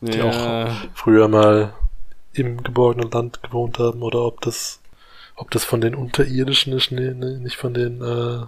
ob 0.00 0.10
die 0.10 0.20
auch 0.20 0.68
früher 0.94 1.28
mal 1.28 1.72
im 2.34 2.62
geborgenen 2.62 3.10
Land 3.10 3.42
gewohnt 3.42 3.78
haben 3.78 4.02
oder 4.02 4.22
ob 4.22 4.42
das 4.42 4.80
ob 5.38 5.50
das 5.50 5.64
von 5.64 5.80
den 5.82 5.94
Unterirdischen 5.94 6.72
ist, 6.72 6.92
nee, 6.92 7.12
nee, 7.12 7.38
nicht 7.38 7.56
von 7.56 7.74
den 7.74 8.02
äh, 8.02 8.46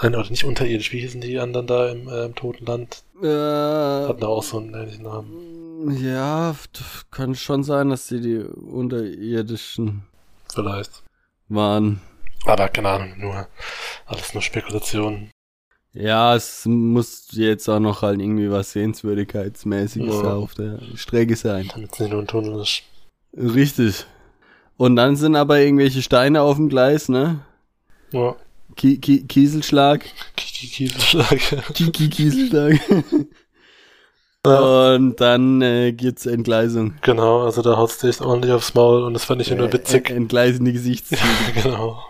Nein, 0.00 0.14
oder 0.14 0.30
nicht 0.30 0.44
unterirdisch, 0.44 0.92
wie 0.92 1.00
hießen 1.00 1.20
die 1.20 1.40
anderen 1.40 1.66
da 1.66 1.88
im, 1.88 2.08
äh, 2.08 2.26
im 2.26 2.34
Toten 2.34 2.66
Land? 2.66 3.02
Äh, 3.20 3.26
Hatten 3.26 4.22
auch 4.22 4.44
so 4.44 4.58
einen 4.58 4.72
ähnlichen 4.74 5.04
Namen. 5.04 5.96
Ja, 6.00 6.54
kann 7.10 7.34
schon 7.34 7.64
sein, 7.64 7.90
dass 7.90 8.06
die 8.06 8.20
die 8.20 8.38
unterirdischen 8.38 10.04
vielleicht. 10.58 11.02
Waren. 11.48 12.00
Aber 12.44 12.68
keine 12.68 12.88
Ahnung, 12.88 13.14
nur 13.18 13.46
alles 14.06 14.34
nur 14.34 14.42
Spekulation. 14.42 15.30
Ja, 15.92 16.34
es 16.34 16.66
muss 16.66 17.28
jetzt 17.32 17.68
auch 17.68 17.80
noch 17.80 18.02
halt 18.02 18.20
irgendwie 18.20 18.50
was 18.50 18.72
Sehenswürdigkeitsmäßiges 18.72 20.14
ja. 20.14 20.34
auf 20.34 20.54
der 20.54 20.80
Strecke 20.94 21.36
sein. 21.36 21.68
Damit 21.72 21.92
es 21.92 22.00
nicht 22.00 22.10
nur 22.10 22.22
ein 22.22 22.26
Tunnel 22.26 22.60
ist. 22.60 22.82
Richtig. 23.36 24.06
Und 24.76 24.96
dann 24.96 25.16
sind 25.16 25.34
aber 25.34 25.58
irgendwelche 25.58 26.02
Steine 26.02 26.42
auf 26.42 26.56
dem 26.56 26.68
Gleis, 26.68 27.08
ne? 27.08 27.40
Ja. 28.12 28.36
Ki 28.76 28.98
Ki 28.98 29.26
Kieselschlag. 29.26 30.04
Kiki 30.36 30.68
Kieselschlag. 30.68 31.74
Kiki 31.74 32.08
Kieselschlag. 32.08 32.80
Ja. 34.50 34.94
Und 34.94 35.20
dann 35.20 35.62
äh, 35.62 35.92
gibt's 35.92 36.26
Entgleisung. 36.26 36.94
Genau, 37.02 37.42
also 37.42 37.62
da 37.62 37.76
haut's 37.76 37.98
dich 37.98 38.20
ordentlich 38.20 38.52
aufs 38.52 38.74
Maul 38.74 39.02
und 39.02 39.14
das 39.14 39.24
fand 39.24 39.40
ich 39.40 39.48
ja 39.48 39.56
nur 39.56 39.72
witzig. 39.72 40.10
Entgleisende 40.10 40.72
Gesichtszüge. 40.72 41.22
genau. 41.62 42.02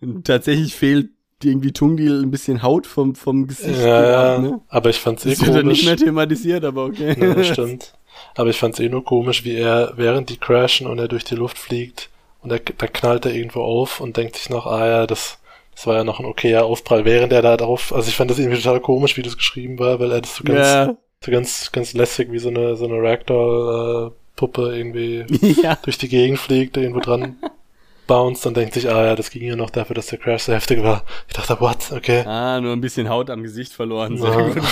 Und 0.00 0.26
tatsächlich 0.26 0.74
fehlt 0.74 1.10
irgendwie 1.42 1.72
Tungdil 1.72 2.22
ein 2.22 2.30
bisschen 2.30 2.62
Haut 2.62 2.86
vom, 2.86 3.14
vom 3.14 3.46
Gesicht. 3.46 3.80
Ja, 3.80 4.02
gehabt, 4.02 4.42
ne? 4.42 4.60
aber 4.68 4.90
ich 4.90 5.00
fand's 5.00 5.24
eh 5.24 5.30
das 5.30 5.38
komisch. 5.38 5.48
Das 5.48 5.56
wird 5.56 5.66
nicht 5.66 5.84
mehr 5.84 5.96
thematisiert, 5.96 6.64
aber 6.64 6.84
okay. 6.84 7.16
Ja, 7.18 7.44
stimmt. 7.52 7.94
Aber 8.34 8.50
ich 8.50 8.58
fand's 8.58 8.78
eh 8.78 8.88
nur 8.88 9.04
komisch, 9.04 9.44
wie 9.44 9.54
er, 9.54 9.94
während 9.96 10.28
die 10.28 10.36
crashen 10.36 10.86
und 10.86 10.98
er 10.98 11.08
durch 11.08 11.24
die 11.24 11.34
Luft 11.34 11.58
fliegt 11.58 12.10
und 12.42 12.50
er, 12.50 12.58
da 12.58 12.86
knallt 12.86 13.26
er 13.26 13.34
irgendwo 13.34 13.62
auf 13.62 14.00
und 14.00 14.16
denkt 14.16 14.36
sich 14.36 14.50
noch, 14.50 14.66
ah 14.66 14.86
ja, 14.86 15.06
das, 15.06 15.38
das 15.74 15.86
war 15.86 15.96
ja 15.96 16.04
noch 16.04 16.20
ein 16.20 16.26
okayer 16.26 16.64
Aufprall, 16.64 17.04
während 17.04 17.32
er 17.32 17.42
da 17.42 17.56
drauf, 17.56 17.92
also 17.94 18.08
ich 18.08 18.16
fand 18.16 18.30
das 18.30 18.38
irgendwie 18.38 18.60
total 18.60 18.80
komisch, 18.80 19.16
wie 19.16 19.22
das 19.22 19.36
geschrieben 19.36 19.78
war, 19.78 19.98
weil 20.00 20.12
er 20.12 20.20
das 20.20 20.36
so 20.36 20.44
ganz, 20.44 20.66
ja. 20.66 20.96
So 21.22 21.30
ganz, 21.30 21.70
ganz 21.70 21.92
lässig 21.92 22.32
wie 22.32 22.38
so 22.38 22.48
eine, 22.48 22.76
so 22.76 22.86
eine 22.86 23.02
Ragdoll-Puppe 23.02 24.72
äh, 24.72 24.78
irgendwie 24.78 25.26
ja. 25.62 25.76
durch 25.82 25.98
die 25.98 26.08
Gegend 26.08 26.38
fliegt, 26.38 26.78
irgendwo 26.78 27.00
dran 27.00 27.36
bounced 28.06 28.46
und 28.46 28.56
denkt 28.56 28.72
sich, 28.74 28.88
ah 28.88 29.04
ja, 29.04 29.14
das 29.14 29.30
ging 29.30 29.44
ja 29.44 29.54
noch 29.54 29.70
dafür, 29.70 29.94
dass 29.94 30.06
der 30.06 30.18
Crash 30.18 30.44
so 30.44 30.52
heftig 30.52 30.82
war. 30.82 31.04
Ich 31.28 31.34
dachte, 31.34 31.60
what? 31.60 31.92
Okay. 31.92 32.24
Ah, 32.26 32.58
nur 32.60 32.72
ein 32.72 32.80
bisschen 32.80 33.10
Haut 33.10 33.28
am 33.28 33.42
Gesicht 33.42 33.72
verloren. 33.72 34.16
Sehr 34.16 34.30
ja. 34.30 34.48
gut. 34.48 34.62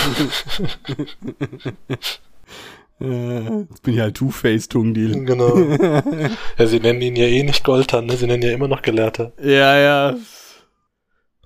Äh, 3.01 3.61
jetzt 3.69 3.81
bin 3.83 3.93
ich 3.93 4.01
halt 4.01 4.17
Two-Face-Tungdeal. 4.17 5.23
Genau. 5.23 5.57
ja, 6.57 6.67
sie 6.67 6.81
nennen 6.81 7.01
ihn 7.01 7.15
ja 7.15 7.27
eh 7.27 7.43
nicht 7.43 7.63
Goltan, 7.63 8.07
ne? 8.07 8.17
Sie 8.17 8.27
nennen 8.27 8.43
ja 8.43 8.51
immer 8.51 8.67
noch 8.67 8.81
Gelehrter. 8.81 9.31
Ja, 9.41 9.79
ja. 9.79 10.17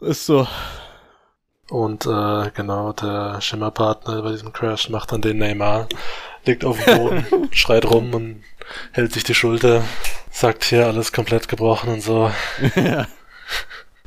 Ist 0.01 0.25
so. 0.25 0.47
Und 1.69 2.05
äh, 2.05 2.51
genau, 2.53 2.93
der 2.93 3.39
Schimmerpartner 3.41 4.21
bei 4.21 4.31
diesem 4.31 4.51
Crash 4.53 4.89
macht 4.89 5.11
dann 5.11 5.21
den 5.21 5.37
Neymar, 5.37 5.87
liegt 6.45 6.65
auf 6.65 6.83
dem 6.83 6.97
Boden, 6.97 7.25
schreit 7.51 7.85
rum 7.85 8.13
und 8.13 8.43
hält 8.91 9.13
sich 9.13 9.23
die 9.23 9.33
Schulter, 9.33 9.83
sagt 10.31 10.65
hier 10.65 10.87
alles 10.87 11.13
komplett 11.13 11.47
gebrochen 11.47 11.93
und 11.93 12.01
so. 12.01 12.31
Ja. 12.75 13.07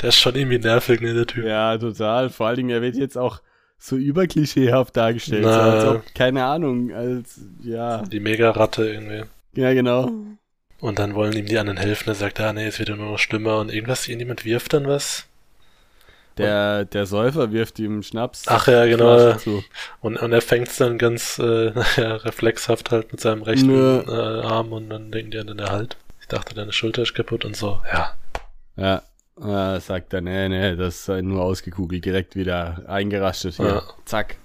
Der 0.03 0.11
ist 0.11 0.19
schon 0.19 0.35
irgendwie 0.35 0.59
nervig, 0.59 1.01
ne, 1.01 1.15
der 1.15 1.27
Typ. 1.27 1.45
Ja, 1.45 1.79
total. 1.79 2.29
Vor 2.29 2.47
allen 2.49 2.57
Dingen, 2.57 2.71
er 2.71 2.83
wird 2.83 2.97
jetzt 2.97 3.17
auch 3.17 3.41
so 3.79 3.97
überklischeehaft 3.97 4.97
dargestellt. 4.97 5.45
Na, 5.45 5.53
so, 5.53 5.61
als 5.71 5.85
ob, 5.97 6.15
keine 6.15 6.45
Ahnung, 6.45 6.93
als, 6.93 7.41
ja. 7.63 8.03
Die 8.03 8.21
Mega-Ratte 8.21 8.87
irgendwie. 8.89 9.25
Ja, 9.55 9.73
genau. 9.73 10.11
Und 10.81 10.99
dann 10.99 11.15
wollen 11.15 11.33
ihm 11.33 11.47
die 11.47 11.59
anderen 11.59 11.79
helfen. 11.79 12.11
Er 12.11 12.15
sagt, 12.15 12.39
ah, 12.41 12.53
nee, 12.53 12.67
es 12.67 12.79
wird 12.79 12.91
nur 12.91 12.99
noch 12.99 13.19
schlimmer 13.19 13.59
und 13.59 13.73
irgendwas, 13.73 14.07
irgendjemand 14.07 14.45
wirft 14.45 14.75
dann 14.75 14.87
was. 14.87 15.27
Der, 16.39 16.85
der 16.85 17.07
Säufer 17.07 17.51
wirft 17.53 17.79
ihm 17.79 18.03
Schnaps. 18.03 18.45
Ach 18.47 18.69
ja, 18.69 18.85
genau. 18.85 19.37
Und, 20.01 20.17
und 20.19 20.33
er 20.33 20.43
fängt 20.43 20.69
es 20.69 20.77
dann 20.77 20.99
ganz 20.99 21.39
äh, 21.39 21.73
ja, 21.97 22.17
reflexhaft 22.17 22.91
halt 22.91 23.13
mit 23.13 23.21
seinem 23.21 23.43
rechten 23.43 23.71
äh, 23.71 24.11
Arm 24.11 24.73
und 24.73 24.91
dann 24.91 25.11
denken 25.11 25.31
die 25.31 25.39
an 25.39 25.47
den 25.47 25.59
Erhalt. 25.59 25.97
Ich 26.21 26.29
dachte, 26.29 26.55
deine 26.55 26.73
Schulter 26.73 27.03
ist 27.03 27.15
kaputt 27.15 27.45
und 27.45 27.57
so, 27.57 27.81
ja. 27.93 28.15
Ja, 28.77 29.03
äh, 29.77 29.81
sagt 29.81 30.13
er, 30.13 30.21
nee, 30.21 30.49
nee, 30.49 30.77
das 30.77 31.09
ist 31.09 31.23
nur 31.23 31.43
ausgekugelt, 31.43 32.05
direkt 32.05 32.37
wieder 32.37 32.83
eingerastet 32.87 33.57
hier. 33.57 33.67
Ja. 33.67 33.83
Zack. 34.05 34.37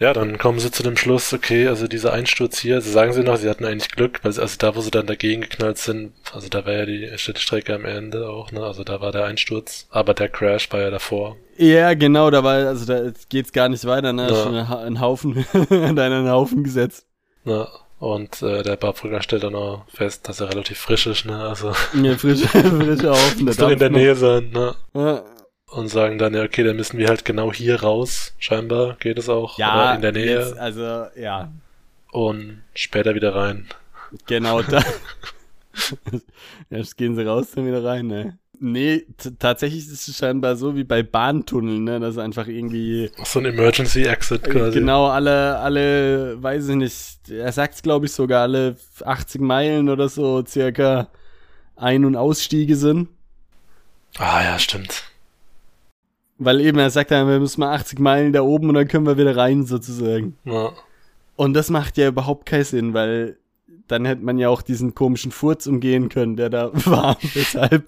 Ja, 0.00 0.14
dann 0.14 0.38
kommen 0.38 0.58
sie 0.58 0.70
zu 0.70 0.82
dem 0.82 0.96
Schluss, 0.96 1.32
okay, 1.34 1.68
also 1.68 1.86
dieser 1.86 2.12
Einsturz 2.14 2.58
hier, 2.58 2.80
sie 2.80 2.90
sagen 2.90 3.12
sie 3.12 3.22
noch, 3.22 3.36
sie 3.36 3.50
hatten 3.50 3.66
eigentlich 3.66 3.90
Glück, 3.90 4.20
weil 4.22 4.32
sie, 4.32 4.40
also 4.40 4.56
da, 4.58 4.74
wo 4.74 4.80
sie 4.80 4.90
dann 4.90 5.06
dagegen 5.06 5.42
geknallt 5.42 5.76
sind, 5.76 6.12
also 6.32 6.48
da 6.48 6.64
war 6.64 6.72
ja 6.72 6.86
die 6.86 7.10
Städtestrecke 7.16 7.74
am 7.74 7.84
Ende 7.84 8.28
auch, 8.30 8.50
ne, 8.50 8.62
also 8.62 8.82
da 8.82 9.02
war 9.02 9.12
der 9.12 9.26
Einsturz, 9.26 9.86
aber 9.90 10.14
der 10.14 10.30
Crash 10.30 10.72
war 10.72 10.80
ja 10.80 10.90
davor. 10.90 11.36
Ja, 11.58 11.92
genau, 11.92 12.30
da 12.30 12.42
war, 12.42 12.54
also 12.54 12.86
da 12.86 13.10
geht's 13.28 13.52
gar 13.52 13.68
nicht 13.68 13.84
weiter, 13.84 14.14
ne, 14.14 14.28
Ja. 14.30 14.42
schon 14.42 14.56
ein 14.56 14.68
Ha- 14.70 14.82
ein 14.84 15.00
Haufen, 15.00 15.44
in 15.70 15.98
einen 15.98 16.30
Haufen 16.30 16.64
gesetzt. 16.64 17.04
Ne, 17.44 17.68
und 17.98 18.40
äh, 18.40 18.62
der 18.62 18.76
Barbrücker 18.76 19.20
stellt 19.20 19.42
dann 19.42 19.54
auch 19.54 19.84
fest, 19.92 20.26
dass 20.26 20.40
er 20.40 20.48
relativ 20.48 20.78
frisch 20.78 21.06
ist, 21.06 21.26
ne, 21.26 21.36
also 21.42 21.72
Ja, 22.02 22.16
frische, 22.16 22.48
frische 22.48 23.10
Haufen. 23.10 23.44
muss 23.44 23.56
doch 23.58 23.68
in 23.68 23.78
der 23.78 23.90
Nähe 24.00 24.14
sein, 24.14 24.48
ne. 24.50 24.74
Ja, 24.94 25.22
und 25.70 25.88
sagen 25.88 26.18
dann, 26.18 26.34
ja, 26.34 26.42
okay, 26.42 26.64
dann 26.64 26.76
müssen 26.76 26.98
wir 26.98 27.08
halt 27.08 27.24
genau 27.24 27.52
hier 27.52 27.82
raus, 27.82 28.34
scheinbar 28.38 28.96
geht 28.98 29.18
es 29.18 29.28
auch, 29.28 29.58
ja 29.58 29.74
oder 29.74 29.94
in 29.96 30.00
der 30.02 30.12
Nähe, 30.12 30.38
Jetzt, 30.40 30.58
also, 30.58 31.06
ja, 31.16 31.50
und 32.12 32.62
später 32.74 33.14
wieder 33.14 33.34
rein. 33.34 33.66
genau 34.26 34.62
da. 34.70 34.82
ja, 36.70 36.78
jetzt 36.78 36.96
gehen 36.96 37.14
sie 37.16 37.26
raus, 37.26 37.52
dann 37.54 37.66
wieder 37.66 37.84
rein, 37.84 38.06
ne. 38.06 38.38
Nee, 38.62 39.06
tatsächlich 39.38 39.86
ist 39.86 40.06
es 40.06 40.16
scheinbar 40.18 40.54
so 40.54 40.76
wie 40.76 40.84
bei 40.84 41.02
Bahntunneln, 41.02 41.82
ne, 41.82 41.98
dass 41.98 42.18
einfach 42.18 42.46
irgendwie 42.46 43.10
So 43.24 43.38
ein 43.38 43.46
Emergency 43.46 44.02
Exit 44.02 44.44
quasi. 44.44 44.78
Genau, 44.80 45.06
alle, 45.06 45.56
alle, 45.58 46.42
weiß 46.42 46.68
ich 46.68 46.76
nicht, 46.76 47.30
er 47.30 47.52
sagt 47.52 47.82
glaube 47.82 48.04
ich 48.04 48.12
sogar 48.12 48.42
alle 48.42 48.76
80 49.02 49.40
Meilen 49.40 49.88
oder 49.88 50.10
so 50.10 50.44
circa 50.44 51.08
Ein- 51.76 52.04
und 52.04 52.16
Ausstiege 52.16 52.76
sind. 52.76 53.08
Ah 54.18 54.42
ja, 54.42 54.58
stimmt. 54.58 55.04
Weil 56.42 56.60
eben, 56.62 56.78
er 56.78 56.88
sagt 56.90 57.10
dann, 57.10 57.28
wir 57.28 57.38
müssen 57.38 57.60
mal 57.60 57.74
80 57.74 57.98
Meilen 57.98 58.32
da 58.32 58.40
oben 58.40 58.68
und 58.68 58.74
dann 58.74 58.88
können 58.88 59.04
wir 59.06 59.18
wieder 59.18 59.36
rein 59.36 59.64
sozusagen. 59.66 60.36
Ja. 60.44 60.72
Und 61.36 61.52
das 61.54 61.68
macht 61.70 61.98
ja 61.98 62.08
überhaupt 62.08 62.46
keinen 62.46 62.64
Sinn, 62.64 62.94
weil 62.94 63.36
dann 63.88 64.04
hätte 64.06 64.24
man 64.24 64.38
ja 64.38 64.48
auch 64.48 64.62
diesen 64.62 64.94
komischen 64.94 65.32
Furz 65.32 65.66
umgehen 65.66 66.08
können, 66.08 66.36
der 66.36 66.48
da 66.48 66.70
war, 66.86 67.18
weshalb 67.34 67.84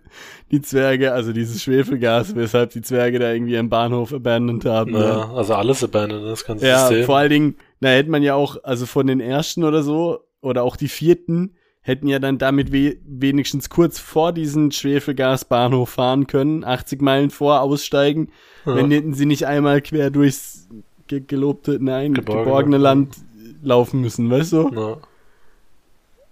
die 0.51 0.61
Zwerge, 0.61 1.13
also 1.13 1.33
dieses 1.33 1.63
Schwefelgas, 1.63 2.35
weshalb 2.35 2.71
die 2.73 2.83
Zwerge 2.83 3.19
da 3.19 3.33
irgendwie 3.33 3.57
am 3.57 3.71
Bahnhof 3.71 4.13
abandoned 4.13 4.65
haben. 4.67 4.93
ne? 4.93 4.99
Ja, 4.99 5.33
also 5.33 5.55
alles 5.55 5.83
abandoned, 5.83 6.27
das 6.27 6.45
ganze 6.45 6.67
Ja, 6.67 6.89
System. 6.89 7.07
vor 7.07 7.17
allen 7.19 7.31
Dingen, 7.31 7.57
da 7.81 7.89
hätte 7.89 8.11
man 8.11 8.23
ja 8.23 8.35
auch, 8.35 8.57
also 8.65 8.85
von 8.85 9.07
den 9.07 9.21
ersten 9.21 9.65
oder 9.65 9.83
so, 9.83 10.21
oder 10.43 10.63
auch 10.65 10.77
die 10.77 10.89
vierten, 10.89 11.55
hätten 11.83 12.07
ja 12.09 12.19
dann 12.21 12.39
damit 12.39 12.73
we 12.73 12.97
wenigstens 13.05 13.69
kurz 13.69 13.99
vor 13.99 14.33
diesen 14.33 14.71
Schwefelgasbahnhof 14.73 15.91
fahren 15.91 16.27
können, 16.29 16.65
80 16.65 17.03
Meilen 17.03 17.31
vor 17.31 17.61
aussteigen, 17.61 18.29
ja. 18.65 18.77
wenn 18.77 18.91
hätten 18.91 19.15
sie 19.15 19.27
nicht 19.27 19.47
einmal 19.47 19.83
quer 19.83 20.11
durchs 20.11 20.69
ge 21.09 21.21
gelobte, 21.27 21.79
nein, 21.81 22.15
Geborgene. 22.15 22.45
geborgene 22.45 22.79
Land 22.79 23.17
laufen 23.63 24.01
müssen, 24.01 24.31
weißt 24.31 24.53
du? 24.53 24.71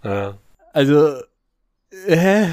ja. 0.03 0.09
ja. 0.09 0.37
Also, 0.73 1.15
hä? 2.07 2.47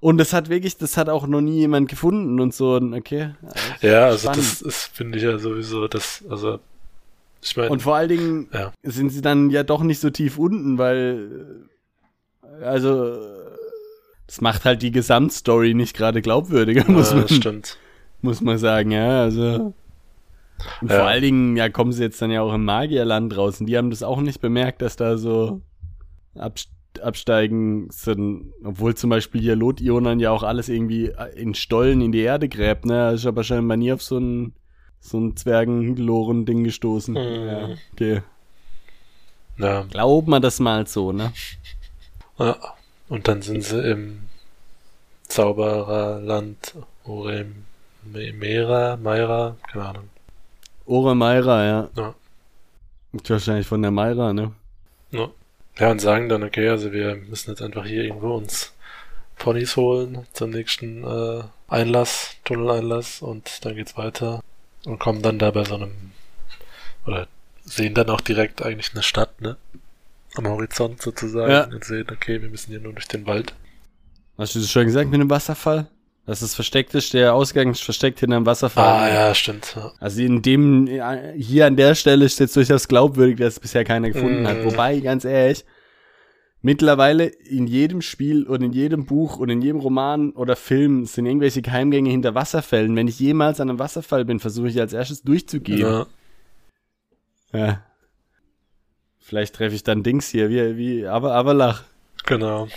Und 0.00 0.18
das 0.18 0.32
hat 0.32 0.48
wirklich, 0.48 0.76
das 0.78 0.96
hat 0.96 1.08
auch 1.10 1.26
noch 1.26 1.40
nie 1.42 1.58
jemand 1.60 1.88
gefunden 1.90 2.40
und 2.40 2.54
so, 2.54 2.74
okay. 2.76 3.34
Ja, 3.82 4.06
also 4.06 4.28
Spannend. 4.28 4.38
das 4.38 4.62
ist, 4.62 4.84
finde 4.94 5.18
ich 5.18 5.24
ja 5.24 5.38
sowieso, 5.38 5.88
das, 5.88 6.24
also, 6.28 6.58
ich 7.42 7.56
meine, 7.56 7.70
Und 7.70 7.82
vor 7.82 7.96
allen 7.96 8.08
Dingen 8.08 8.48
Ja. 8.52 8.72
sind 8.82 9.10
sie 9.10 9.20
dann 9.20 9.50
ja 9.50 9.62
doch 9.62 9.82
nicht 9.82 10.00
so 10.00 10.08
tief 10.10 10.38
unten, 10.38 10.78
weil 10.78 11.64
äh, 11.70 11.73
also 12.62 13.16
das 14.26 14.40
macht 14.40 14.64
halt 14.64 14.82
die 14.82 14.90
Gesamtstory 14.90 15.74
nicht 15.74 15.96
gerade 15.96 16.22
glaubwürdiger, 16.22 16.90
muss 16.90 17.10
ja, 17.10 17.16
man 17.16 17.26
das 17.26 17.36
stimmt. 17.36 17.78
muss 18.22 18.40
man 18.40 18.58
sagen, 18.58 18.90
ja, 18.90 19.22
also 19.22 19.74
und 20.80 20.90
Ja. 20.90 20.96
vor 20.98 21.06
allen 21.06 21.22
Dingen 21.22 21.56
ja 21.56 21.68
kommen 21.68 21.92
sie 21.92 22.02
jetzt 22.02 22.22
dann 22.22 22.30
ja 22.30 22.40
auch 22.42 22.54
im 22.54 22.64
Magierland 22.64 23.36
raus 23.36 23.60
und 23.60 23.66
die 23.66 23.76
haben 23.76 23.90
das 23.90 24.02
auch 24.02 24.20
nicht 24.20 24.40
bemerkt, 24.40 24.82
dass 24.82 24.96
da 24.96 25.16
so 25.16 25.60
Abst 26.36 26.70
Absteigen 27.02 27.88
sind, 27.90 28.52
obwohl 28.62 28.94
zum 28.94 29.10
Beispiel 29.10 29.40
hier 29.40 29.56
Lotionan 29.56 30.20
ja 30.20 30.30
auch 30.30 30.44
alles 30.44 30.68
irgendwie 30.68 31.10
in 31.34 31.54
Stollen 31.54 32.00
in 32.00 32.12
die 32.12 32.20
Erde 32.20 32.48
gräbt, 32.48 32.86
ne, 32.86 33.10
ist 33.10 33.26
aber 33.26 33.42
scheinbar 33.42 33.76
nie 33.76 33.92
auf 33.92 34.00
so 34.00 34.16
ein 34.18 34.52
so 35.00 35.18
ein 35.18 35.36
Zwergenloren-Ding 35.36 36.62
gestoßen. 36.62 37.14
Mhm. 37.14 37.48
Ja, 37.48 37.68
okay. 37.92 38.22
Ja. 39.58 39.82
Glaubt 39.90 40.28
man 40.28 40.40
das 40.40 40.60
mal 40.60 40.86
so, 40.86 41.10
ne? 41.12 41.32
Ja. 42.38 42.56
Und 43.08 43.28
dann 43.28 43.42
sind 43.42 43.62
sie 43.62 43.80
im 43.80 44.28
Zaubererland 45.28 46.74
Orem 47.04 47.64
Mera, 48.02 48.96
Meira, 48.96 49.56
keine 49.70 49.84
Ahnung. 49.86 50.08
Ore 50.86 51.14
Meira, 51.14 51.64
ja. 51.64 51.88
Ja. 51.96 52.14
Wahrscheinlich 53.12 53.66
von 53.66 53.80
der 53.80 53.90
Meira, 53.90 54.32
ne? 54.32 54.52
Ja. 55.10 55.30
ja, 55.78 55.90
und 55.90 56.00
sagen 56.00 56.28
dann, 56.28 56.42
okay, 56.42 56.68
also 56.68 56.92
wir 56.92 57.16
müssen 57.16 57.50
jetzt 57.50 57.62
einfach 57.62 57.86
hier 57.86 58.04
irgendwo 58.04 58.34
uns 58.34 58.72
Ponys 59.36 59.76
holen 59.76 60.26
zum 60.32 60.50
nächsten 60.50 61.04
äh, 61.04 61.42
Einlass, 61.68 62.36
Tunneleinlass 62.44 63.22
und 63.22 63.64
dann 63.64 63.74
geht's 63.74 63.96
weiter 63.96 64.42
und 64.84 64.98
kommen 64.98 65.22
dann 65.22 65.38
da 65.38 65.50
bei 65.50 65.64
so 65.64 65.76
einem 65.76 66.12
oder 67.06 67.26
sehen 67.64 67.94
dann 67.94 68.10
auch 68.10 68.20
direkt 68.20 68.62
eigentlich 68.62 68.92
eine 68.92 69.02
Stadt, 69.02 69.40
ne? 69.40 69.56
Am 70.36 70.48
Horizont 70.48 71.00
sozusagen 71.00 71.50
Ja. 71.50 71.64
und 71.64 71.84
sehen, 71.84 72.06
okay, 72.10 72.42
wir 72.42 72.48
müssen 72.48 72.70
hier 72.70 72.80
nur 72.80 72.92
durch 72.92 73.06
den 73.08 73.26
Wald. 73.26 73.54
Hast 74.36 74.54
du 74.54 74.58
das 74.60 74.70
schon 74.70 74.84
gesagt 74.86 75.10
mit 75.10 75.20
dem 75.20 75.30
Wasserfall? 75.30 75.86
Dass 76.26 76.40
es 76.40 76.54
versteckt 76.54 76.94
ist, 76.94 77.12
der 77.12 77.34
Ausgang 77.34 77.70
ist 77.70 77.82
versteckt 77.82 78.18
hinter 78.20 78.36
dem 78.36 78.46
Wasserfall. 78.46 78.84
Ah 78.84 79.08
ja, 79.12 79.34
stimmt. 79.34 79.74
Ja. 79.76 79.92
Also 80.00 80.22
in 80.22 80.40
dem, 80.42 80.88
hier 81.36 81.66
an 81.66 81.76
der 81.76 81.94
Stelle 81.94 82.24
ist 82.24 82.40
jetzt 82.40 82.56
durchaus 82.56 82.88
glaubwürdig, 82.88 83.36
dass 83.36 83.54
es 83.54 83.60
bisher 83.60 83.84
keiner 83.84 84.08
gefunden 84.10 84.46
hat. 84.46 84.58
Mhm. 84.58 84.64
Wobei, 84.64 85.00
ganz 85.00 85.26
ehrlich, 85.26 85.64
mittlerweile 86.62 87.26
in 87.26 87.66
jedem 87.66 88.00
Spiel 88.00 88.44
und 88.44 88.62
in 88.62 88.72
jedem 88.72 89.04
Buch 89.04 89.36
und 89.36 89.50
in 89.50 89.60
jedem 89.60 89.80
Roman 89.80 90.30
oder 90.32 90.56
Film 90.56 91.04
sind 91.04 91.26
irgendwelche 91.26 91.60
Geheimgänge 91.60 92.08
hinter 92.08 92.34
Wasserfällen. 92.34 92.96
Wenn 92.96 93.06
ich 93.06 93.20
jemals 93.20 93.60
an 93.60 93.68
einem 93.68 93.78
Wasserfall 93.78 94.24
bin, 94.24 94.40
versuche 94.40 94.68
ich 94.68 94.80
als 94.80 94.94
erstes 94.94 95.22
durchzugehen. 95.22 95.80
Ja. 95.80 96.06
Ja. 97.52 97.82
Vielleicht 99.26 99.54
treffe 99.54 99.74
ich 99.74 99.82
dann 99.82 100.02
Dings 100.02 100.28
hier, 100.28 100.50
wie, 100.50 100.76
wie, 100.76 101.06
aber, 101.06 101.32
aber 101.34 101.54
lach. 101.54 101.84
Genau. 102.26 102.68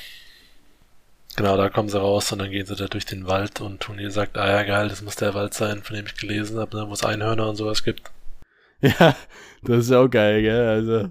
Genau, 1.36 1.58
da 1.58 1.68
kommen 1.70 1.90
sie 1.90 2.00
raus 2.00 2.32
und 2.32 2.40
dann 2.40 2.52
gehen 2.52 2.66
sie 2.66 2.76
da 2.78 2.86
durch 2.86 3.06
den 3.06 3.28
Wald 3.28 3.60
und 3.60 3.82
Toni 3.82 4.10
sagt, 4.10 4.38
ah 4.38 4.48
ja 4.50 4.64
geil, 4.64 4.88
das 4.88 5.02
muss 5.02 5.18
der 5.18 5.34
Wald 5.34 5.54
sein, 5.54 5.84
von 5.84 5.98
dem 5.98 6.06
ich 6.06 6.16
gelesen 6.16 6.58
habe, 6.58 6.78
ne, 6.78 6.88
wo 6.88 6.94
es 6.94 7.04
Einhörner 7.04 7.50
und 7.50 7.58
sowas 7.58 7.84
gibt. 7.84 8.12
Ja, 8.80 9.16
das 9.64 9.86
ist 9.86 9.92
auch 9.92 10.08
geil, 10.08 10.44
gell? 10.44 10.68
Also, 10.68 11.10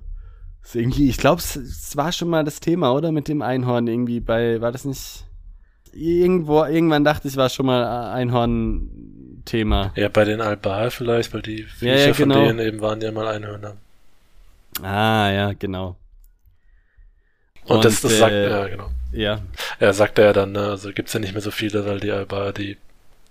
ist 0.63 0.77
irgendwie, 0.77 1.09
ich 1.09 1.19
glaube, 1.19 1.41
es, 1.41 1.97
war 1.97 2.13
schon 2.13 2.29
mal 2.29 2.45
das 2.45 2.61
Thema, 2.61 2.93
oder? 2.93 3.11
Mit 3.11 3.27
dem 3.27 3.43
Einhorn 3.43 3.89
irgendwie 3.89 4.21
bei, 4.21 4.61
war 4.61 4.71
das 4.71 4.85
nicht? 4.85 5.25
Irgendwo, 5.93 6.65
irgendwann 6.65 7.03
dachte 7.03 7.27
ich, 7.27 7.37
war 7.37 7.49
schon 7.49 7.67
mal 7.67 8.13
Einhorn-Thema. 8.13 9.93
Ja, 9.97 10.09
bei 10.09 10.25
den 10.25 10.41
Albar 10.41 10.93
vielleicht, 10.93 11.35
weil 11.35 11.43
die 11.43 11.63
Ja, 11.63 11.67
Viecher 11.67 12.07
ja, 12.07 12.13
genau. 12.13 12.35
von 12.37 12.45
denen 12.45 12.59
eben 12.61 12.81
waren 12.81 13.01
ja 13.01 13.11
mal 13.11 13.27
Einhörner. 13.27 13.79
Ah, 14.83 15.31
ja, 15.31 15.53
genau. 15.55 15.97
Und, 17.65 17.85
das, 17.85 18.01
das 18.01 18.13
äh, 18.13 18.19
sagt, 18.19 18.33
ja, 18.33 18.69
genau. 18.69 18.91
Ja, 19.13 19.41
Er 19.79 19.93
sagte 19.95 20.23
ja 20.23 20.33
dann, 20.33 20.53
ne, 20.53 20.61
also 20.71 20.93
gibt's 20.93 21.13
ja 21.13 21.21
nicht 21.21 21.33
mehr 21.33 21.41
so 21.43 21.51
viele, 21.51 21.85
weil 21.87 22.01
die 22.01 22.11
Albar, 22.13 22.53
die 22.53 22.77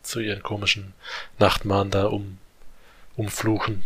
zu 0.02 0.20
ihren 0.20 0.42
komischen 0.44 0.94
Nachtmahn 1.40 1.92
da 1.92 2.06
um, 2.08 2.38
umfluchen. 3.16 3.84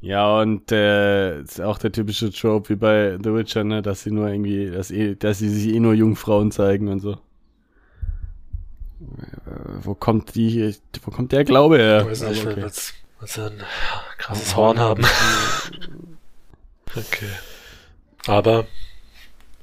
ja, 0.00 0.40
und 0.40 0.70
äh, 0.72 1.40
ist 1.40 1.60
auch 1.60 1.78
der 1.78 1.92
typische 1.92 2.30
Trope 2.32 2.70
wie 2.70 2.76
bei 2.76 3.18
The 3.22 3.34
Witcher, 3.34 3.64
ne, 3.64 3.82
dass 3.82 4.02
sie 4.02 4.10
nur 4.10 4.28
irgendwie, 4.28 4.70
dass, 4.70 4.90
eh, 4.90 5.16
dass 5.16 5.38
sie 5.38 5.48
sich 5.48 5.74
eh 5.74 5.80
nur 5.80 5.94
Jungfrauen 5.94 6.50
zeigen 6.52 6.88
und 6.88 7.00
so. 7.00 7.12
Äh, 7.12 7.16
Wo 9.82 9.94
kommt 9.94 10.34
die, 10.34 10.74
wo 11.02 11.10
kommt 11.10 11.32
der 11.32 11.44
Glaube 11.44 11.78
her? 11.78 12.00
Ich 12.02 12.06
weiß 12.06 12.22
nicht, 12.22 12.44
weil 12.44 12.52
okay. 12.58 12.70
Sie 13.26 13.46
ein 13.46 13.62
krasses 14.18 14.56
Horn 14.56 14.78
haben. 14.78 15.04
Okay. 16.96 17.30
Aber 18.28 18.66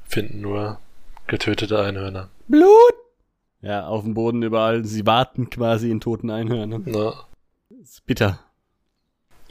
finden 0.03 0.41
nur 0.41 0.79
getötete 1.27 1.79
Einhörner. 1.81 2.29
Blut! 2.49 2.93
Ja, 3.61 3.87
auf 3.87 4.03
dem 4.03 4.13
Boden 4.15 4.43
überall. 4.43 4.83
Sie 4.83 5.05
warten 5.05 5.49
quasi 5.49 5.91
in 5.91 6.01
toten 6.01 6.29
Einhörnern. 6.29 6.83
Na, 6.85 7.13
ist 7.81 8.05
bitter. 8.05 8.39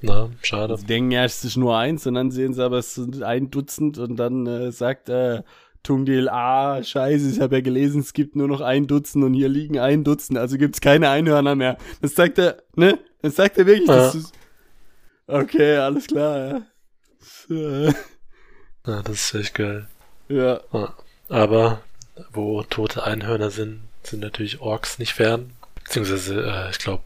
na, 0.03 0.29
schade. 0.43 0.77
Sie 0.77 0.85
denken 0.85 1.13
ja, 1.13 1.25
es 1.25 1.43
ist 1.43 1.57
nur 1.57 1.77
eins 1.79 2.07
und 2.07 2.15
dann 2.15 2.31
sehen 2.31 2.53
sie 2.53 2.63
aber, 2.63 2.79
es 2.79 2.95
sind 2.95 3.23
ein 3.23 3.51
Dutzend 3.51 3.99
und 3.99 4.17
dann 4.17 4.47
äh, 4.47 4.73
sagt 4.73 5.09
äh, 5.09 5.43
Tungdil, 5.83 6.29
ah, 6.29 6.83
scheiße, 6.83 7.31
ich 7.31 7.41
habe 7.41 7.57
ja 7.57 7.61
gelesen, 7.63 8.01
es 8.01 8.13
gibt 8.13 8.37
nur 8.37 8.49
noch 8.49 8.61
ein 8.61 8.87
Dutzend 8.87 9.25
und 9.25 9.33
hier 9.35 9.49
liegen 9.49 9.79
ein 9.79 10.05
Dutzend, 10.05 10.39
also 10.39 10.59
gibt's 10.59 10.81
keine 10.81 11.09
Einhörner 11.09 11.55
mehr. 11.55 11.79
Das 12.03 12.15
sagt 12.15 12.39
er, 12.39 12.63
ne? 12.77 12.99
Das 13.23 13.37
sagt 13.37 13.57
er 13.59 13.67
wirklich. 13.67 13.89
Ja. 13.89 14.13
okay, 15.27 15.77
alles 15.77 16.07
klar, 16.07 16.39
ja. 16.39 16.63
So, 17.21 17.55
äh, 17.55 17.95
Ja, 18.87 19.03
das 19.03 19.15
ist 19.15 19.35
echt 19.35 19.55
geil. 19.55 19.87
ja. 20.29 20.61
Ja. 20.73 20.95
Aber 21.29 21.81
wo 22.33 22.63
tote 22.65 23.05
Einhörner 23.05 23.51
sind, 23.51 23.83
sind 24.03 24.21
natürlich 24.21 24.61
Orks 24.61 24.99
nicht 24.99 25.15
fern. 25.15 25.53
Beziehungsweise, 25.85 26.43
äh, 26.45 26.71
ich 26.71 26.79
glaube, 26.79 27.05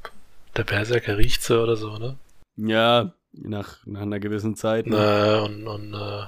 der 0.57 0.65
Berserker 0.65 1.19
riecht 1.19 1.43
sie 1.43 1.61
oder 1.61 1.77
so, 1.77 1.99
ne? 1.99 2.17
Ja, 2.57 3.13
Nach, 3.33 3.79
nach 3.85 4.03
einer 4.03 4.21
gewissen 4.21 4.57
Zeit. 4.57 4.87
Ne? 4.87 4.97
Naja, 4.97 5.43
und, 5.43 5.67
und 5.67 5.95
äh, 5.95 6.25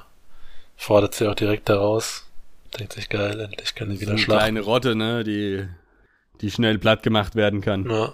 fordert 0.76 1.14
sie 1.14 1.26
auch 1.28 1.34
direkt 1.34 1.68
daraus. 1.68 2.25
Denkt 2.78 2.92
sich 2.92 3.08
geil, 3.08 3.40
endlich 3.40 3.74
kann 3.74 3.90
ich 3.90 4.00
wieder 4.00 4.12
eine 4.12 4.20
schlafen. 4.20 4.40
kleine 4.40 4.60
Rotte, 4.60 4.94
ne? 4.94 5.24
Die, 5.24 5.66
die 6.40 6.50
schnell 6.50 6.78
platt 6.78 7.02
gemacht 7.02 7.34
werden 7.34 7.60
kann. 7.60 7.88
Ja. 7.88 8.12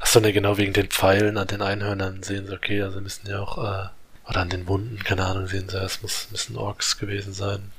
Achso, 0.00 0.20
ne, 0.20 0.32
genau, 0.32 0.56
wegen 0.58 0.72
den 0.72 0.88
Pfeilen 0.88 1.38
an 1.38 1.46
den 1.46 1.62
Einhörnern 1.62 2.22
sehen 2.22 2.46
sie, 2.46 2.54
okay, 2.54 2.82
also 2.82 3.00
müssen 3.00 3.28
ja 3.28 3.40
auch, 3.40 3.58
äh, 3.58 3.88
oder 4.28 4.40
an 4.40 4.48
den 4.48 4.66
Wunden, 4.66 4.98
keine 4.98 5.24
Ahnung, 5.24 5.46
sehen 5.46 5.68
sie, 5.68 5.78
es 5.78 6.02
muss, 6.02 6.28
müssen 6.30 6.56
Orks 6.56 6.98
gewesen 6.98 7.32
sein. 7.32 7.70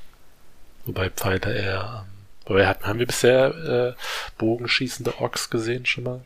Wobei 0.86 1.10
Pfeile 1.10 1.54
eher, 1.54 2.06
ähm, 2.06 2.14
wobei 2.46 2.66
haben, 2.68 2.84
haben 2.84 3.00
wir 3.00 3.08
bisher 3.08 3.96
äh, 3.98 4.02
bogenschießende 4.38 5.20
Orks 5.20 5.50
gesehen 5.50 5.86
schon 5.86 6.04
mal? 6.06 6.26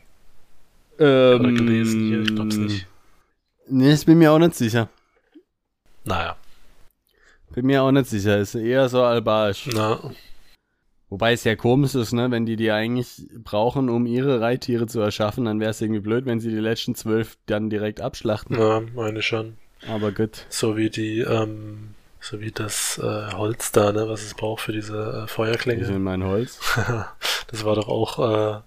Ähm, 0.98 1.40
Oder 1.40 1.52
gelesen 1.52 2.00
hier? 2.08 2.22
Ich 2.22 2.34
glaub's 2.34 2.56
nicht. 2.56 2.86
Nee, 3.68 3.92
ich 3.92 4.06
bin 4.06 4.18
mir 4.18 4.30
auch 4.30 4.38
nicht 4.38 4.54
sicher. 4.54 4.88
Naja, 6.04 6.36
Bin 7.54 7.66
mir 7.66 7.82
auch 7.82 7.90
nicht 7.90 8.06
sicher. 8.06 8.38
Ist 8.38 8.54
eher 8.54 8.88
so 8.88 9.02
albaisch. 9.02 9.68
na, 9.74 9.98
Wobei 11.08 11.34
es 11.34 11.44
ja 11.44 11.56
komisch 11.56 11.94
ist, 11.94 12.12
ne? 12.12 12.30
Wenn 12.30 12.46
die 12.46 12.56
die 12.56 12.70
eigentlich 12.70 13.26
brauchen, 13.44 13.90
um 13.90 14.06
ihre 14.06 14.40
Reittiere 14.40 14.86
zu 14.86 15.00
erschaffen, 15.00 15.44
dann 15.44 15.60
wäre 15.60 15.70
es 15.70 15.80
irgendwie 15.82 16.00
blöd, 16.00 16.24
wenn 16.24 16.40
sie 16.40 16.48
die 16.48 16.56
letzten 16.56 16.94
zwölf 16.94 17.36
dann 17.44 17.68
direkt 17.68 18.00
abschlachten. 18.00 18.56
na, 18.58 18.80
meine 18.94 19.20
schon. 19.20 19.58
Aber 19.86 20.12
gut. 20.12 20.46
So 20.48 20.76
wie 20.78 20.88
die, 20.88 21.20
ähm, 21.20 21.90
so 22.20 22.40
wie 22.40 22.50
das 22.50 22.98
äh, 23.02 23.32
Holz 23.34 23.72
da, 23.72 23.92
ne, 23.92 24.08
was 24.08 24.22
es 24.22 24.32
braucht 24.34 24.62
für 24.62 24.72
diese 24.72 25.20
äh, 25.20 25.24
Ich 25.24 25.30
Feuerklinge. 25.30 25.86
will 25.86 25.98
mein 25.98 26.24
Holz. 26.24 26.58
das 27.48 27.64
war 27.64 27.74
doch 27.74 27.88
auch, 27.88 28.18
äh, 28.18 28.60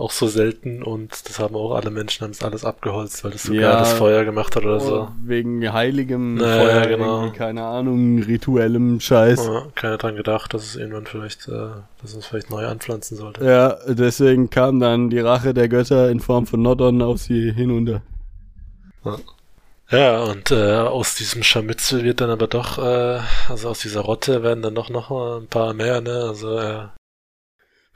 auch 0.00 0.10
so 0.10 0.26
selten 0.26 0.82
und 0.82 1.28
das 1.28 1.38
haben 1.38 1.54
auch 1.54 1.74
alle 1.74 1.90
Menschen 1.90 2.24
haben 2.24 2.30
es 2.30 2.42
alles 2.42 2.64
abgeholzt, 2.64 3.22
weil 3.22 3.32
das 3.32 3.42
sogar 3.42 3.60
ja, 3.60 3.78
das 3.78 3.92
Feuer 3.92 4.24
gemacht 4.24 4.56
hat 4.56 4.64
oder 4.64 4.80
so. 4.80 5.02
Oh, 5.02 5.08
wegen 5.22 5.72
heiligem 5.72 6.36
naja, 6.36 6.82
Feuer, 6.82 6.86
genau. 6.86 7.30
keine 7.32 7.64
Ahnung, 7.64 8.22
rituellem 8.22 8.98
Scheiß. 9.00 9.46
Ja, 9.46 9.66
keiner 9.74 9.98
dran 9.98 10.16
gedacht, 10.16 10.54
dass 10.54 10.64
es 10.64 10.76
irgendwann 10.76 11.06
vielleicht, 11.06 11.48
äh, 11.48 11.68
dass 12.00 12.14
es 12.14 12.26
vielleicht 12.26 12.50
neu 12.50 12.66
anpflanzen 12.66 13.16
sollte. 13.16 13.44
Ja, 13.44 13.76
deswegen 13.86 14.48
kam 14.48 14.80
dann 14.80 15.10
die 15.10 15.20
Rache 15.20 15.52
der 15.52 15.68
Götter 15.68 16.10
in 16.10 16.20
Form 16.20 16.46
von 16.46 16.62
Nodon 16.62 17.02
auf 17.02 17.18
sie 17.18 17.52
hinunter. 17.52 18.02
Ja. 19.04 19.16
Ja, 19.90 20.22
und 20.22 20.52
äh, 20.52 20.76
aus 20.76 21.16
diesem 21.16 21.42
Scharmützel 21.42 22.04
wird 22.04 22.20
dann 22.20 22.30
aber 22.30 22.46
doch, 22.46 22.78
äh, 22.78 23.20
also 23.48 23.70
aus 23.70 23.80
dieser 23.80 24.02
Rotte 24.02 24.44
werden 24.44 24.62
dann 24.62 24.76
doch 24.76 24.88
noch 24.88 25.10
ein 25.10 25.48
paar 25.48 25.74
mehr, 25.74 26.00
ne? 26.00 26.26
Also 26.28 26.56
er 26.56 26.92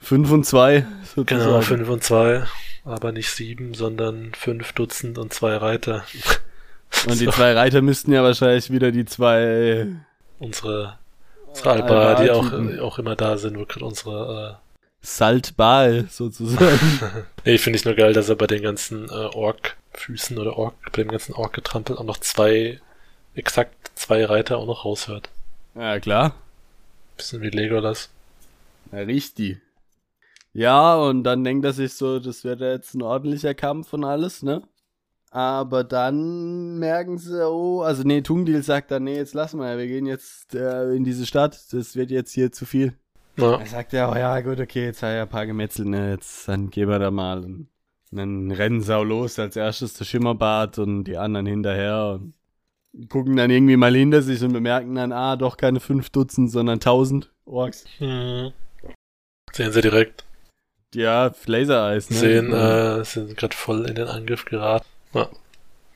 5 0.05 0.31
und 0.31 0.45
2. 0.45 0.85
Sozusagen. 1.15 1.45
Genau, 1.45 1.61
5 1.61 1.89
und 1.89 2.03
2. 2.03 2.43
Aber 2.85 3.11
nicht 3.11 3.31
7, 3.31 3.73
sondern 3.73 4.33
5 4.35 4.73
Dutzend 4.73 5.17
und 5.17 5.33
2 5.33 5.57
Reiter. 5.57 6.05
Und 7.07 7.15
so. 7.15 7.25
die 7.25 7.29
zwei 7.29 7.51
Reiter 7.53 7.81
müssten 7.81 8.13
ja 8.13 8.23
wahrscheinlich 8.23 8.71
wieder 8.71 8.91
die 8.91 9.03
2. 9.03 9.87
Unsere, 10.39 10.97
unsere 11.47 11.71
Alba, 11.71 12.23
die 12.23 12.31
auch, 12.31 12.53
äh, 12.53 12.79
auch 12.79 12.99
immer 12.99 13.17
da 13.17 13.37
sind, 13.37 13.57
wirklich 13.57 13.83
unsere. 13.83 14.59
Äh, 14.61 15.05
Saltbal 15.05 16.05
sozusagen. 16.09 16.79
nee, 17.45 17.57
finde 17.57 17.77
ich 17.77 17.85
nur 17.85 17.95
geil, 17.95 18.13
dass 18.13 18.29
er 18.29 18.35
bei 18.35 18.47
den 18.47 18.61
ganzen 18.61 19.09
äh, 19.09 19.29
Ork-Füßen 19.33 20.37
oder 20.37 20.57
Ork, 20.57 20.75
bei 20.85 21.03
dem 21.03 21.09
ganzen 21.09 21.33
Ork-Getrampel 21.33 21.97
auch 21.97 22.05
noch 22.05 22.19
zwei, 22.19 22.79
exakt 23.33 23.75
zwei 23.95 24.23
Reiter 24.23 24.57
auch 24.57 24.67
noch 24.67 24.85
raushört. 24.85 25.29
Ja, 25.75 25.99
klar. 25.99 26.33
Bisschen 27.17 27.41
wie 27.41 27.49
Legolas. 27.49 28.09
Na, 28.91 28.99
richtig. 28.99 29.57
Ja, 30.55 30.95
und 30.95 31.25
dann 31.25 31.43
denkt 31.43 31.65
er 31.65 31.73
sich 31.73 31.95
so, 31.95 32.17
das 32.19 32.45
wird 32.45 32.61
ja 32.61 32.71
jetzt 32.71 32.95
ein 32.95 33.01
ordentlicher 33.01 33.53
Kampf 33.53 33.91
und 33.91 34.05
alles, 34.05 34.41
ne? 34.41 34.61
Aber 35.29 35.83
dann 35.83 36.79
merken 36.79 37.17
sie, 37.17 37.45
oh, 37.45 37.81
also 37.81 38.03
nee, 38.03 38.21
Tungdil 38.21 38.63
sagt 38.63 38.89
dann, 38.89 39.03
nee, 39.03 39.17
jetzt 39.17 39.33
lassen 39.33 39.59
wir, 39.59 39.77
wir 39.77 39.87
gehen 39.87 40.05
jetzt 40.05 40.55
äh, 40.55 40.93
in 40.93 41.03
diese 41.03 41.25
Stadt, 41.25 41.61
das 41.73 41.97
wird 41.97 42.09
jetzt 42.09 42.31
hier 42.31 42.53
zu 42.53 42.65
viel. 42.65 42.93
Ja, 43.35 43.59
Er 43.59 43.65
sagt 43.65 43.91
ja, 43.91 44.09
oh 44.09 44.15
ja, 44.15 44.39
gut, 44.39 44.61
okay, 44.61 44.85
jetzt 44.85 45.03
hat 45.03 45.09
er 45.09 45.23
ein 45.23 45.29
paar 45.29 45.45
gemetzelt, 45.45 45.89
ne, 45.89 46.11
jetzt, 46.11 46.47
dann 46.47 46.69
gehen 46.69 46.87
wir 46.87 46.99
da 46.99 47.11
mal. 47.11 47.43
Und 47.43 47.67
dann 48.11 48.49
rennen 48.49 48.79
sie 48.79 48.95
auch 48.95 49.03
los, 49.03 49.37
als 49.37 49.57
erstes 49.57 49.95
der 49.95 50.05
Schimmerbart 50.05 50.79
und 50.79 51.03
die 51.03 51.17
anderen 51.17 51.47
hinterher 51.47 52.17
und 52.21 53.09
gucken 53.09 53.35
dann 53.35 53.51
irgendwie 53.51 53.75
mal 53.75 53.93
hinter 53.93 54.21
sich 54.21 54.41
und 54.41 54.53
bemerken 54.53 54.95
dann, 54.95 55.11
ah, 55.11 55.35
doch 55.35 55.57
keine 55.57 55.81
fünf 55.81 56.11
Dutzend, 56.11 56.49
sondern 56.49 56.79
tausend 56.79 57.33
Orks. 57.43 57.83
hm. 57.97 58.53
Sehen 59.51 59.73
sie 59.73 59.81
direkt. 59.81 60.24
Ja, 60.95 61.31
Laser 61.45 61.91
Eyes, 61.91 62.09
ne? 62.09 62.15
Sehen, 62.17 62.53
äh, 62.53 63.03
sind 63.05 63.35
gerade 63.37 63.55
voll 63.55 63.85
in 63.87 63.95
den 63.95 64.07
Angriff 64.07 64.45
geraten. 64.45 64.85
Ja, 65.13 65.27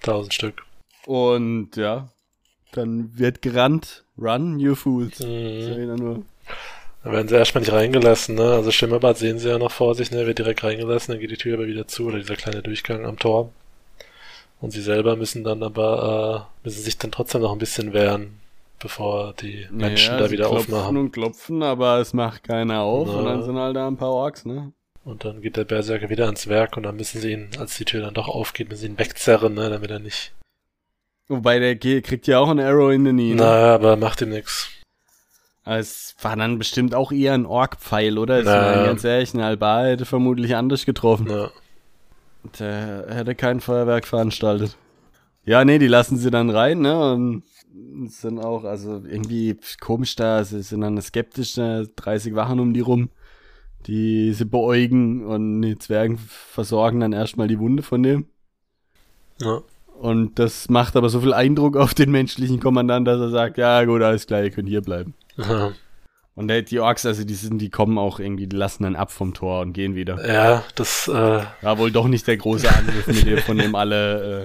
tausend 0.01 0.33
Stück. 0.33 0.63
Und 1.05 1.75
ja, 1.75 2.09
dann 2.73 3.17
wird 3.17 3.41
gerannt. 3.41 4.03
Run, 4.17 4.59
you 4.59 4.75
fools. 4.75 5.19
Mhm. 5.19 5.77
wieder 5.77 5.95
nur. 5.95 6.23
Da 7.03 7.11
werden 7.13 7.29
sie 7.29 7.35
erstmal 7.35 7.61
nicht 7.61 7.71
reingelassen, 7.71 8.35
ne? 8.35 8.51
Also 8.51 8.71
Schimmerbad 8.71 9.17
sehen 9.17 9.39
sie 9.39 9.47
ja 9.49 9.57
noch 9.57 9.71
vor 9.71 9.95
sich, 9.95 10.11
ne? 10.11 10.27
Wird 10.27 10.39
direkt 10.39 10.63
reingelassen, 10.63 11.13
dann 11.13 11.21
geht 11.21 11.31
die 11.31 11.37
Tür 11.37 11.55
aber 11.57 11.67
wieder 11.67 11.87
zu, 11.87 12.05
oder 12.07 12.17
dieser 12.17 12.35
kleine 12.35 12.61
Durchgang 12.61 13.05
am 13.05 13.17
Tor. 13.17 13.51
Und 14.59 14.71
sie 14.71 14.81
selber 14.81 15.15
müssen 15.15 15.45
dann 15.45 15.63
aber, 15.63 16.49
äh, 16.65 16.67
müssen 16.67 16.83
sich 16.83 16.97
dann 16.97 17.11
trotzdem 17.11 17.39
noch 17.41 17.53
ein 17.53 17.57
bisschen 17.59 17.93
wehren, 17.93 18.41
bevor 18.79 19.33
die 19.41 19.67
Menschen 19.71 20.15
Naja, 20.15 20.25
da 20.25 20.31
wieder 20.31 20.49
klopfen 20.49 20.73
aufmachen. 20.73 20.97
und 20.97 21.11
klopfen, 21.13 21.63
aber 21.63 21.99
es 21.99 22.13
macht 22.13 22.43
keiner 22.43 22.81
auf. 22.81 23.07
Na. 23.07 23.19
Und 23.19 23.25
dann 23.25 23.43
sind 23.43 23.55
halt 23.55 23.77
da 23.77 23.87
ein 23.87 23.95
paar 23.95 24.11
Orks, 24.11 24.43
ne? 24.43 24.73
Und 25.09 25.25
dann 25.25 25.41
geht 25.41 25.57
der 25.57 25.63
Berserker 25.63 26.09
wieder 26.09 26.25
ans 26.25 26.47
Werk 26.47 26.77
und 26.77 26.83
dann 26.83 26.95
müssen 26.95 27.19
sie 27.19 27.31
ihn, 27.31 27.49
als 27.57 27.75
die 27.77 27.85
Tür 27.85 28.01
dann 28.01 28.13
doch 28.13 28.27
aufgeht, 28.27 28.69
müssen 28.69 28.81
sie 28.81 28.87
ihn 28.87 28.99
wegzerren, 28.99 29.55
ne? 29.55 29.69
Damit 29.69 29.89
er 29.89 29.99
nicht. 29.99 30.33
Wobei 31.27 31.57
der 31.57 31.75
G 31.75 32.01
kriegt 32.01 32.27
ja 32.27 32.39
auch 32.39 32.49
ein 32.49 32.59
Arrow 32.59 32.91
in 32.91 33.05
den 33.05 33.15
Knee. 33.15 33.29
Ne? 33.33 33.41
Naja, 33.41 33.73
aber 33.73 33.95
macht 33.95 34.21
ihm 34.21 34.29
nix. 34.29 34.69
Aber 35.63 35.77
Es 35.77 36.15
war 36.21 36.35
dann 36.35 36.59
bestimmt 36.59 36.93
auch 36.93 37.11
eher 37.11 37.33
ein 37.33 37.47
Ork-Pfeil, 37.47 38.17
oder? 38.19 38.39
Ich 38.39 38.45
Na. 38.45 38.61
meine, 38.61 38.85
ganz 38.85 39.03
ehrlich, 39.03 39.33
ein 39.33 39.41
Alba 39.41 39.83
hätte 39.83 40.05
vermutlich 40.05 40.55
anders 40.55 40.85
getroffen. 40.85 41.27
Ja. 41.29 41.49
Der 42.59 43.05
hätte 43.09 43.35
kein 43.35 43.61
Feuerwerk 43.61 44.07
veranstaltet. 44.07 44.77
Ja, 45.43 45.65
nee, 45.65 45.79
die 45.79 45.87
lassen 45.87 46.17
sie 46.17 46.29
dann 46.29 46.51
rein, 46.51 46.81
ne? 46.81 47.13
Und 47.13 47.43
sind 48.07 48.39
auch, 48.39 48.63
also 48.63 49.03
irgendwie 49.05 49.57
komisch 49.79 50.15
da, 50.15 50.43
sie 50.43 50.61
sind 50.61 50.81
dann 50.81 51.01
skeptisch, 51.01 51.57
ne? 51.57 51.87
30 51.95 52.35
Wachen 52.35 52.59
um 52.59 52.73
die 52.73 52.79
rum, 52.79 53.09
die 53.87 54.33
sie 54.33 54.45
beäugen 54.45 55.25
und 55.25 55.61
die 55.61 55.77
Zwergen 55.77 56.17
versorgen 56.17 56.99
dann 56.99 57.13
erstmal 57.13 57.47
die 57.47 57.59
Wunde 57.59 57.83
von 57.83 58.03
dem. 58.03 58.27
ja. 59.41 59.61
Und 59.99 60.39
das 60.39 60.69
macht 60.69 60.95
aber 60.95 61.09
so 61.09 61.19
viel 61.19 61.33
Eindruck 61.33 61.75
auf 61.75 61.93
den 61.93 62.09
menschlichen 62.09 62.61
Kommandant, 62.61 63.05
dass 63.05 63.19
er 63.19 63.29
sagt, 63.31 63.57
ja 63.57 63.83
gut, 63.83 64.01
alles 64.01 64.27
klar, 64.27 64.41
ihr 64.41 64.49
könnt 64.49 64.69
hier 64.69 64.81
bleiben. 64.81 65.13
Ja. 65.35 65.73
Und 66.35 66.47
die 66.47 66.79
Orks, 66.79 67.05
also 67.05 67.25
die 67.25 67.33
sind, 67.33 67.57
die 67.57 67.69
kommen 67.69 67.97
auch 67.97 68.21
irgendwie, 68.21 68.47
die 68.47 68.55
lassen 68.55 68.83
dann 68.83 68.95
ab 68.95 69.11
vom 69.11 69.33
Tor 69.33 69.59
und 69.59 69.73
gehen 69.73 69.95
wieder. 69.95 70.25
Ja, 70.25 70.63
das, 70.75 71.09
äh, 71.09 71.11
War 71.11 71.77
wohl 71.79 71.91
doch 71.91 72.07
nicht 72.07 72.27
der 72.27 72.37
große 72.37 72.73
Angriff, 72.73 73.07
mit 73.07 73.25
dem, 73.25 73.39
von 73.39 73.57
dem 73.57 73.75
alle, 73.75 74.43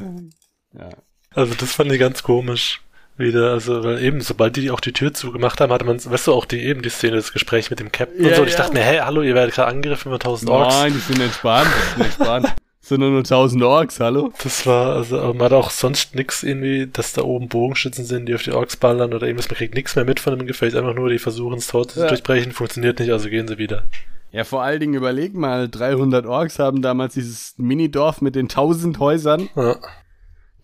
äh, 0.74 0.78
ja. 0.78 0.88
Also 1.30 1.54
das 1.54 1.72
fand 1.72 1.92
ich 1.92 2.00
ganz 2.00 2.24
komisch. 2.24 2.82
Wieder, 3.16 3.52
also, 3.52 3.84
weil 3.84 4.02
eben, 4.02 4.20
sobald 4.20 4.56
die 4.56 4.70
auch 4.72 4.80
die 4.80 4.92
Tür 4.92 5.14
zugemacht 5.14 5.60
haben, 5.60 5.72
hatte 5.72 5.84
man, 5.84 6.04
weißt 6.04 6.26
du, 6.26 6.32
auch 6.32 6.46
die 6.46 6.60
eben 6.64 6.82
die 6.82 6.88
Szene, 6.88 7.16
das 7.16 7.32
Gespräch 7.32 7.70
mit 7.70 7.78
dem 7.78 7.92
Captain 7.92 8.24
und 8.24 8.30
Ja, 8.30 8.36
so. 8.36 8.42
Und 8.42 8.48
ich 8.48 8.54
ja. 8.54 8.60
dachte 8.62 8.72
mir, 8.74 8.82
hey, 8.82 8.98
hallo, 8.98 9.22
ihr 9.22 9.34
werdet 9.36 9.54
gerade 9.54 9.68
angegriffen 9.70 10.08
über 10.08 10.16
1000 10.16 10.50
Orks. 10.50 10.74
Nein, 10.74 10.92
die 10.92 10.98
sind 10.98 11.20
entspannt, 11.20 11.68
die 11.68 12.02
sind 12.02 12.04
entspannt. 12.06 12.54
Sind 12.86 13.00
nur 13.00 13.08
nur 13.08 13.20
1000 13.20 13.62
Orks, 13.62 13.98
hallo? 13.98 14.30
Das 14.42 14.66
war, 14.66 14.96
also, 14.96 15.18
aber 15.18 15.32
man 15.32 15.44
hat 15.46 15.52
auch 15.54 15.70
sonst 15.70 16.14
nix 16.14 16.42
irgendwie, 16.42 16.86
dass 16.86 17.14
da 17.14 17.22
oben 17.22 17.48
Bogenschützen 17.48 18.04
sind, 18.04 18.26
die 18.26 18.34
auf 18.34 18.42
die 18.42 18.52
Orks 18.52 18.76
ballern 18.76 19.14
oder 19.14 19.26
irgendwas. 19.26 19.48
Man 19.48 19.56
kriegt 19.56 19.74
nichts 19.74 19.96
mehr 19.96 20.04
mit 20.04 20.20
von 20.20 20.36
dem 20.36 20.46
Gefecht. 20.46 20.76
Einfach 20.76 20.92
nur, 20.94 21.08
die 21.08 21.18
versuchen 21.18 21.54
ins 21.54 21.66
Tor 21.68 21.88
zu 21.88 22.00
Ja. 22.00 22.08
durchbrechen, 22.08 22.52
funktioniert 22.52 22.98
nicht, 22.98 23.10
also 23.10 23.30
gehen 23.30 23.48
sie 23.48 23.56
wieder. 23.56 23.84
Ja, 24.32 24.44
vor 24.44 24.62
allen 24.62 24.80
Dingen 24.80 24.92
überleg 24.92 25.32
mal, 25.32 25.66
300 25.66 26.26
Orks 26.26 26.58
haben 26.58 26.82
damals 26.82 27.14
dieses 27.14 27.54
Minidorf 27.56 28.20
mit 28.20 28.34
den 28.34 28.50
1000 28.50 28.98
Häusern 28.98 29.48
Ja, 29.56 29.76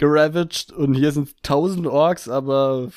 geravaged 0.01 0.73
und 0.73 0.95
hier 0.95 1.13
sind 1.13 1.29
1000 1.45 1.87
Orks, 1.87 2.29
aber 2.29 2.89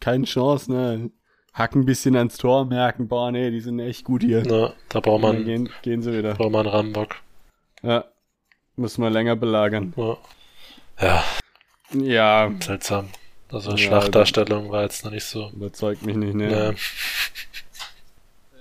keine 0.00 0.24
Chance, 0.24 0.72
ne? 0.72 1.10
Hacken 1.52 1.82
ein 1.82 1.86
bisschen 1.86 2.16
ans 2.16 2.36
Tor, 2.36 2.64
merken, 2.64 3.08
boah, 3.08 3.30
nee, 3.30 3.50
die 3.50 3.60
sind 3.60 3.78
echt 3.78 4.04
gut 4.04 4.22
hier. 4.22 4.42
na, 4.46 4.72
da 4.88 5.00
braucht 5.00 5.22
man, 5.22 5.44
gehen, 5.44 5.70
gehen 5.82 6.02
sie 6.02 6.12
wieder. 6.16 6.34
braucht 6.34 6.52
man 6.52 6.66
Rambock. 6.66 7.16
Ja. 7.82 8.04
Muss 8.74 8.98
man 8.98 9.12
länger 9.12 9.36
belagern. 9.36 9.94
Ja. 9.96 10.18
ja, 11.00 11.24
Ja, 11.92 12.50
seltsam. 12.60 13.08
Also, 13.50 13.70
Ja, 13.70 13.78
Schlachtdarstellung 13.78 14.70
war 14.70 14.82
jetzt 14.82 15.04
noch 15.04 15.12
nicht 15.12 15.24
so. 15.24 15.50
überzeugt 15.54 16.02
mich 16.02 16.16
nicht, 16.16 16.34
ne? 16.34 16.50
Ja. 16.50 16.74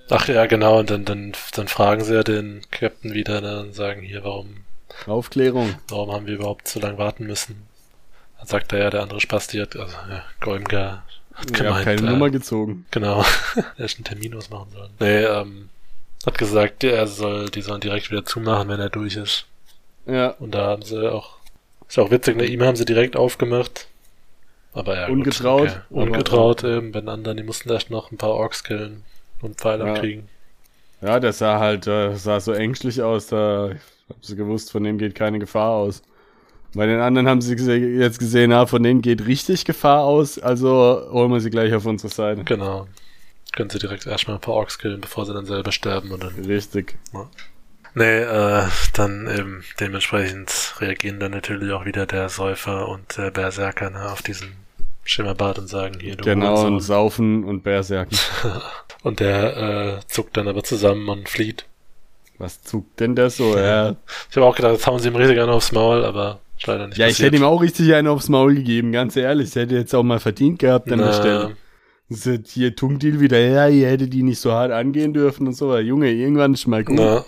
Ach 0.10 0.27
ja, 0.27 0.45
genau, 0.45 0.79
und 0.79 0.89
dann, 0.89 1.03
dann, 1.03 1.34
dann 1.53 1.67
fragen 1.67 2.03
sie 2.03 2.13
ja 2.13 2.23
den 2.23 2.62
Captain 2.71 3.13
wieder 3.13 3.41
ne, 3.41 3.62
und 3.62 3.73
sagen 3.73 4.03
hier, 4.03 4.23
warum, 4.23 4.65
Aufklärung. 5.08 5.75
warum 5.89 6.12
haben 6.12 6.27
wir 6.27 6.36
überhaupt 6.36 6.67
so 6.67 6.79
lange 6.79 6.97
warten 6.97 7.25
müssen? 7.25 7.67
Dann 8.45 8.60
sagt 8.60 8.73
er 8.73 8.79
ja, 8.79 8.89
der 8.91 9.01
andere 9.01 9.19
Spasti 9.19 9.58
hat, 9.58 9.75
also 9.75 9.95
ja, 10.08 10.23
Golmgar 10.39 11.03
hat 11.34 11.45
habe 11.45 11.51
gemeint, 11.51 11.84
keine 11.84 12.01
äh, 12.01 12.12
Nummer 12.12 12.29
gezogen. 12.29 12.86
genau, 12.91 13.25
er 13.77 13.86
ist 13.86 13.97
einen 13.97 14.03
Termin 14.03 14.36
ausmachen 14.36 14.67
sollen. 14.71 14.91
Nee, 14.99 15.23
ähm, 15.23 15.69
hat 16.27 16.38
gesagt, 16.38 16.84
er 16.84 17.08
soll, 17.08 17.49
die 17.49 17.62
sollen 17.62 17.81
direkt 17.81 18.12
wieder 18.12 18.23
zumachen, 18.23 18.69
wenn 18.69 18.79
er 18.79 18.89
durch 18.89 19.15
ist. 19.15 19.47
Ja, 20.05 20.29
Und 20.29 20.53
da 20.53 20.67
haben 20.67 20.84
sie 20.84 21.12
auch 21.12 21.38
Ist 21.88 21.97
auch 21.97 22.12
witzig, 22.12 22.38
ne? 22.38 22.45
Ihm 22.45 22.62
haben 22.62 22.75
sie 22.75 22.86
direkt 22.86 23.15
aufgemacht. 23.15 23.88
Aber 24.73 24.95
ja, 24.95 25.08
Ungetraut. 25.08 25.69
Gut, 25.69 25.81
okay. 25.89 26.01
Ungetraut 26.01 26.63
eben, 26.63 26.93
wenn 26.93 27.10
anderen, 27.10 27.38
die 27.38 27.43
mussten 27.43 27.71
erst 27.71 27.89
noch 27.89 28.12
ein 28.12 28.17
paar 28.17 28.31
Orks 28.31 28.63
killen 28.63 29.03
und 29.41 29.60
Pfeile 29.60 29.88
ja. 29.88 29.93
kriegen. 29.95 30.29
Ja, 31.01 31.19
der 31.19 31.34
sah 31.34 31.60
halt, 31.60 31.88
äh, 31.88 32.13
sah 32.15 32.39
so 32.39 32.51
ängstlich 32.51 33.01
aus, 33.01 33.25
da 33.25 33.69
haben 33.69 34.21
sie 34.21 34.36
gewusst, 34.36 34.71
von 34.71 34.84
dem 34.84 34.99
geht 34.99 35.15
keine 35.15 35.39
Gefahr 35.39 35.71
aus. 35.71 36.03
Bei 36.75 36.85
den 36.85 36.99
anderen 36.99 37.27
haben 37.27 37.41
sie 37.41 37.55
jetzt 37.55 38.19
gesehen, 38.19 38.51
ja, 38.51 38.65
von 38.65 38.83
denen 38.83 39.01
geht 39.01 39.25
richtig 39.25 39.63
Gefahr 39.63 40.01
aus, 40.01 40.38
also 40.38 41.07
holen 41.09 41.31
wir 41.31 41.39
sie 41.39 41.49
gleich 41.49 41.73
auf 41.73 41.85
unsere 41.85 42.13
Seite. 42.13 42.43
Genau. 42.43 42.88
Können 43.53 43.69
sie 43.69 43.79
direkt 43.79 44.05
erstmal 44.05 44.35
ein 44.35 44.41
paar 44.41 44.55
Orks 44.55 44.77
killen, 44.77 44.99
bevor 44.99 45.25
sie 45.25 45.33
dann 45.33 45.45
selber 45.45 45.71
sterben 45.71 46.11
und 46.11 46.21
dann. 46.21 46.35
Richtig. 46.45 46.95
Ja. 47.13 47.29
Nee, 47.93 48.19
äh, 48.19 48.63
dann 48.93 49.27
eben 49.27 49.63
dementsprechend 49.79 50.75
reagieren 50.81 51.21
dann 51.21 51.31
natürlich 51.31 51.71
auch 51.71 51.85
wieder 51.85 52.05
der 52.05 52.27
Säufer 52.27 52.89
und 52.89 53.17
der 53.17 53.31
Berserker 53.31 53.89
ne, 53.89 54.11
auf 54.11 54.21
diesen 54.21 54.49
Schimmerbart 55.05 55.59
und 55.59 55.69
sagen 55.69 55.99
hier, 56.01 56.17
du 56.17 56.25
Genau, 56.25 56.65
und 56.65 56.81
saufen 56.81 57.45
und 57.45 57.63
Berserken. 57.63 58.17
und 59.03 59.21
der 59.21 60.01
äh, 60.03 60.07
zuckt 60.07 60.35
dann 60.35 60.49
aber 60.49 60.63
zusammen 60.63 61.07
und 61.07 61.29
flieht. 61.29 61.65
Was 62.38 62.61
zuckt 62.63 62.99
denn 62.99 63.15
der 63.15 63.29
so? 63.29 63.57
Ja. 63.57 63.95
Ich 64.29 64.35
habe 64.35 64.45
auch 64.45 64.57
gedacht, 64.57 64.73
jetzt 64.73 64.88
hauen 64.88 64.99
sie 64.99 65.07
ihm 65.07 65.15
richtig 65.15 65.39
einen 65.39 65.51
aufs 65.51 65.71
Maul, 65.71 66.03
aber 66.03 66.41
leider 66.67 66.88
nicht. 66.88 66.97
Ja, 66.97 67.06
passiert. 67.06 67.19
ich 67.19 67.25
hätte 67.25 67.38
ihm 67.38 67.43
auch 67.43 67.62
richtig 67.62 67.93
einen 67.93 68.08
aufs 68.08 68.30
Maul 68.30 68.56
gegeben, 68.56 68.91
ganz 68.91 69.15
ehrlich. 69.15 69.49
Ich 69.49 69.56
hätte 69.56 69.75
jetzt 69.75 69.93
auch 69.93 70.04
mal 70.04 70.19
verdient 70.19 70.60
gehabt 70.60 70.91
an 70.91 70.99
der 70.99 71.13
Stelle. 71.13 71.58
Ist 72.08 72.51
hier 72.51 72.75
Tungdil 72.75 73.19
wieder, 73.19 73.39
ja, 73.39 73.67
ihr 73.67 73.88
hättet 73.88 74.13
die 74.13 74.21
nicht 74.21 74.39
so 74.39 74.51
hart 74.51 74.71
angehen 74.71 75.13
dürfen 75.13 75.47
und 75.47 75.54
so. 75.54 75.75
Junge, 75.78 76.12
irgendwann 76.12 76.54
ist 76.54 76.67
mal 76.67 76.84
gut. 76.84 76.97
Na. 76.97 77.25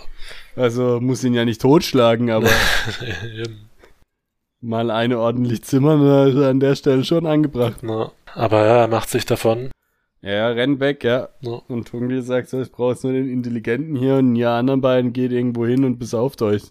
Also 0.56 1.00
muss 1.02 1.24
ihn 1.24 1.34
ja 1.34 1.46
nicht 1.46 1.62
totschlagen, 1.62 2.30
aber 2.30 2.50
mal 4.62 4.92
eine 4.92 5.20
ordentlich 5.20 5.64
zimmern 5.64 6.28
ist 6.28 6.38
an 6.38 6.60
der 6.60 6.76
Stelle 6.76 7.04
schon 7.04 7.26
angebracht. 7.26 7.80
Na. 7.82 8.12
Aber 8.36 8.66
ja, 8.66 8.82
er 8.82 8.88
macht 8.88 9.10
sich 9.10 9.26
davon. 9.26 9.72
Ja, 10.22 10.50
rennt 10.50 10.80
weg, 10.80 11.04
ja. 11.04 11.30
ja. 11.42 11.62
Und 11.68 11.88
Tungdil 11.88 12.22
sagt 12.22 12.50
so, 12.50 12.62
ich 12.62 12.72
brauche 12.72 12.92
jetzt 12.92 13.04
nur 13.04 13.14
den 13.14 13.30
Intelligenten 13.30 13.96
hier 13.96 14.16
und 14.16 14.36
die 14.36 14.46
anderen 14.46 14.82
beiden 14.82 15.14
geht 15.14 15.32
irgendwo 15.32 15.66
hin 15.66 15.86
und 15.86 16.00
besauft 16.00 16.42
euch. 16.42 16.64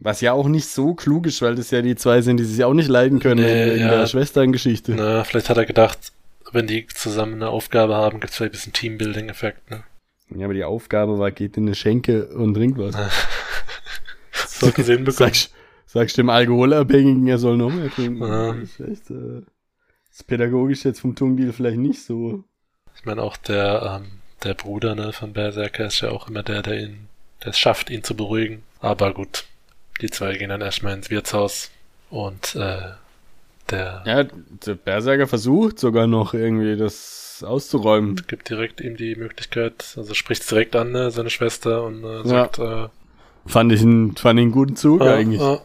Was 0.00 0.20
ja 0.20 0.32
auch 0.32 0.46
nicht 0.46 0.68
so 0.68 0.94
klug 0.94 1.26
ist, 1.26 1.42
weil 1.42 1.56
das 1.56 1.70
ja 1.72 1.82
die 1.82 1.96
zwei 1.96 2.20
sind, 2.22 2.36
die 2.38 2.44
sich 2.44 2.62
auch 2.62 2.74
nicht 2.74 2.88
leiden 2.88 3.18
können 3.18 3.44
nee, 3.44 3.74
in 3.74 3.80
ja. 3.80 3.90
der 3.90 4.06
Schwesterngeschichte. 4.06 4.94
Na, 4.94 5.24
vielleicht 5.24 5.50
hat 5.50 5.56
er 5.56 5.66
gedacht, 5.66 6.12
wenn 6.52 6.66
die 6.66 6.86
zusammen 6.86 7.34
eine 7.34 7.48
Aufgabe 7.48 7.96
haben, 7.96 8.20
gibt 8.20 8.30
es 8.30 8.36
vielleicht 8.36 8.52
ein 8.52 8.58
bisschen 8.58 8.72
Teambuilding-Effekt, 8.72 9.70
ne? 9.70 9.82
Ja, 10.34 10.44
aber 10.44 10.54
die 10.54 10.64
Aufgabe 10.64 11.18
war, 11.18 11.30
geht 11.30 11.56
in 11.56 11.64
eine 11.64 11.74
Schenke 11.74 12.28
und 12.28 12.54
trinkt 12.54 12.78
was. 12.78 12.94
so 14.46 14.70
gesehen 14.70 15.04
bekommen. 15.04 15.30
Sagst, 15.30 15.52
sagst 15.86 16.18
dem 16.18 16.30
Alkoholabhängigen, 16.30 17.26
er 17.26 17.38
soll 17.38 17.56
noch 17.56 17.70
mehr 17.70 17.90
trinken. 17.90 18.22
Ja. 18.22 18.52
Das 18.52 18.62
ist 18.62 18.80
echt, 18.80 19.10
äh, 19.10 19.42
das 20.08 20.20
ist 20.20 20.26
pädagogisch 20.26 20.84
jetzt 20.84 21.00
vom 21.00 21.14
Tungdeal 21.14 21.52
vielleicht 21.52 21.78
nicht 21.78 22.04
so. 22.04 22.44
Ich 22.94 23.04
meine 23.04 23.22
auch 23.22 23.36
der, 23.36 24.00
ähm, 24.02 24.20
der 24.44 24.54
Bruder 24.54 24.94
ne, 24.94 25.12
von 25.12 25.32
Berserker 25.32 25.86
ist 25.86 26.00
ja 26.00 26.10
auch 26.10 26.28
immer 26.28 26.42
der, 26.42 26.62
der 26.62 26.80
ihn, 26.80 27.08
der 27.42 27.50
es 27.50 27.58
schafft, 27.58 27.90
ihn 27.90 28.04
zu 28.04 28.14
beruhigen. 28.14 28.62
Aber 28.80 29.14
gut, 29.14 29.44
die 30.00 30.10
zwei 30.10 30.36
gehen 30.36 30.50
dann 30.50 30.60
erstmal 30.60 30.94
ins 30.94 31.10
Wirtshaus 31.10 31.70
und 32.10 32.54
äh, 32.54 32.92
der. 33.70 34.02
Ja, 34.06 34.24
der 34.24 34.74
Berserker 34.74 35.26
versucht 35.26 35.78
sogar 35.78 36.06
noch 36.06 36.34
irgendwie 36.34 36.76
das 36.76 37.44
auszuräumen. 37.46 38.22
Gibt 38.26 38.48
direkt 38.48 38.80
ihm 38.80 38.96
die 38.96 39.14
Möglichkeit, 39.14 39.94
also 39.96 40.14
spricht 40.14 40.48
direkt 40.50 40.74
an, 40.76 40.92
ne, 40.92 41.10
seine 41.10 41.30
Schwester 41.30 41.84
und 41.84 42.04
äh, 42.04 42.26
sagt, 42.26 42.58
ja. 42.58 42.86
äh, 42.86 42.88
Fand 43.46 43.72
ich 43.72 43.80
einen, 43.80 44.14
fand 44.16 44.38
ich 44.38 44.42
einen 44.42 44.52
guten 44.52 44.76
Zug 44.76 45.00
ah, 45.00 45.14
eigentlich. 45.14 45.40
Ah, 45.40 45.60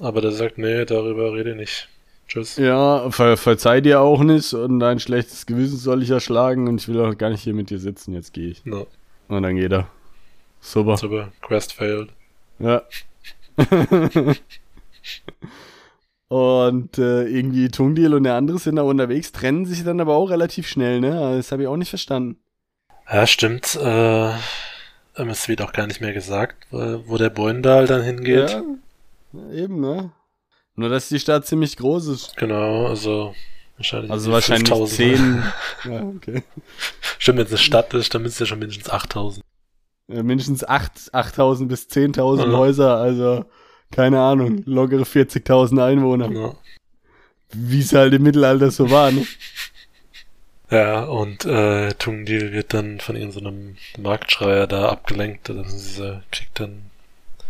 aber 0.00 0.20
der 0.20 0.32
sagt, 0.32 0.58
nee, 0.58 0.84
darüber 0.84 1.32
rede 1.32 1.54
nicht. 1.54 1.88
Tschüss. 2.26 2.56
Ja, 2.56 3.10
ver 3.10 3.36
verzeih 3.36 3.80
dir 3.80 4.00
auch 4.00 4.22
nicht 4.22 4.52
und 4.54 4.80
dein 4.80 5.00
schlechtes 5.00 5.46
Gewissen 5.46 5.76
soll 5.76 6.02
ich 6.02 6.10
erschlagen 6.10 6.68
und 6.68 6.80
ich 6.80 6.88
will 6.88 7.00
auch 7.00 7.16
gar 7.16 7.30
nicht 7.30 7.42
hier 7.42 7.54
mit 7.54 7.70
dir 7.70 7.78
sitzen, 7.78 8.14
jetzt 8.14 8.32
gehe 8.32 8.48
ich. 8.50 8.64
No. 8.64 8.86
Und 9.28 9.42
dann 9.42 9.56
geht 9.56 9.72
er. 9.72 9.88
Super. 10.60 10.96
Super. 10.96 11.32
Quest 11.40 11.72
failed. 11.72 12.10
Ja. 12.58 12.82
und 16.28 16.98
äh, 16.98 17.24
irgendwie 17.24 17.68
Tungdeal 17.68 18.14
und 18.14 18.22
der 18.24 18.34
andere 18.34 18.58
sind 18.58 18.76
da 18.76 18.82
unterwegs, 18.82 19.32
trennen 19.32 19.66
sich 19.66 19.84
dann 19.84 20.00
aber 20.00 20.14
auch 20.14 20.30
relativ 20.30 20.68
schnell, 20.68 21.00
ne? 21.00 21.36
Das 21.36 21.52
habe 21.52 21.62
ich 21.62 21.68
auch 21.68 21.76
nicht 21.76 21.90
verstanden. 21.90 22.38
Ja, 23.10 23.26
stimmt. 23.26 23.76
Äh, 23.76 24.32
es 25.14 25.48
wird 25.48 25.62
auch 25.62 25.72
gar 25.72 25.86
nicht 25.86 26.00
mehr 26.00 26.12
gesagt, 26.12 26.66
wo 26.70 27.16
der 27.16 27.30
Boindal 27.30 27.86
dann 27.86 28.02
hingeht. 28.02 28.50
Ja, 28.50 28.62
eben, 29.52 29.80
ne? 29.80 30.12
Nur, 30.76 30.88
dass 30.88 31.08
die 31.08 31.18
Stadt 31.18 31.46
ziemlich 31.46 31.76
groß 31.76 32.06
ist. 32.06 32.36
Genau, 32.36 32.86
also 32.86 33.34
wahrscheinlich. 33.76 34.10
Also 34.10 34.32
wahrscheinlich 34.32 34.72
10. 34.72 35.42
ja, 35.84 36.02
okay. 36.02 36.42
Stimmt, 37.18 37.38
wenn 37.38 37.46
es 37.46 37.52
eine 37.52 37.58
Stadt 37.58 37.92
ist, 37.94 38.14
dann 38.14 38.22
müsste 38.22 38.44
ja 38.44 38.46
schon 38.46 38.60
mindestens 38.60 38.88
8000. 38.88 39.44
Ja, 40.12 40.22
mindestens 40.22 40.64
8, 40.64 41.12
8000 41.12 41.68
bis 41.68 41.86
10.000 41.88 42.50
ja. 42.50 42.58
Häuser, 42.58 42.96
also 42.96 43.44
keine 43.90 44.20
Ahnung, 44.20 44.62
lockere 44.66 45.02
40.000 45.02 45.84
Einwohner. 45.84 46.30
Ja. 46.30 46.54
Wie 47.52 47.80
es 47.80 47.92
halt 47.92 48.14
im 48.14 48.22
Mittelalter 48.22 48.70
so 48.70 48.90
war, 48.90 49.10
ne? 49.10 49.26
Ja, 50.70 51.02
und 51.02 51.44
äh, 51.46 51.94
Tungdil 51.94 52.52
wird 52.52 52.74
dann 52.74 53.00
von 53.00 53.16
irgendeinem 53.16 53.76
so 53.96 54.02
Marktschreier 54.02 54.68
da 54.68 54.88
abgelenkt. 54.88 55.50
Also 55.50 55.62
dieser 55.64 56.22
kriegt 56.30 56.60
dann, 56.60 56.82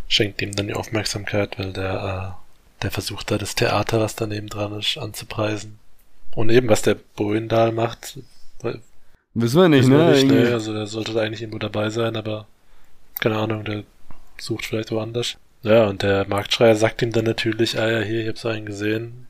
schenkt 0.09 0.41
ihm 0.41 0.57
dann 0.57 0.69
die 0.69 0.75
Aufmerksamkeit, 0.75 1.59
weil 1.59 1.75
der, 1.75 2.39
äh, 2.39 2.83
der 2.83 2.91
versucht 2.91 3.31
da 3.31 3.37
das 3.37 3.55
Theater, 3.55 4.01
was 4.01 4.17
daneben 4.17 4.49
dran 4.49 4.73
ist, 4.79 4.97
anzupreisen. 4.97 5.79
Und 6.35 6.49
eben, 6.49 6.71
was 6.71 6.81
der 6.81 6.97
Bohendal 7.17 7.73
macht, 7.73 8.19
wissen 9.35 9.61
wir 9.61 9.69
nicht, 9.69 9.81
wissen 9.81 9.93
wir 9.93 9.99
ne? 9.99 10.11
Nicht, 10.13 10.27
ne? 10.27 10.53
Also 10.53 10.73
der 10.73 10.87
sollte 10.87 11.13
da 11.13 11.21
eigentlich 11.21 11.43
irgendwo 11.43 11.59
dabei 11.59 11.91
sein, 11.91 12.17
aber 12.17 12.47
keine 13.21 13.37
Ahnung, 13.37 13.65
der 13.65 13.85
sucht 14.39 14.67
vielleicht 14.67 14.91
woanders. 14.91 15.37
Ja, 15.63 15.87
und 15.87 16.03
der 16.03 16.27
Marktschreier 16.27 16.75
sagt 16.75 17.03
ihm 17.03 17.13
dann 17.13 17.27
natürlich, 17.27 17.79
ah 17.79 17.91
ja, 17.91 18.01
hier, 18.01 18.23
ich 18.23 18.29
hab's 18.29 18.47
einen 18.47 18.65
gesehen, 18.65 19.27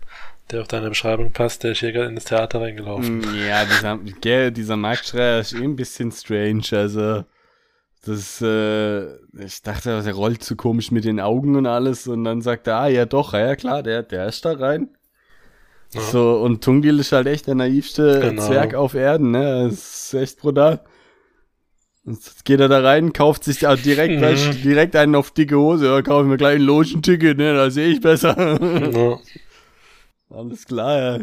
der 0.50 0.62
auf 0.62 0.68
deine 0.68 0.88
Beschreibung 0.88 1.32
passt, 1.32 1.64
der 1.64 1.72
ist 1.72 1.80
hier 1.80 1.92
gerade 1.92 2.08
in 2.08 2.14
das 2.14 2.24
Theater 2.24 2.60
reingelaufen. 2.60 3.18
Mm, 3.18 3.46
ja, 3.48 3.64
dieser, 3.64 3.98
gell, 4.20 4.52
dieser 4.52 4.76
Marktschreier 4.76 5.40
ist 5.40 5.52
eh 5.52 5.64
ein 5.64 5.76
bisschen 5.76 6.12
strange, 6.12 6.62
also 6.72 7.24
das, 8.04 8.40
äh, 8.40 9.16
ich 9.44 9.62
dachte, 9.62 10.02
der 10.02 10.14
rollt 10.14 10.42
zu 10.42 10.56
komisch 10.56 10.90
mit 10.90 11.04
den 11.04 11.20
Augen 11.20 11.56
und 11.56 11.66
alles 11.66 12.06
und 12.06 12.24
dann 12.24 12.40
sagt 12.40 12.66
er, 12.66 12.76
ah 12.76 12.88
ja 12.88 13.04
doch, 13.04 13.34
ja 13.34 13.56
klar, 13.56 13.82
der, 13.82 14.02
der 14.02 14.26
ist 14.26 14.44
da 14.44 14.52
rein. 14.52 14.88
Ja. 15.92 16.00
So, 16.03 16.35
und 16.35 16.62
Tungdil 16.62 17.00
ist 17.00 17.12
halt 17.12 17.26
echt 17.26 17.46
der 17.46 17.57
naivste 17.57 18.20
genau. 18.20 18.46
Zwerg 18.46 18.74
auf 18.74 18.94
Erden, 18.94 19.33
ne, 19.33 19.68
das 19.68 20.12
ist 20.12 20.14
echt 20.14 20.38
brutal. 20.38 20.81
Jetzt 22.05 22.44
geht 22.44 22.61
er 22.61 22.68
da 22.68 22.81
rein, 22.81 23.12
kauft 23.12 23.44
sich 23.44 23.66
auch 23.66 23.76
direkt, 23.76 24.16
mhm. 24.16 24.22
weißt, 24.22 24.64
direkt 24.64 24.96
einen 24.96 25.14
auf 25.14 25.33
dicke 25.33 25.57
Hose. 25.57 25.87
Ja, 25.87 26.03
kaufe 26.03 26.22
ich 26.22 26.29
mir 26.29 26.37
gleich 26.37 26.57
ein 26.57 26.62
Lotion-Ticket, 26.62 27.37
ne, 27.37 27.55
da 27.55 27.70
sehe 27.70 27.88
ich 27.88 28.00
besser. 28.00 28.37
Ja. 28.92 29.18
Alles 30.37 30.64
klar, 30.64 30.98
ja. 30.98 31.18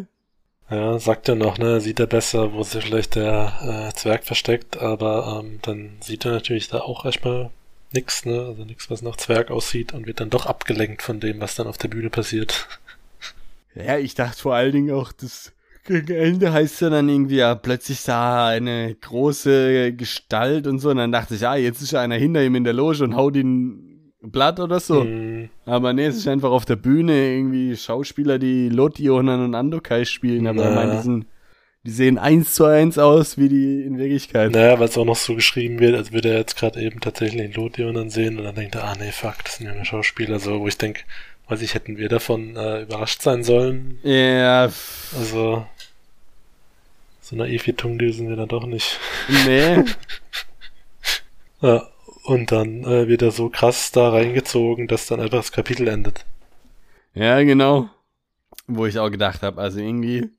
Ja, 0.70 1.00
sagt 1.00 1.30
er 1.30 1.36
noch, 1.36 1.58
ne, 1.58 1.80
sieht 1.80 2.00
er 2.00 2.08
besser, 2.08 2.52
wo 2.52 2.62
sich 2.64 2.84
vielleicht 2.84 3.16
der 3.16 3.90
äh, 3.90 3.96
Zwerg 3.96 4.26
versteckt, 4.26 4.78
aber 4.78 5.42
ähm, 5.42 5.60
dann 5.62 5.98
sieht 6.02 6.26
er 6.26 6.32
natürlich 6.32 6.68
da 6.68 6.80
auch 6.82 7.06
erstmal 7.06 7.52
nix, 7.94 8.26
ne, 8.26 8.42
also 8.42 8.66
nix, 8.66 8.90
was 8.90 9.02
nach 9.02 9.16
Zwerg 9.16 9.50
aussieht 9.50 9.94
und 9.94 10.08
wird 10.08 10.20
dann 10.20 10.30
doch 10.30 10.46
abgelenkt 10.46 11.02
von 11.02 11.22
dem, 11.22 11.40
was 11.40 11.56
dann 11.56 11.68
auf 11.68 11.78
der 11.78 11.88
Bühne 11.88 12.10
passiert. 12.10 12.68
Ja, 13.86 13.98
ich 13.98 14.16
dachte 14.16 14.40
vor 14.40 14.56
allen 14.56 14.72
Dingen 14.72 14.92
auch, 14.92 15.12
das 15.12 15.54
gegen 15.88 16.14
Ende 16.14 16.52
heißt 16.52 16.82
er 16.82 16.90
dann 16.90 17.10
irgendwie, 17.10 17.38
ja, 17.38 17.56
plötzlich 17.56 18.02
sah 18.02 18.50
eine 18.50 18.96
große 18.96 19.94
Gestalt 19.94 20.68
und 20.68 20.80
so. 20.80 20.90
Und 20.90 20.98
dann 20.98 21.12
dachte 21.12 21.36
ich, 21.36 21.42
ja, 21.42 21.56
jetzt 21.56 21.82
ist 21.82 21.96
einer 21.96 22.16
hinter 22.16 22.44
ihm 22.44 22.56
in 22.56 22.66
der 22.66 22.74
Loge 22.74 23.04
und 23.04 23.16
haut 23.16 23.36
ihn 23.36 24.12
platt 24.32 24.60
oder 24.60 24.80
so. 24.80 25.04
Mhm. 25.04 25.50
Aber 25.66 25.94
nee, 25.94 26.06
es 26.06 26.18
ist 26.18 26.28
einfach 26.28 26.52
auf 26.52 26.66
der 26.66 26.76
Bühne 26.76 27.36
irgendwie 27.36 27.76
Schauspieler, 27.76 28.38
die 28.38 28.70
Lotti, 28.70 29.10
und 29.10 29.30
Andokai 29.30 30.06
spielen. 30.06 30.48
Aber 30.48 30.64
ja. 30.64 30.70
ich 30.70 30.76
meine, 30.76 30.92
die, 30.98 31.04
sind, 31.04 31.26
die 31.86 31.92
sehen 31.92 32.18
eins 32.18 32.54
zu 32.54 32.66
eins 32.66 32.98
aus, 32.98 33.38
wie 33.38 33.48
die 33.48 33.84
in 33.84 33.98
Wirklichkeit. 33.98 34.52
Naja, 34.52 34.80
weil 34.80 34.90
es 34.90 34.98
auch 34.98 35.06
noch 35.06 35.16
so 35.16 35.36
geschrieben 35.36 35.80
wird, 35.80 35.96
als 35.96 36.12
würde 36.12 36.30
er 36.30 36.40
jetzt 36.40 36.58
gerade 36.58 36.82
eben 36.82 37.00
tatsächlich 37.00 37.56
Lotti 37.56 37.84
dann 37.94 38.10
sehen 38.10 38.38
und 38.38 38.44
dann 38.44 38.56
denkt 38.56 38.76
er, 38.76 38.84
ah 38.84 38.96
nee, 39.00 39.12
fuck, 39.12 39.44
das 39.44 39.58
sind 39.58 39.68
ja 39.68 39.74
nur 39.74 39.86
Schauspieler. 39.86 40.40
So, 40.40 40.60
wo 40.60 40.68
ich 40.68 40.78
denke, 40.78 41.02
weiß 41.48 41.62
ich, 41.62 41.74
hätten 41.74 41.98
wir 41.98 42.10
davon 42.10 42.56
äh, 42.56 42.84
überrascht 42.84 43.22
sein 43.22 43.44
sollen. 43.44 44.00
Ja. 44.04 44.64
Also, 45.18 45.66
so 47.22 47.36
naiv 47.36 47.68
wie 47.68 47.74
Tungdil 47.74 48.14
sind 48.14 48.30
wir 48.30 48.36
dann 48.36 48.50
doch 48.50 48.66
nicht. 48.66 49.00
Nee. 49.46 49.84
ja, 51.62 51.88
und 52.24 52.52
dann 52.52 52.84
äh, 52.84 53.08
wird 53.08 53.22
er 53.22 53.32
so 53.32 53.50
krass 53.50 53.92
da 53.92 54.10
reingezogen, 54.10 54.88
dass 54.88 55.08
dann 55.08 55.22
einfach 55.22 55.38
das 55.38 55.52
Kapitel 55.52 55.88
endet. 55.88 56.26
Ja, 57.14 57.42
genau. 57.44 57.90
Wo 58.68 58.86
ich 58.86 59.00
auch 59.00 59.10
gedacht 59.10 59.44
habe, 59.44 59.62
also 59.62 59.80
irgendwie 59.80 60.30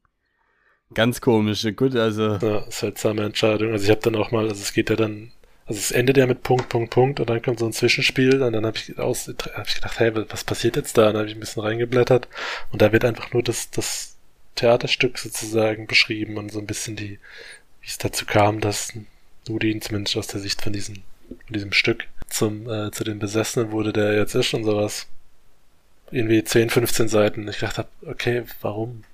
ganz 0.94 1.20
komisch. 1.20 1.66
Gut, 1.76 1.96
also. 1.96 2.36
Ja, 2.36 2.70
seltsame 2.70 3.24
Entscheidung. 3.24 3.72
Also 3.72 3.84
ich 3.84 3.90
habe 3.90 4.00
dann 4.02 4.16
auch 4.16 4.30
mal, 4.30 4.48
also 4.48 4.60
es 4.60 4.72
geht 4.72 4.90
ja 4.90 4.96
dann, 4.96 5.32
also 5.68 5.78
es 5.78 5.90
endet 5.90 6.16
ja 6.16 6.26
mit 6.26 6.42
Punkt, 6.42 6.70
Punkt, 6.70 6.90
Punkt 6.90 7.20
und 7.20 7.28
dann 7.28 7.42
kommt 7.42 7.58
so 7.58 7.66
ein 7.66 7.74
Zwischenspiel 7.74 8.42
und 8.42 8.54
dann 8.54 8.64
habe 8.64 8.78
ich, 8.78 8.98
aus, 8.98 9.28
hab 9.28 9.68
ich 9.68 9.74
gedacht, 9.74 10.00
hey, 10.00 10.12
was 10.30 10.42
passiert 10.42 10.76
jetzt 10.76 10.96
da? 10.96 11.08
Und 11.08 11.12
dann 11.12 11.18
habe 11.18 11.28
ich 11.28 11.36
ein 11.36 11.40
bisschen 11.40 11.62
reingeblättert 11.62 12.26
und 12.72 12.80
da 12.80 12.90
wird 12.90 13.04
einfach 13.04 13.34
nur 13.34 13.42
das, 13.42 13.70
das 13.70 14.16
Theaterstück 14.54 15.18
sozusagen 15.18 15.86
beschrieben 15.86 16.38
und 16.38 16.50
so 16.50 16.58
ein 16.58 16.66
bisschen 16.66 16.96
die, 16.96 17.18
wie 17.82 17.86
es 17.86 17.98
dazu 17.98 18.24
kam, 18.24 18.60
dass 18.60 18.94
Nudin 19.46 19.82
zumindest 19.82 20.16
aus 20.16 20.26
der 20.26 20.40
Sicht 20.40 20.62
von 20.62 20.72
diesem, 20.72 20.96
von 21.28 21.52
diesem 21.52 21.72
Stück 21.72 22.06
zum, 22.30 22.68
äh, 22.70 22.90
zu 22.90 23.04
den 23.04 23.18
Besessenen 23.18 23.70
wurde, 23.70 23.92
der 23.92 24.14
jetzt 24.14 24.34
ist 24.34 24.54
und 24.54 24.64
sowas. 24.64 25.06
Irgendwie 26.10 26.42
10, 26.42 26.70
15 26.70 27.08
Seiten. 27.08 27.46
Ich 27.46 27.58
dachte, 27.58 27.86
okay, 28.06 28.44
warum? 28.62 29.04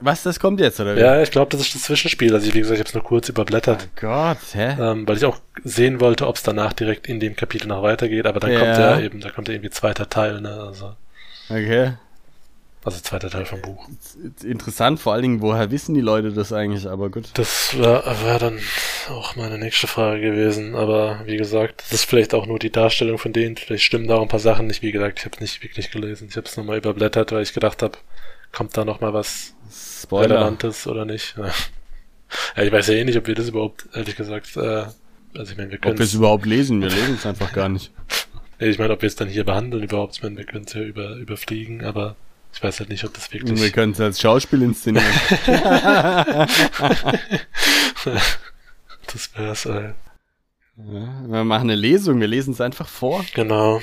Was, 0.00 0.22
das 0.22 0.38
kommt 0.38 0.60
jetzt, 0.60 0.78
oder 0.80 0.96
wie? 0.96 1.00
Ja, 1.00 1.20
ich 1.20 1.30
glaube, 1.30 1.50
das 1.50 1.60
ist 1.60 1.74
das 1.74 1.82
Zwischenspiel. 1.82 2.32
Also, 2.32 2.52
wie 2.54 2.58
gesagt, 2.58 2.74
ich 2.76 2.80
habe 2.80 2.88
es 2.88 2.94
nur 2.94 3.02
kurz 3.02 3.28
überblättert. 3.28 3.88
Oh 3.88 4.00
Gott, 4.00 4.38
hä? 4.54 4.76
Ähm, 4.80 5.08
weil 5.08 5.16
ich 5.16 5.24
auch 5.24 5.38
sehen 5.64 6.00
wollte, 6.00 6.26
ob 6.26 6.36
es 6.36 6.42
danach 6.42 6.72
direkt 6.72 7.08
in 7.08 7.20
dem 7.20 7.34
Kapitel 7.34 7.66
noch 7.66 7.82
weitergeht, 7.82 8.26
aber 8.26 8.40
dann 8.40 8.52
ja. 8.52 8.60
kommt 8.60 8.78
ja 8.78 9.00
eben, 9.00 9.20
da 9.20 9.30
kommt 9.30 9.48
ja 9.48 9.54
irgendwie 9.54 9.70
zweiter 9.70 10.08
Teil, 10.08 10.40
ne? 10.40 10.52
Also. 10.52 10.94
Okay. 11.48 11.94
Also 12.84 13.00
zweiter 13.00 13.28
Teil 13.28 13.44
vom 13.44 13.60
Buch. 13.60 13.88
Interessant, 14.42 15.00
vor 15.00 15.12
allen 15.12 15.22
Dingen, 15.22 15.42
woher 15.42 15.70
wissen 15.70 15.94
die 15.94 16.00
Leute 16.00 16.32
das 16.32 16.52
eigentlich, 16.52 16.88
aber 16.88 17.10
gut. 17.10 17.30
Das 17.34 17.76
wäre 17.76 18.04
wär 18.24 18.38
dann 18.38 18.60
auch 19.10 19.34
meine 19.34 19.58
nächste 19.58 19.88
Frage 19.88 20.20
gewesen, 20.20 20.76
aber 20.76 21.20
wie 21.26 21.36
gesagt, 21.36 21.82
das 21.82 21.92
ist 21.92 22.04
vielleicht 22.04 22.34
auch 22.34 22.46
nur 22.46 22.58
die 22.58 22.70
Darstellung 22.70 23.18
von 23.18 23.32
denen, 23.32 23.56
vielleicht 23.56 23.82
stimmen 23.82 24.06
da 24.06 24.16
auch 24.16 24.22
ein 24.22 24.28
paar 24.28 24.38
Sachen 24.38 24.68
nicht, 24.68 24.80
wie 24.82 24.92
gesagt, 24.92 25.18
ich 25.18 25.24
habe 25.24 25.34
es 25.34 25.40
nicht 25.40 25.62
wirklich 25.62 25.90
gelesen, 25.90 26.28
ich 26.30 26.36
habe 26.36 26.46
es 26.46 26.56
nochmal 26.56 26.78
überblättert, 26.78 27.32
weil 27.32 27.42
ich 27.42 27.52
gedacht 27.52 27.82
habe, 27.82 27.98
kommt 28.52 28.76
da 28.76 28.84
nochmal 28.84 29.12
was 29.14 29.54
Spoiler. 29.70 30.36
Relevantes 30.36 30.86
oder 30.86 31.04
nicht. 31.04 31.34
Ja. 32.56 32.62
ich 32.62 32.70
weiß 32.70 32.88
ja 32.88 32.94
eh 32.94 33.04
nicht, 33.04 33.16
ob 33.16 33.26
wir 33.26 33.34
das 33.34 33.48
überhaupt, 33.48 33.88
ehrlich 33.94 34.14
gesagt, 34.14 34.54
äh, 34.58 34.84
also 35.34 35.52
ich 35.52 35.56
meine, 35.56 35.70
wir 35.70 35.78
können 35.78 35.92
Ob 35.94 35.98
wir 35.98 36.04
es 36.04 36.12
überhaupt 36.12 36.44
lesen, 36.44 36.82
wir 36.82 36.90
lesen 36.90 37.14
es 37.14 37.24
einfach 37.24 37.54
gar 37.54 37.70
nicht. 37.70 37.90
ich 38.58 38.78
meine, 38.78 38.92
ob 38.92 39.00
wir 39.00 39.06
es 39.06 39.16
dann 39.16 39.28
hier 39.28 39.44
behandeln 39.44 39.82
überhaupt, 39.82 40.16
ich 40.16 40.22
meine, 40.22 40.36
wir 40.36 40.44
können 40.44 40.66
es 40.66 40.74
ja 40.74 40.82
über, 40.82 41.16
überfliegen, 41.16 41.86
aber 41.86 42.16
ich 42.52 42.62
weiß 42.62 42.80
halt 42.80 42.90
nicht, 42.90 43.04
ob 43.04 43.14
das 43.14 43.32
wirklich. 43.32 43.58
Wir 43.58 43.70
können 43.70 43.92
es 43.92 44.00
als 44.00 44.20
Schauspiel 44.20 44.60
inszenieren. 44.60 45.06
das 49.06 49.30
wär's, 49.34 49.64
ey. 49.64 49.94
Ja, 50.76 51.24
wir 51.26 51.44
machen 51.44 51.70
eine 51.70 51.76
Lesung, 51.76 52.20
wir 52.20 52.28
lesen 52.28 52.52
es 52.52 52.60
einfach 52.60 52.88
vor. 52.88 53.24
Genau. 53.34 53.80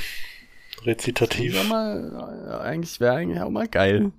Rezitativ. 0.83 1.55
Das 1.55 1.67
mal, 1.67 2.61
eigentlich 2.63 2.99
wäre 2.99 3.15
eigentlich 3.15 3.41
auch 3.41 3.49
mal 3.49 3.67
geil. 3.67 4.11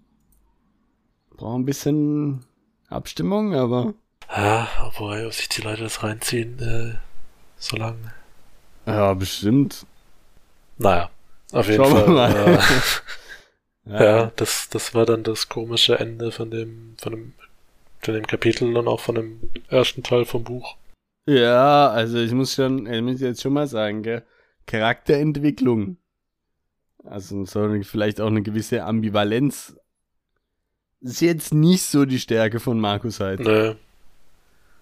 Braucht 1.37 1.59
ein 1.59 1.65
bisschen 1.65 2.45
Abstimmung, 2.89 3.55
aber. 3.55 3.95
Ja, 4.35 4.69
obwohl, 4.87 5.25
ob 5.27 5.33
sich 5.35 5.49
die 5.49 5.63
Leute 5.63 5.83
das 5.83 6.03
reinziehen, 6.03 6.59
äh, 6.59 6.99
so 7.59 7.77
lang. 7.77 8.11
Ja, 8.87 9.15
bestimmt. 9.15 9.87
Naja, 10.79 11.11
auf 11.53 11.69
jeden 11.69 11.85
Schauen 11.85 12.17
Fall. 12.17 12.33
Äh, 12.35 12.59
ja, 13.91 14.05
ja, 14.05 14.33
das, 14.37 14.69
das 14.69 14.95
war 14.95 15.07
dann 15.07 15.23
das 15.23 15.49
komische 15.49 15.99
Ende 15.99 16.33
von 16.33 16.51
dem, 16.51 16.95
von 16.99 17.13
dem, 17.13 17.33
von 18.01 18.15
dem 18.15 18.27
Kapitel 18.27 18.77
und 18.77 18.89
auch 18.89 19.01
von 19.01 19.17
dem 19.17 19.51
ersten 19.69 20.03
Teil 20.03 20.25
vom 20.25 20.45
Buch. 20.45 20.77
Ja, 21.27 21.89
also 21.89 22.19
ich 22.19 22.33
muss 22.33 22.55
schon, 22.55 22.87
ich 22.87 23.03
muss 23.03 23.21
jetzt 23.21 23.43
schon 23.43 23.53
mal 23.53 23.67
sagen, 23.67 24.03
gell, 24.03 24.25
Charakterentwicklung. 24.67 25.97
Also 27.05 27.45
so 27.45 27.83
vielleicht 27.83 28.21
auch 28.21 28.29
eine 28.29 28.43
gewisse 28.43 28.85
Ambivalenz. 28.85 29.77
Ist 31.01 31.21
jetzt 31.21 31.53
nicht 31.53 31.83
so 31.83 32.05
die 32.05 32.19
Stärke 32.19 32.61
von 32.61 32.81
Markus 32.81 33.21
halt. 33.21 33.41
Nee. 33.41 33.75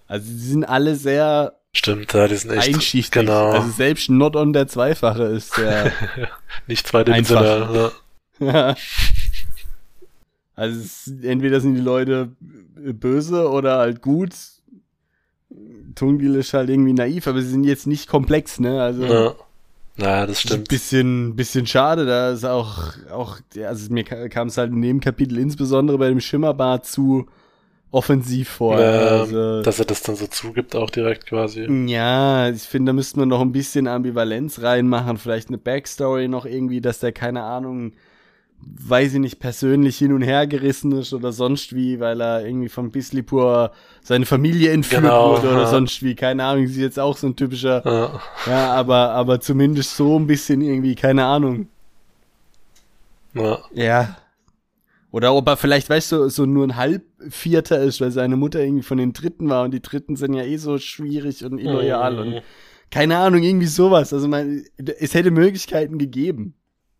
Also 0.07 0.27
sie 0.27 0.51
sind 0.51 0.65
alle 0.65 0.97
sehr 0.97 1.55
Stimmt, 1.77 2.13
ja, 2.13 2.29
die 2.29 2.37
sind 2.37 2.53
echt 2.53 2.69
einschichtig. 2.69 3.11
Genau. 3.11 3.51
Also 3.51 3.71
selbst 3.71 4.09
Not 4.09 4.37
on 4.37 4.53
der 4.53 4.69
Zweifache 4.69 5.25
ist 5.25 5.57
der 5.59 5.93
nicht 6.67 6.87
zweidimensional. 6.87 7.93
Ja. 8.39 8.47
Ja. 8.47 8.77
Also 10.57 10.81
es, 10.81 11.13
entweder 11.25 11.61
sind 11.61 11.75
die 11.75 11.81
Leute 11.81 12.31
böse 12.77 13.51
oder 13.51 13.79
halt 13.79 14.03
gut. 14.03 14.35
Tungil 15.97 16.37
ist 16.37 16.55
halt 16.55 16.71
irgendwie 16.71 16.93
naiv, 16.93 17.27
aber 17.27 17.41
sie 17.41 17.49
sind 17.49 17.65
jetzt 17.65 17.89
nicht 17.89 18.09
komplex, 18.09 18.61
ne? 18.61 18.81
Also 18.81 19.05
ja. 19.05 19.35
Naja, 19.97 20.27
das 20.27 20.41
stimmt. 20.41 20.61
Ein 20.61 20.65
bisschen, 20.65 21.37
bisschen 21.37 21.67
schade, 21.67 22.05
da 22.05 22.33
ist 22.33 22.45
auch, 22.45 22.95
auch, 23.13 23.39
ja, 23.55 23.69
also 23.69 23.93
mir 23.93 24.05
kam 24.05 24.49
es 24.49 24.59
halt 24.59 24.73
in 24.73 24.83
dem 24.83 25.01
Kapitel 25.01 25.39
insbesondere 25.39 25.99
bei 25.99 26.09
dem 26.09 26.21
Schimmerbad 26.21 26.85
zu 26.85 27.27
offensiv 27.93 28.49
vor. 28.49 28.81
Ja, 28.81 29.21
also, 29.21 29.63
dass 29.63 29.79
er 29.79 29.85
das 29.85 30.03
dann 30.03 30.17
so 30.17 30.27
zugibt, 30.27 30.75
auch 30.75 30.91
direkt 30.91 31.27
quasi. 31.27 31.69
Ja, 31.87 32.51
ich 32.51 32.63
finde, 32.63 32.91
da 32.91 32.93
müsste 32.93 33.21
man 33.21 33.29
noch 33.29 33.41
ein 33.41 33.53
bisschen 33.53 33.87
Ambivalenz 33.87 34.63
reinmachen, 34.63 35.17
vielleicht 35.17 35.49
eine 35.49 35.59
Backstory 35.59 36.27
noch 36.27 36.45
irgendwie, 36.45 36.81
dass 36.81 36.99
der, 36.99 37.13
keine 37.13 37.45
Ahnung, 37.45 37.93
weiß 38.67 39.15
ich 39.15 39.21
nicht, 39.21 39.39
persönlich 39.39 39.99
hin 39.99 40.13
und 40.13 40.23
her 40.23 40.47
gerissen 40.47 40.93
ist 40.93 41.13
oder 41.13 41.33
sonst 41.33 41.75
wie, 41.75 42.01
weil 42.01 42.21
er 42.21 42.45
irgendwie 42.45 42.69
von 42.69 42.91
Bislipur 42.91 43.73
seine 44.03 44.27
Familie 44.27 44.73
entführt 44.73 45.03
genau, 45.03 45.33
wurde 45.33 45.49
oder 45.49 45.63
ja. 45.63 45.67
sonst 45.67 46.03
wie, 46.03 46.15
keine 46.15 46.45
Ahnung, 46.45 46.67
sie 46.67 46.75
ist 46.75 46.81
jetzt 46.81 47.01
auch 47.01 47.17
so 47.17 47.27
ein 47.27 47.37
typischer, 47.37 47.83
ja. 47.85 48.21
ja, 48.47 48.73
aber, 48.73 49.11
aber 49.11 49.41
zumindest 49.41 49.97
so 49.97 50.19
ein 50.19 50.27
bisschen 50.27 50.61
irgendwie, 50.61 50.95
keine 50.95 51.25
Ahnung. 51.25 51.69
Ja. 53.35 53.59
Ja. 53.73 54.17
Oder 55.11 55.35
ob 55.35 55.47
er 55.49 55.57
vielleicht, 55.57 55.89
weißt 55.89 56.13
du, 56.13 56.29
so 56.29 56.45
nur 56.45 56.67
ein 56.67 56.77
Halbvierter 56.77 57.81
ist, 57.81 58.01
weil 58.01 58.11
seine 58.11 58.37
Mutter 58.37 58.61
irgendwie 58.61 58.83
von 58.83 58.99
den 58.99 59.13
Dritten 59.13 59.49
war 59.49 59.65
und 59.65 59.73
die 59.73 59.83
Dritten 59.83 60.17
sind 60.17 60.35
ja 60.35 60.43
eh 60.43 60.57
so 60.57 60.79
schwierig 60.79 61.45
und 61.45 61.59
illoyal 61.59 62.15
mhm. 62.15 62.19
und 62.19 62.43
keine 62.91 63.19
Ahnung, 63.19 63.43
irgendwie 63.43 63.67
sowas. 63.67 64.13
Also 64.13 64.29
man, 64.29 64.65
es 64.77 65.15
hätte 65.15 65.31
Möglichkeiten 65.31 65.99
gegeben. 65.99 66.55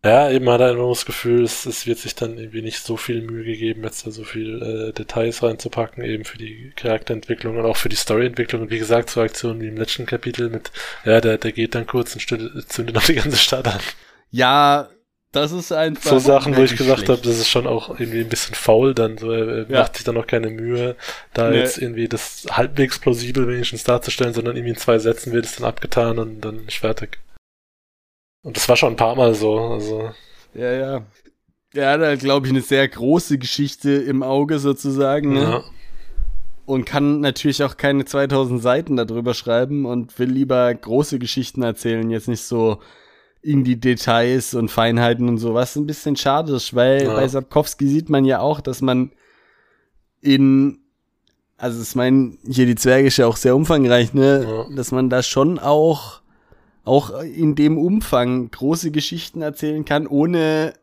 Ja, 0.05 0.31
eben 0.31 0.49
hat 0.51 0.61
er 0.61 0.73
immer 0.73 0.91
das 0.91 1.07
Gefühl, 1.07 1.45
es, 1.45 1.65
es 1.65 1.87
wird 1.87 1.99
sich 1.99 2.15
dann 2.15 2.37
irgendwie 2.37 2.61
nicht 2.61 2.85
so 2.85 2.99
viel 2.99 3.23
Mühe 3.23 3.43
gegeben, 3.45 3.85
jetzt 3.85 4.07
da 4.07 4.11
so 4.11 4.23
viel 4.23 4.63
äh, 4.63 4.93
Details 4.93 5.43
reinzupacken, 5.43 6.05
eben 6.05 6.27
für 6.27 6.37
die 6.37 6.73
Charakterentwicklung 6.77 7.57
und 7.57 7.65
auch 7.65 7.79
für 7.79 7.89
die 7.89 7.97
Storyentwicklung. 7.97 8.63
Und 8.63 8.71
wie 8.71 8.79
gesagt, 8.79 9.09
so 9.09 9.23
Aktionen 9.23 9.63
wie 9.63 9.69
im 9.69 9.79
letzten 9.79 10.05
Kapitel 10.05 10.51
mit, 10.51 10.71
ja, 11.07 11.23
der, 11.23 11.39
der 11.39 11.53
geht 11.53 11.75
dann 11.75 11.87
kurz 11.87 12.15
und 12.15 12.21
zündet 12.69 12.95
noch 12.95 13.05
die 13.05 13.15
ganze 13.15 13.39
Stadt 13.39 13.67
an. 13.67 13.81
Ja, 14.31 14.91
das 15.33 15.53
ist 15.53 15.73
einfach. 15.73 16.11
So 16.11 16.19
Sachen, 16.19 16.55
wo 16.55 16.63
ich 16.63 16.77
gesagt 16.77 17.09
habe, 17.09 17.23
das 17.23 17.39
ist 17.39 17.49
schon 17.49 17.67
auch 17.67 17.99
irgendwie 17.99 18.21
ein 18.21 18.29
bisschen 18.29 18.55
faul 18.55 18.95
dann. 18.95 19.17
So, 19.17 19.31
er 19.33 19.69
ja. 19.71 19.81
macht 19.81 19.97
sich 19.97 20.05
dann 20.05 20.17
noch 20.17 20.27
keine 20.27 20.51
Mühe, 20.51 20.97
da 21.33 21.49
nee. 21.49 21.61
jetzt 21.61 21.79
irgendwie 21.79 22.09
das 22.09 22.45
halbwegs 22.51 22.99
plausibel 22.99 23.49
wenigstens 23.49 23.85
darzustellen, 23.85 24.35
sondern 24.35 24.55
irgendwie 24.57 24.75
in 24.75 24.79
zwei 24.79 24.99
Sätzen 24.99 25.33
wird 25.33 25.47
es 25.47 25.57
dann 25.57 25.67
abgetan 25.67 26.19
und 26.19 26.43
dann 26.43 26.67
ist 26.69 26.77
fertig. 26.77 27.19
Und 28.45 28.57
das 28.57 28.69
war 28.69 28.77
schon 28.77 28.93
ein 28.93 28.97
paar 28.97 29.17
Mal 29.17 29.35
so. 29.35 29.59
Also. 29.59 30.11
Ja, 30.55 30.73
ja. 30.73 31.03
Er 31.75 31.91
hat 31.91 32.01
halt, 32.01 32.21
glaube 32.21 32.47
ich, 32.47 32.53
eine 32.53 32.61
sehr 32.61 32.87
große 32.87 33.39
Geschichte 33.39 33.91
im 33.91 34.23
Auge 34.23 34.61
sozusagen. 34.61 35.33
Ne? 35.33 35.43
Ja. 35.43 35.65
Und 36.67 36.85
kann 36.85 37.21
natürlich 37.21 37.65
auch 37.65 37.77
keine 37.77 38.05
2000 38.05 38.63
Seiten 38.63 38.97
darüber 38.97 39.35
schreiben 39.35 39.85
und 39.85 40.17
will 40.19 40.31
lieber 40.31 40.73
große 40.73 41.19
Geschichten 41.19 41.63
erzählen, 41.63 42.09
jetzt 42.11 42.29
nicht 42.29 42.43
so 42.43 42.79
in 43.43 43.65
die 43.65 43.79
Details 43.79 44.55
und 44.55 44.71
Feinheiten 44.71 45.29
und 45.29 45.39
so, 45.39 45.53
was 45.53 45.77
ein 45.77 45.87
bisschen 45.87 46.17
schade 46.17 46.55
ist, 46.55 46.75
weil 46.75 47.05
ja. 47.05 47.15
bei 47.15 47.29
Sapkowski 47.29 47.87
sieht 47.87 48.09
man 48.09 48.25
ja 48.25 48.41
auch, 48.41 48.63
dass 48.63 48.81
man 48.81 49.13
in, 50.23 50.79
also 51.59 51.83
ich 51.83 51.95
meine, 51.95 52.39
hier 52.49 52.65
die 52.65 52.77
Zwerge 52.77 53.09
ist 53.09 53.19
ja 53.19 53.27
auch 53.27 53.37
sehr 53.37 53.55
umfangreich, 53.55 54.15
ne, 54.15 54.47
ja. 54.49 54.77
dass 54.77 54.93
man 54.93 55.11
da 55.11 55.23
schon 55.23 55.59
auch 55.59 56.23
auch 56.85 57.21
in 57.21 57.55
dem 57.55 57.79
Umfang 57.79 58.51
große 58.51 58.91
Geschichten 58.91 59.43
erzählen 59.43 59.85
kann, 59.85 60.07
ohne 60.07 60.75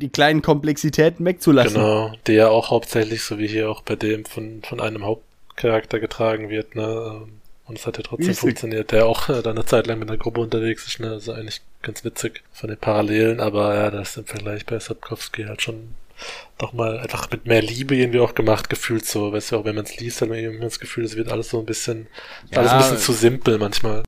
die 0.00 0.08
kleinen 0.08 0.42
Komplexitäten 0.42 1.24
wegzulassen. 1.26 1.74
Genau, 1.74 2.12
die 2.26 2.32
ja 2.32 2.48
auch 2.48 2.70
hauptsächlich, 2.70 3.22
so 3.22 3.38
wie 3.38 3.46
hier 3.46 3.70
auch 3.70 3.82
bei 3.82 3.96
dem, 3.96 4.24
von, 4.24 4.62
von 4.62 4.80
einem 4.80 5.04
Hauptcharakter 5.04 6.00
getragen 6.00 6.50
wird, 6.50 6.74
ne? 6.74 7.22
Und 7.66 7.78
es 7.78 7.86
hat 7.86 7.98
ja 7.98 8.02
trotzdem 8.02 8.28
witzig. 8.28 8.40
funktioniert, 8.40 8.90
der 8.90 9.06
auch 9.06 9.28
äh, 9.28 9.42
da 9.42 9.50
eine 9.50 9.64
Zeit 9.64 9.86
lang 9.86 10.00
mit 10.00 10.08
einer 10.08 10.18
Gruppe 10.18 10.40
unterwegs 10.40 10.86
ist, 10.86 11.00
ne? 11.00 11.10
Also 11.10 11.32
eigentlich 11.32 11.60
ganz 11.82 12.04
witzig 12.04 12.42
von 12.52 12.68
den 12.68 12.78
Parallelen, 12.78 13.40
aber 13.40 13.74
ja, 13.74 13.90
das 13.90 14.10
ist 14.10 14.16
im 14.16 14.24
Vergleich 14.24 14.66
bei 14.66 14.78
Sapkowski 14.78 15.44
halt 15.44 15.62
schon 15.62 15.94
doch 16.58 16.72
mal 16.72 16.98
einfach 16.98 17.30
mit 17.30 17.46
mehr 17.46 17.62
Liebe 17.62 17.96
irgendwie 17.96 18.20
auch 18.20 18.34
gemacht, 18.34 18.68
gefühlt 18.68 19.06
so, 19.06 19.32
weißt 19.32 19.52
du, 19.52 19.56
auch 19.58 19.64
wenn 19.64 19.74
man 19.74 19.84
es 19.84 19.96
liest, 19.98 20.20
hat 20.20 20.28
man 20.28 20.38
irgendwie 20.38 20.64
das 20.64 20.78
Gefühl, 20.78 21.04
es 21.04 21.16
wird 21.16 21.30
alles 21.30 21.50
so 21.50 21.58
ein 21.58 21.66
bisschen, 21.66 22.08
ja, 22.50 22.58
alles 22.58 22.72
ein 22.72 22.78
bisschen 22.78 22.98
zu 22.98 23.12
simpel 23.12 23.58
manchmal. 23.58 24.02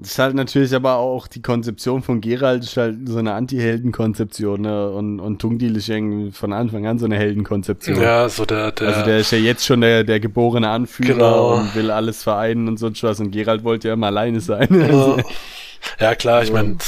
Das 0.00 0.12
ist 0.12 0.18
halt 0.18 0.34
natürlich 0.34 0.74
aber 0.74 0.96
auch 0.96 1.26
die 1.26 1.42
Konzeption 1.42 2.02
von 2.02 2.22
Gerald 2.22 2.64
ist 2.64 2.78
halt 2.78 2.96
so 3.06 3.18
eine 3.18 3.34
Anti-Helden-Konzeption, 3.34 4.62
ne? 4.62 4.90
Und, 4.90 5.20
und 5.20 5.40
Tungdil 5.40 5.76
ist 5.76 5.90
irgendwie 5.90 6.32
von 6.32 6.54
Anfang 6.54 6.86
an 6.86 6.98
so 6.98 7.04
eine 7.04 7.18
Heldenkonzeption. 7.18 8.00
Ja, 8.00 8.26
so 8.30 8.46
der, 8.46 8.72
der. 8.72 8.88
Also 8.88 9.04
der 9.04 9.18
ist 9.18 9.30
ja 9.30 9.36
jetzt 9.36 9.66
schon 9.66 9.82
der, 9.82 10.02
der 10.04 10.18
geborene 10.18 10.70
Anführer 10.70 11.12
genau. 11.12 11.54
und 11.56 11.74
will 11.74 11.90
alles 11.90 12.22
vereinen 12.22 12.66
und 12.66 12.78
so 12.78 12.90
was. 12.90 13.20
Und 13.20 13.30
Gerald 13.30 13.62
wollte 13.62 13.88
ja 13.88 13.94
immer 13.94 14.06
alleine 14.06 14.40
sein. 14.40 14.68
Ja, 14.70 15.16
ja 16.00 16.14
klar, 16.14 16.44
ich 16.44 16.50
meine, 16.50 16.78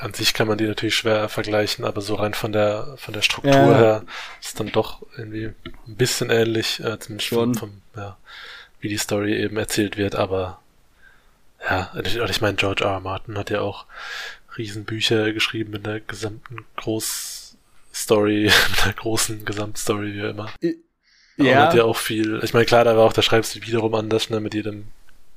an 0.00 0.14
sich 0.14 0.34
kann 0.34 0.48
man 0.48 0.58
die 0.58 0.66
natürlich 0.66 0.96
schwer 0.96 1.28
vergleichen, 1.28 1.84
aber 1.84 2.00
so 2.00 2.16
rein 2.16 2.34
von 2.34 2.50
der, 2.50 2.96
von 2.96 3.14
der 3.14 3.22
Struktur 3.22 3.52
ja. 3.52 3.78
her 3.78 4.02
ist 4.42 4.58
dann 4.58 4.72
doch 4.72 5.02
irgendwie 5.16 5.46
ein 5.46 5.96
bisschen 5.96 6.30
ähnlich, 6.30 6.80
äh, 6.80 6.98
zumindest 6.98 7.28
schon. 7.28 7.54
vom, 7.54 7.70
ja, 7.94 8.16
wie 8.80 8.88
die 8.88 8.98
Story 8.98 9.36
eben 9.36 9.56
erzählt 9.56 9.96
wird, 9.96 10.16
aber 10.16 10.58
ja, 11.64 11.92
ich, 12.04 12.16
ich 12.16 12.40
meine, 12.40 12.56
George 12.56 12.84
R. 12.84 12.92
R. 12.92 13.00
Martin 13.00 13.38
hat 13.38 13.50
ja 13.50 13.60
auch 13.60 13.86
Riesenbücher 14.56 15.32
geschrieben 15.32 15.70
mit 15.70 15.86
der 15.86 16.00
gesamten 16.00 16.64
Großstory, 16.76 18.44
mit 18.70 18.84
der 18.84 18.92
großen 18.94 19.44
Gesamtstory, 19.44 20.14
wie 20.14 20.28
immer. 20.28 20.50
Ja. 21.36 21.66
hat 21.66 21.74
ja 21.74 21.84
auch 21.84 21.96
viel, 21.96 22.40
ich 22.42 22.52
meine, 22.52 22.66
klar, 22.66 22.84
da 22.84 22.96
war 22.96 23.04
auch 23.04 23.12
der 23.12 23.22
Schreibstil 23.22 23.62
wiederum 23.62 23.94
anders, 23.94 24.28
ne, 24.28 24.40
mit 24.40 24.54
jedem 24.54 24.88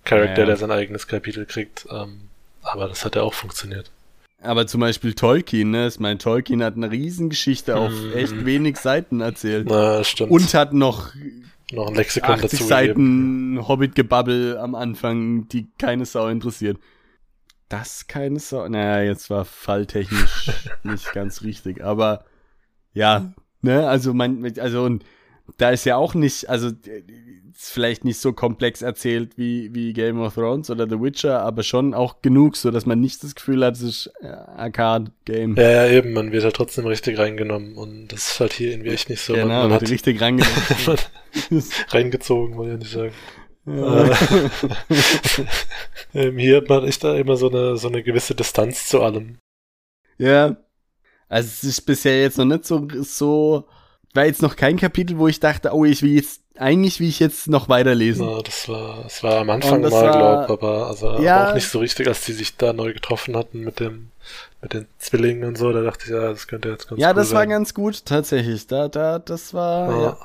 Charakter, 0.04 0.42
ja. 0.42 0.46
der 0.48 0.58
sein 0.58 0.72
eigenes 0.72 1.08
Kapitel 1.08 1.46
kriegt, 1.46 1.86
ähm, 1.92 2.30
aber 2.64 2.88
das 2.88 3.06
hat 3.06 3.16
ja 3.16 3.22
auch 3.22 3.36
funktioniert. 3.36 3.92
Aber 4.42 4.66
zum 4.66 4.82
Beispiel 4.82 5.14
Tolkien, 5.14 5.70
ne? 5.70 5.88
Ich 5.88 6.00
meine, 6.00 6.18
Tolkien 6.18 6.64
hat 6.64 6.76
eine 6.76 6.90
Riesengeschichte 6.90 7.76
auf 7.76 7.92
mm. 7.92 8.18
echt 8.18 8.46
wenig 8.46 8.78
Seiten 8.78 9.22
erzählt. 9.22 9.68
Na, 9.70 10.04
stimmt. 10.04 10.32
Und 10.32 10.54
hat 10.56 10.74
noch 10.74 11.12
noch 11.74 11.88
ein 11.88 11.96
Lexikon 11.96 12.36
80 12.36 12.52
dazu 12.52 12.64
Seiten 12.64 13.68
Hobbit-Gebabbel 13.68 14.58
am 14.58 14.76
Anfang, 14.76 15.48
die 15.48 15.70
keine 15.78 16.06
Sau 16.06 16.28
interessiert. 16.28 16.78
Das 17.70 18.08
keine 18.08 18.40
Sau. 18.40 18.68
Naja, 18.68 19.02
jetzt 19.02 19.30
war 19.30 19.46
falltechnisch 19.46 20.52
nicht 20.84 21.14
ganz 21.14 21.42
richtig, 21.42 21.84
aber 21.84 22.26
ja, 22.94 23.34
ne, 23.62 23.88
also 23.88 24.14
man, 24.14 24.46
also 24.60 24.84
und 24.84 25.06
da 25.58 25.72
ist 25.72 25.86
ja 25.86 25.98
auch 25.98 26.14
nicht, 26.14 26.50
also 26.50 26.72
ist 27.62 27.72
vielleicht 27.72 28.06
nicht 28.06 28.18
so 28.18 28.34
komplex 28.34 28.82
erzählt 28.82 29.38
wie, 29.38 29.74
wie 29.74 29.94
Game 29.94 30.20
of 30.20 30.34
Thrones 30.34 30.70
oder 30.70 30.88
The 30.88 31.00
Witcher, 31.00 31.42
aber 31.42 31.64
schon 31.64 31.94
auch 31.94 32.22
genug, 32.22 32.58
so 32.58 32.72
dass 32.72 32.86
man 32.86 33.00
nicht 33.00 33.24
das 33.24 33.36
Gefühl 33.36 33.64
hat, 33.64 33.76
es 33.76 33.82
ist 33.82 34.14
äh, 34.22 34.28
Arcade-Game. 34.28 35.56
Ja, 35.58 35.86
ja, 35.86 35.88
eben, 35.88 36.14
man 36.14 36.32
wird 36.32 36.44
halt 36.44 36.56
trotzdem 36.56 36.88
richtig 36.88 37.20
reingenommen 37.20 37.76
und 37.76 38.08
das 38.08 38.32
ist 38.32 38.40
halt 38.40 38.54
hier 38.54 38.72
irgendwie 38.72 38.90
echt 38.90 39.10
nicht 39.10 39.22
so. 39.22 39.34
Genau, 39.34 39.48
man, 39.48 39.70
man 39.70 39.74
hat 39.74 39.90
richtig 39.90 40.20
reingenommen. 40.22 40.98
reingezogen, 41.90 42.58
wollte 42.58 42.74
ich 42.74 42.80
nicht 42.80 42.92
sagen. 42.92 43.14
Ja. 43.68 44.10
ähm, 46.14 46.38
hier 46.38 46.58
hat 46.58 46.70
man 46.70 46.86
echt 46.86 47.04
da 47.04 47.16
immer 47.16 47.38
so 47.38 47.50
eine, 47.50 47.78
so 47.78 47.90
eine 47.90 48.02
gewisse 48.02 48.34
Distanz 48.34 48.88
zu 48.88 49.02
allem. 49.02 49.38
Ja. 50.18 50.58
Also 51.30 51.48
es 51.48 51.64
ist 51.64 51.82
bisher 51.82 52.22
jetzt 52.22 52.38
noch 52.38 52.46
nicht 52.46 52.66
so, 52.66 52.88
so 53.02 53.68
war 54.16 54.26
jetzt 54.26 54.42
noch 54.42 54.56
kein 54.56 54.78
Kapitel, 54.78 55.18
wo 55.18 55.28
ich 55.28 55.40
dachte, 55.40 55.72
oh, 55.74 55.86
ich 55.86 56.02
will 56.02 56.12
jetzt, 56.16 56.42
eigentlich 56.58 57.00
will 57.00 57.08
ich 57.08 57.20
jetzt 57.20 57.48
noch 57.48 57.70
weiterlesen. 57.70 58.28
Ja, 58.28 58.42
das 58.42 58.68
war, 58.70 59.04
das 59.04 59.24
war 59.24 59.40
am 59.40 59.50
Anfang 59.50 59.82
mal, 59.82 59.90
glaube 59.90 60.50
aber, 60.50 60.88
also 60.88 61.20
ja, 61.20 61.50
auch 61.50 61.54
nicht 61.54 61.70
so 61.70 61.80
richtig, 61.80 62.08
als 62.08 62.26
die 62.26 62.34
sich 62.34 62.58
da 62.58 62.74
neu 62.74 62.94
getroffen 62.94 63.36
hatten 63.38 63.62
mit 63.62 63.80
dem, 63.80 64.10
mit 64.62 64.74
den 64.74 64.88
Zwillingen 65.00 65.44
und 65.48 65.58
so, 65.58 65.72
da 65.72 65.82
dachte 65.82 66.06
ich, 66.06 66.12
ja, 66.12 66.30
das 66.30 66.48
könnte 66.48 66.70
jetzt 66.70 66.88
ganz 66.90 67.00
Ja, 67.00 67.10
cool 67.10 67.16
das 67.16 67.30
sein. 67.30 67.38
war 67.38 67.48
ganz 67.48 67.74
gut, 67.74 68.06
tatsächlich, 68.06 68.68
da, 68.68 68.88
da, 68.88 69.20
das 69.20 69.54
war, 69.54 69.92
ja. 69.92 70.04
ja. 70.04 70.18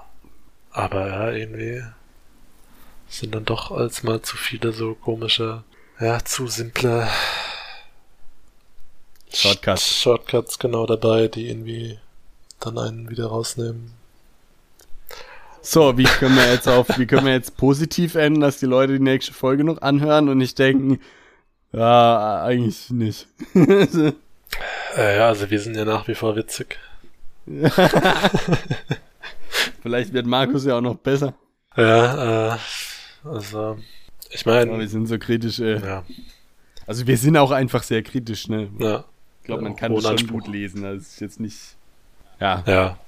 Aber 0.72 1.06
ja, 1.08 1.30
irgendwie 1.30 1.82
sind 3.08 3.34
dann 3.34 3.44
doch 3.44 3.70
als 3.70 4.02
mal 4.02 4.20
zu 4.22 4.36
viele 4.36 4.72
so 4.72 4.94
komische, 4.94 5.62
ja, 6.00 6.22
zu 6.24 6.48
simple 6.48 7.08
Shortcuts. 9.32 9.96
Shortcuts 10.02 10.58
genau 10.58 10.86
dabei, 10.86 11.28
die 11.28 11.48
irgendwie 11.48 11.98
dann 12.60 12.78
einen 12.78 13.10
wieder 13.10 13.26
rausnehmen. 13.26 13.92
So, 15.62 15.98
wie 15.98 16.04
können 16.04 16.36
wir 16.36 16.52
jetzt 16.52 16.68
auf, 16.68 16.86
wie 16.96 17.06
können 17.06 17.26
wir 17.26 17.32
jetzt 17.32 17.56
positiv 17.56 18.14
enden, 18.14 18.40
dass 18.40 18.58
die 18.58 18.66
Leute 18.66 18.92
die 18.92 19.00
nächste 19.00 19.32
Folge 19.32 19.64
noch 19.64 19.82
anhören 19.82 20.28
und 20.28 20.38
nicht 20.38 20.58
denken, 20.58 21.00
ja, 21.72 22.44
eigentlich 22.44 22.88
nicht. 22.90 23.26
äh, 23.54 24.12
ja, 24.96 25.26
also 25.28 25.50
wir 25.50 25.60
sind 25.60 25.76
ja 25.76 25.84
nach 25.84 26.06
wie 26.06 26.14
vor 26.14 26.36
witzig. 26.36 26.78
Vielleicht 29.82 30.12
wird 30.12 30.26
Markus 30.26 30.64
ja 30.64 30.78
auch 30.78 30.80
noch 30.80 30.96
besser. 30.96 31.34
Ja, 31.76 32.54
äh, 32.54 32.58
also, 33.24 33.76
ich 34.30 34.46
meine. 34.46 34.78
wir 34.78 34.88
sind 34.88 35.06
so 35.06 35.18
kritisch, 35.18 35.58
äh. 35.58 35.80
Ja. 35.80 36.04
Also 36.86 37.06
wir 37.06 37.18
sind 37.18 37.36
auch 37.36 37.50
einfach 37.50 37.82
sehr 37.82 38.02
kritisch, 38.02 38.48
ne? 38.48 38.70
Ja. 38.78 39.04
Ich 39.40 39.46
glaube, 39.46 39.62
man 39.62 39.76
kann 39.76 39.94
das 39.94 40.04
schon 40.04 40.28
gut 40.28 40.48
lesen. 40.48 40.84
Also 40.84 41.02
es 41.02 41.14
ist 41.14 41.20
jetzt 41.20 41.40
nicht 41.40 41.75
ja. 42.40 42.62
Ja. 42.66 42.98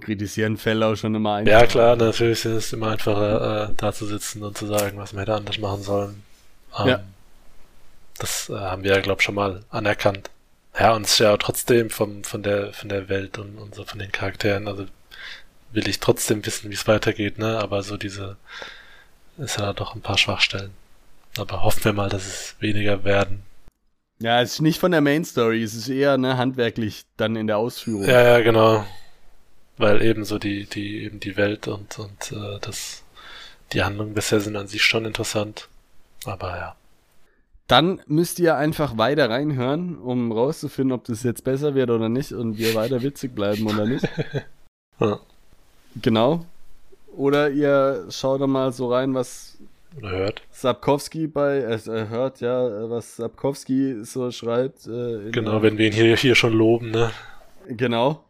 Kritisieren 0.00 0.56
fällt 0.56 0.82
auch 0.82 0.94
schon 0.94 1.14
immer 1.14 1.34
einfach. 1.34 1.52
Ja, 1.52 1.66
klar, 1.66 1.96
natürlich 1.96 2.44
ist 2.44 2.44
es 2.44 2.72
immer 2.72 2.92
einfacher, 2.92 3.70
äh, 3.70 3.74
da 3.76 3.92
zu 3.92 4.06
sitzen 4.06 4.42
und 4.44 4.56
zu 4.56 4.66
sagen, 4.66 4.96
was 4.98 5.12
man 5.12 5.20
hätte 5.20 5.34
anders 5.34 5.58
machen 5.58 5.82
sollen. 5.82 6.22
Ähm, 6.78 6.86
ja. 6.86 7.00
Das 8.18 8.48
äh, 8.48 8.54
haben 8.54 8.84
wir 8.84 8.94
ja, 8.94 9.00
glaube 9.00 9.20
ich, 9.20 9.24
schon 9.24 9.34
mal 9.34 9.64
anerkannt. 9.70 10.30
Ja, 10.78 10.92
und 10.92 11.06
es 11.06 11.12
ist 11.12 11.18
ja 11.18 11.36
trotzdem 11.36 11.90
vom, 11.90 12.22
von 12.22 12.42
der, 12.42 12.72
von 12.72 12.88
der 12.88 13.08
Welt 13.08 13.38
und, 13.38 13.58
und 13.58 13.74
so 13.74 13.84
von 13.84 13.98
den 13.98 14.12
Charakteren, 14.12 14.68
also 14.68 14.86
will 15.72 15.88
ich 15.88 15.98
trotzdem 16.00 16.44
wissen, 16.46 16.70
wie 16.70 16.74
es 16.74 16.86
weitergeht, 16.86 17.38
ne? 17.38 17.58
Aber 17.58 17.82
so 17.82 17.96
diese, 17.96 18.36
ist 19.38 19.58
ja 19.58 19.72
doch 19.72 19.94
ein 19.94 20.00
paar 20.00 20.18
Schwachstellen. 20.18 20.72
Aber 21.36 21.62
hoffen 21.62 21.84
wir 21.84 21.92
mal, 21.92 22.08
dass 22.08 22.26
es 22.26 22.56
weniger 22.60 23.04
werden. 23.04 23.42
Ja, 24.20 24.42
es 24.42 24.54
ist 24.54 24.60
nicht 24.60 24.80
von 24.80 24.90
der 24.90 25.00
Main 25.00 25.24
Story, 25.24 25.62
es 25.62 25.74
ist 25.74 25.88
eher 25.88 26.18
ne, 26.18 26.36
handwerklich 26.36 27.04
dann 27.16 27.36
in 27.36 27.46
der 27.46 27.58
Ausführung. 27.58 28.04
Ja, 28.04 28.22
ja, 28.22 28.40
genau. 28.40 28.84
Weil 29.76 30.02
eben 30.02 30.24
so 30.24 30.38
die, 30.38 30.66
die, 30.66 31.04
eben 31.04 31.20
die 31.20 31.36
Welt 31.36 31.68
und, 31.68 31.98
und 32.00 32.32
äh, 32.32 32.58
das, 32.60 33.04
die 33.72 33.84
Handlungen 33.84 34.14
bisher 34.14 34.40
sind 34.40 34.56
an 34.56 34.66
sich 34.66 34.82
schon 34.82 35.04
interessant. 35.04 35.68
Aber 36.24 36.56
ja. 36.56 36.74
Dann 37.68 38.00
müsst 38.06 38.40
ihr 38.40 38.56
einfach 38.56 38.96
weiter 38.96 39.30
reinhören, 39.30 39.98
um 39.98 40.32
rauszufinden, 40.32 40.92
ob 40.92 41.04
das 41.04 41.22
jetzt 41.22 41.44
besser 41.44 41.76
wird 41.76 41.90
oder 41.90 42.08
nicht 42.08 42.32
und 42.32 42.58
wir 42.58 42.74
weiter 42.74 43.02
witzig 43.02 43.36
bleiben 43.36 43.66
oder 43.68 43.86
nicht. 43.86 44.08
ja. 45.00 45.20
Genau. 46.02 46.44
Oder 47.16 47.50
ihr 47.50 48.06
schaut 48.10 48.40
da 48.40 48.46
mal 48.46 48.72
so 48.72 48.92
rein, 48.92 49.14
was 49.14 49.58
hört. 50.00 50.42
Sapkowski 50.50 51.26
bei, 51.26 51.58
äh, 51.58 52.08
hört 52.08 52.40
ja, 52.40 52.90
was 52.90 53.16
Sapkowski 53.16 54.04
so 54.04 54.30
schreibt. 54.30 54.86
Äh, 54.86 55.30
genau, 55.30 55.62
wenn 55.62 55.78
wir 55.78 55.86
ihn 55.86 55.92
hier, 55.92 56.16
hier 56.16 56.34
schon 56.34 56.52
loben, 56.52 56.90
ne? 56.90 57.10
Genau. 57.68 58.24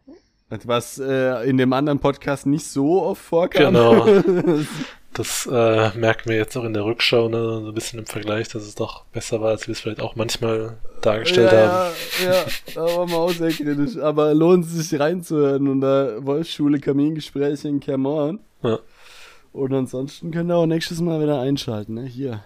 Was 0.65 0.99
äh, 0.99 1.49
in 1.49 1.59
dem 1.59 1.73
anderen 1.73 1.99
Podcast 1.99 2.47
nicht 2.47 2.67
so 2.67 3.03
oft 3.03 3.23
vorkam. 3.23 3.75
Genau. 3.75 4.07
Das 5.15 5.49
äh, 5.51 5.99
merken 5.99 6.29
wir 6.29 6.37
jetzt 6.37 6.57
auch 6.57 6.63
in 6.63 6.75
der 6.75 6.85
Rückschau, 6.85 7.29
ne, 7.29 7.39
so 7.39 7.69
ein 7.69 7.75
bisschen 7.75 7.99
im 7.99 8.07
Vergleich, 8.07 8.47
dass 8.49 8.63
es 8.63 8.77
doch 8.77 9.05
besser 9.07 9.41
war, 9.41 9.49
als 9.49 9.67
wir 9.67 9.73
es 9.73 9.81
vielleicht 9.81 10.01
auch 10.01 10.15
manchmal 10.15 10.77
dargestellt 11.01 11.51
ja, 11.51 11.59
haben. 11.59 11.95
Ja, 12.25 12.33
ja, 12.33 12.45
da 12.75 12.83
waren 12.83 13.11
wir 13.11 13.17
auch 13.17 13.33
sehr 13.33 13.51
kritisch. 13.51 13.97
Aber 13.99 14.33
lohnt 14.33 14.67
es 14.67 14.73
sich 14.73 15.01
reinzuhören 15.01 15.67
und 15.67 15.81
da 15.81 16.25
Wolfsschule 16.25 16.79
Kamingespräche 16.79 17.67
in 17.67 17.81
Kermorn. 17.81 18.39
Ja. 18.63 18.79
Und 19.59 19.75
ansonsten 19.75 20.31
könnt 20.31 20.51
ihr 20.51 20.57
auch 20.57 20.67
nächstes 20.67 21.01
Mal 21.01 21.21
wieder 21.21 21.41
einschalten, 21.41 21.95
ne? 21.95 22.05
Hier. 22.05 22.45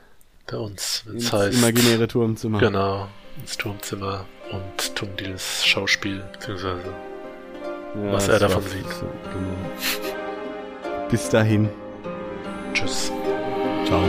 Bei 0.50 0.56
uns, 0.56 1.04
wenn 1.06 1.16
es 1.16 1.30
heißt. 1.30 1.58
Imaginäre 1.58 2.08
Turmzimmer. 2.08 2.58
Genau, 2.58 3.06
ins 3.38 3.56
Turmzimmer 3.56 4.24
und 4.50 4.96
Tungdils 4.96 5.64
Schauspiel, 5.64 6.22
beziehungsweise 6.32 6.94
ja, 8.02 8.12
was 8.12 8.28
er 8.28 8.38
davon 8.38 8.62
sieht. 8.62 8.84
Genau. 8.84 9.54
Bis 11.10 11.28
dahin. 11.28 11.68
Tschüss. 12.72 13.12
Ciao. 13.84 14.02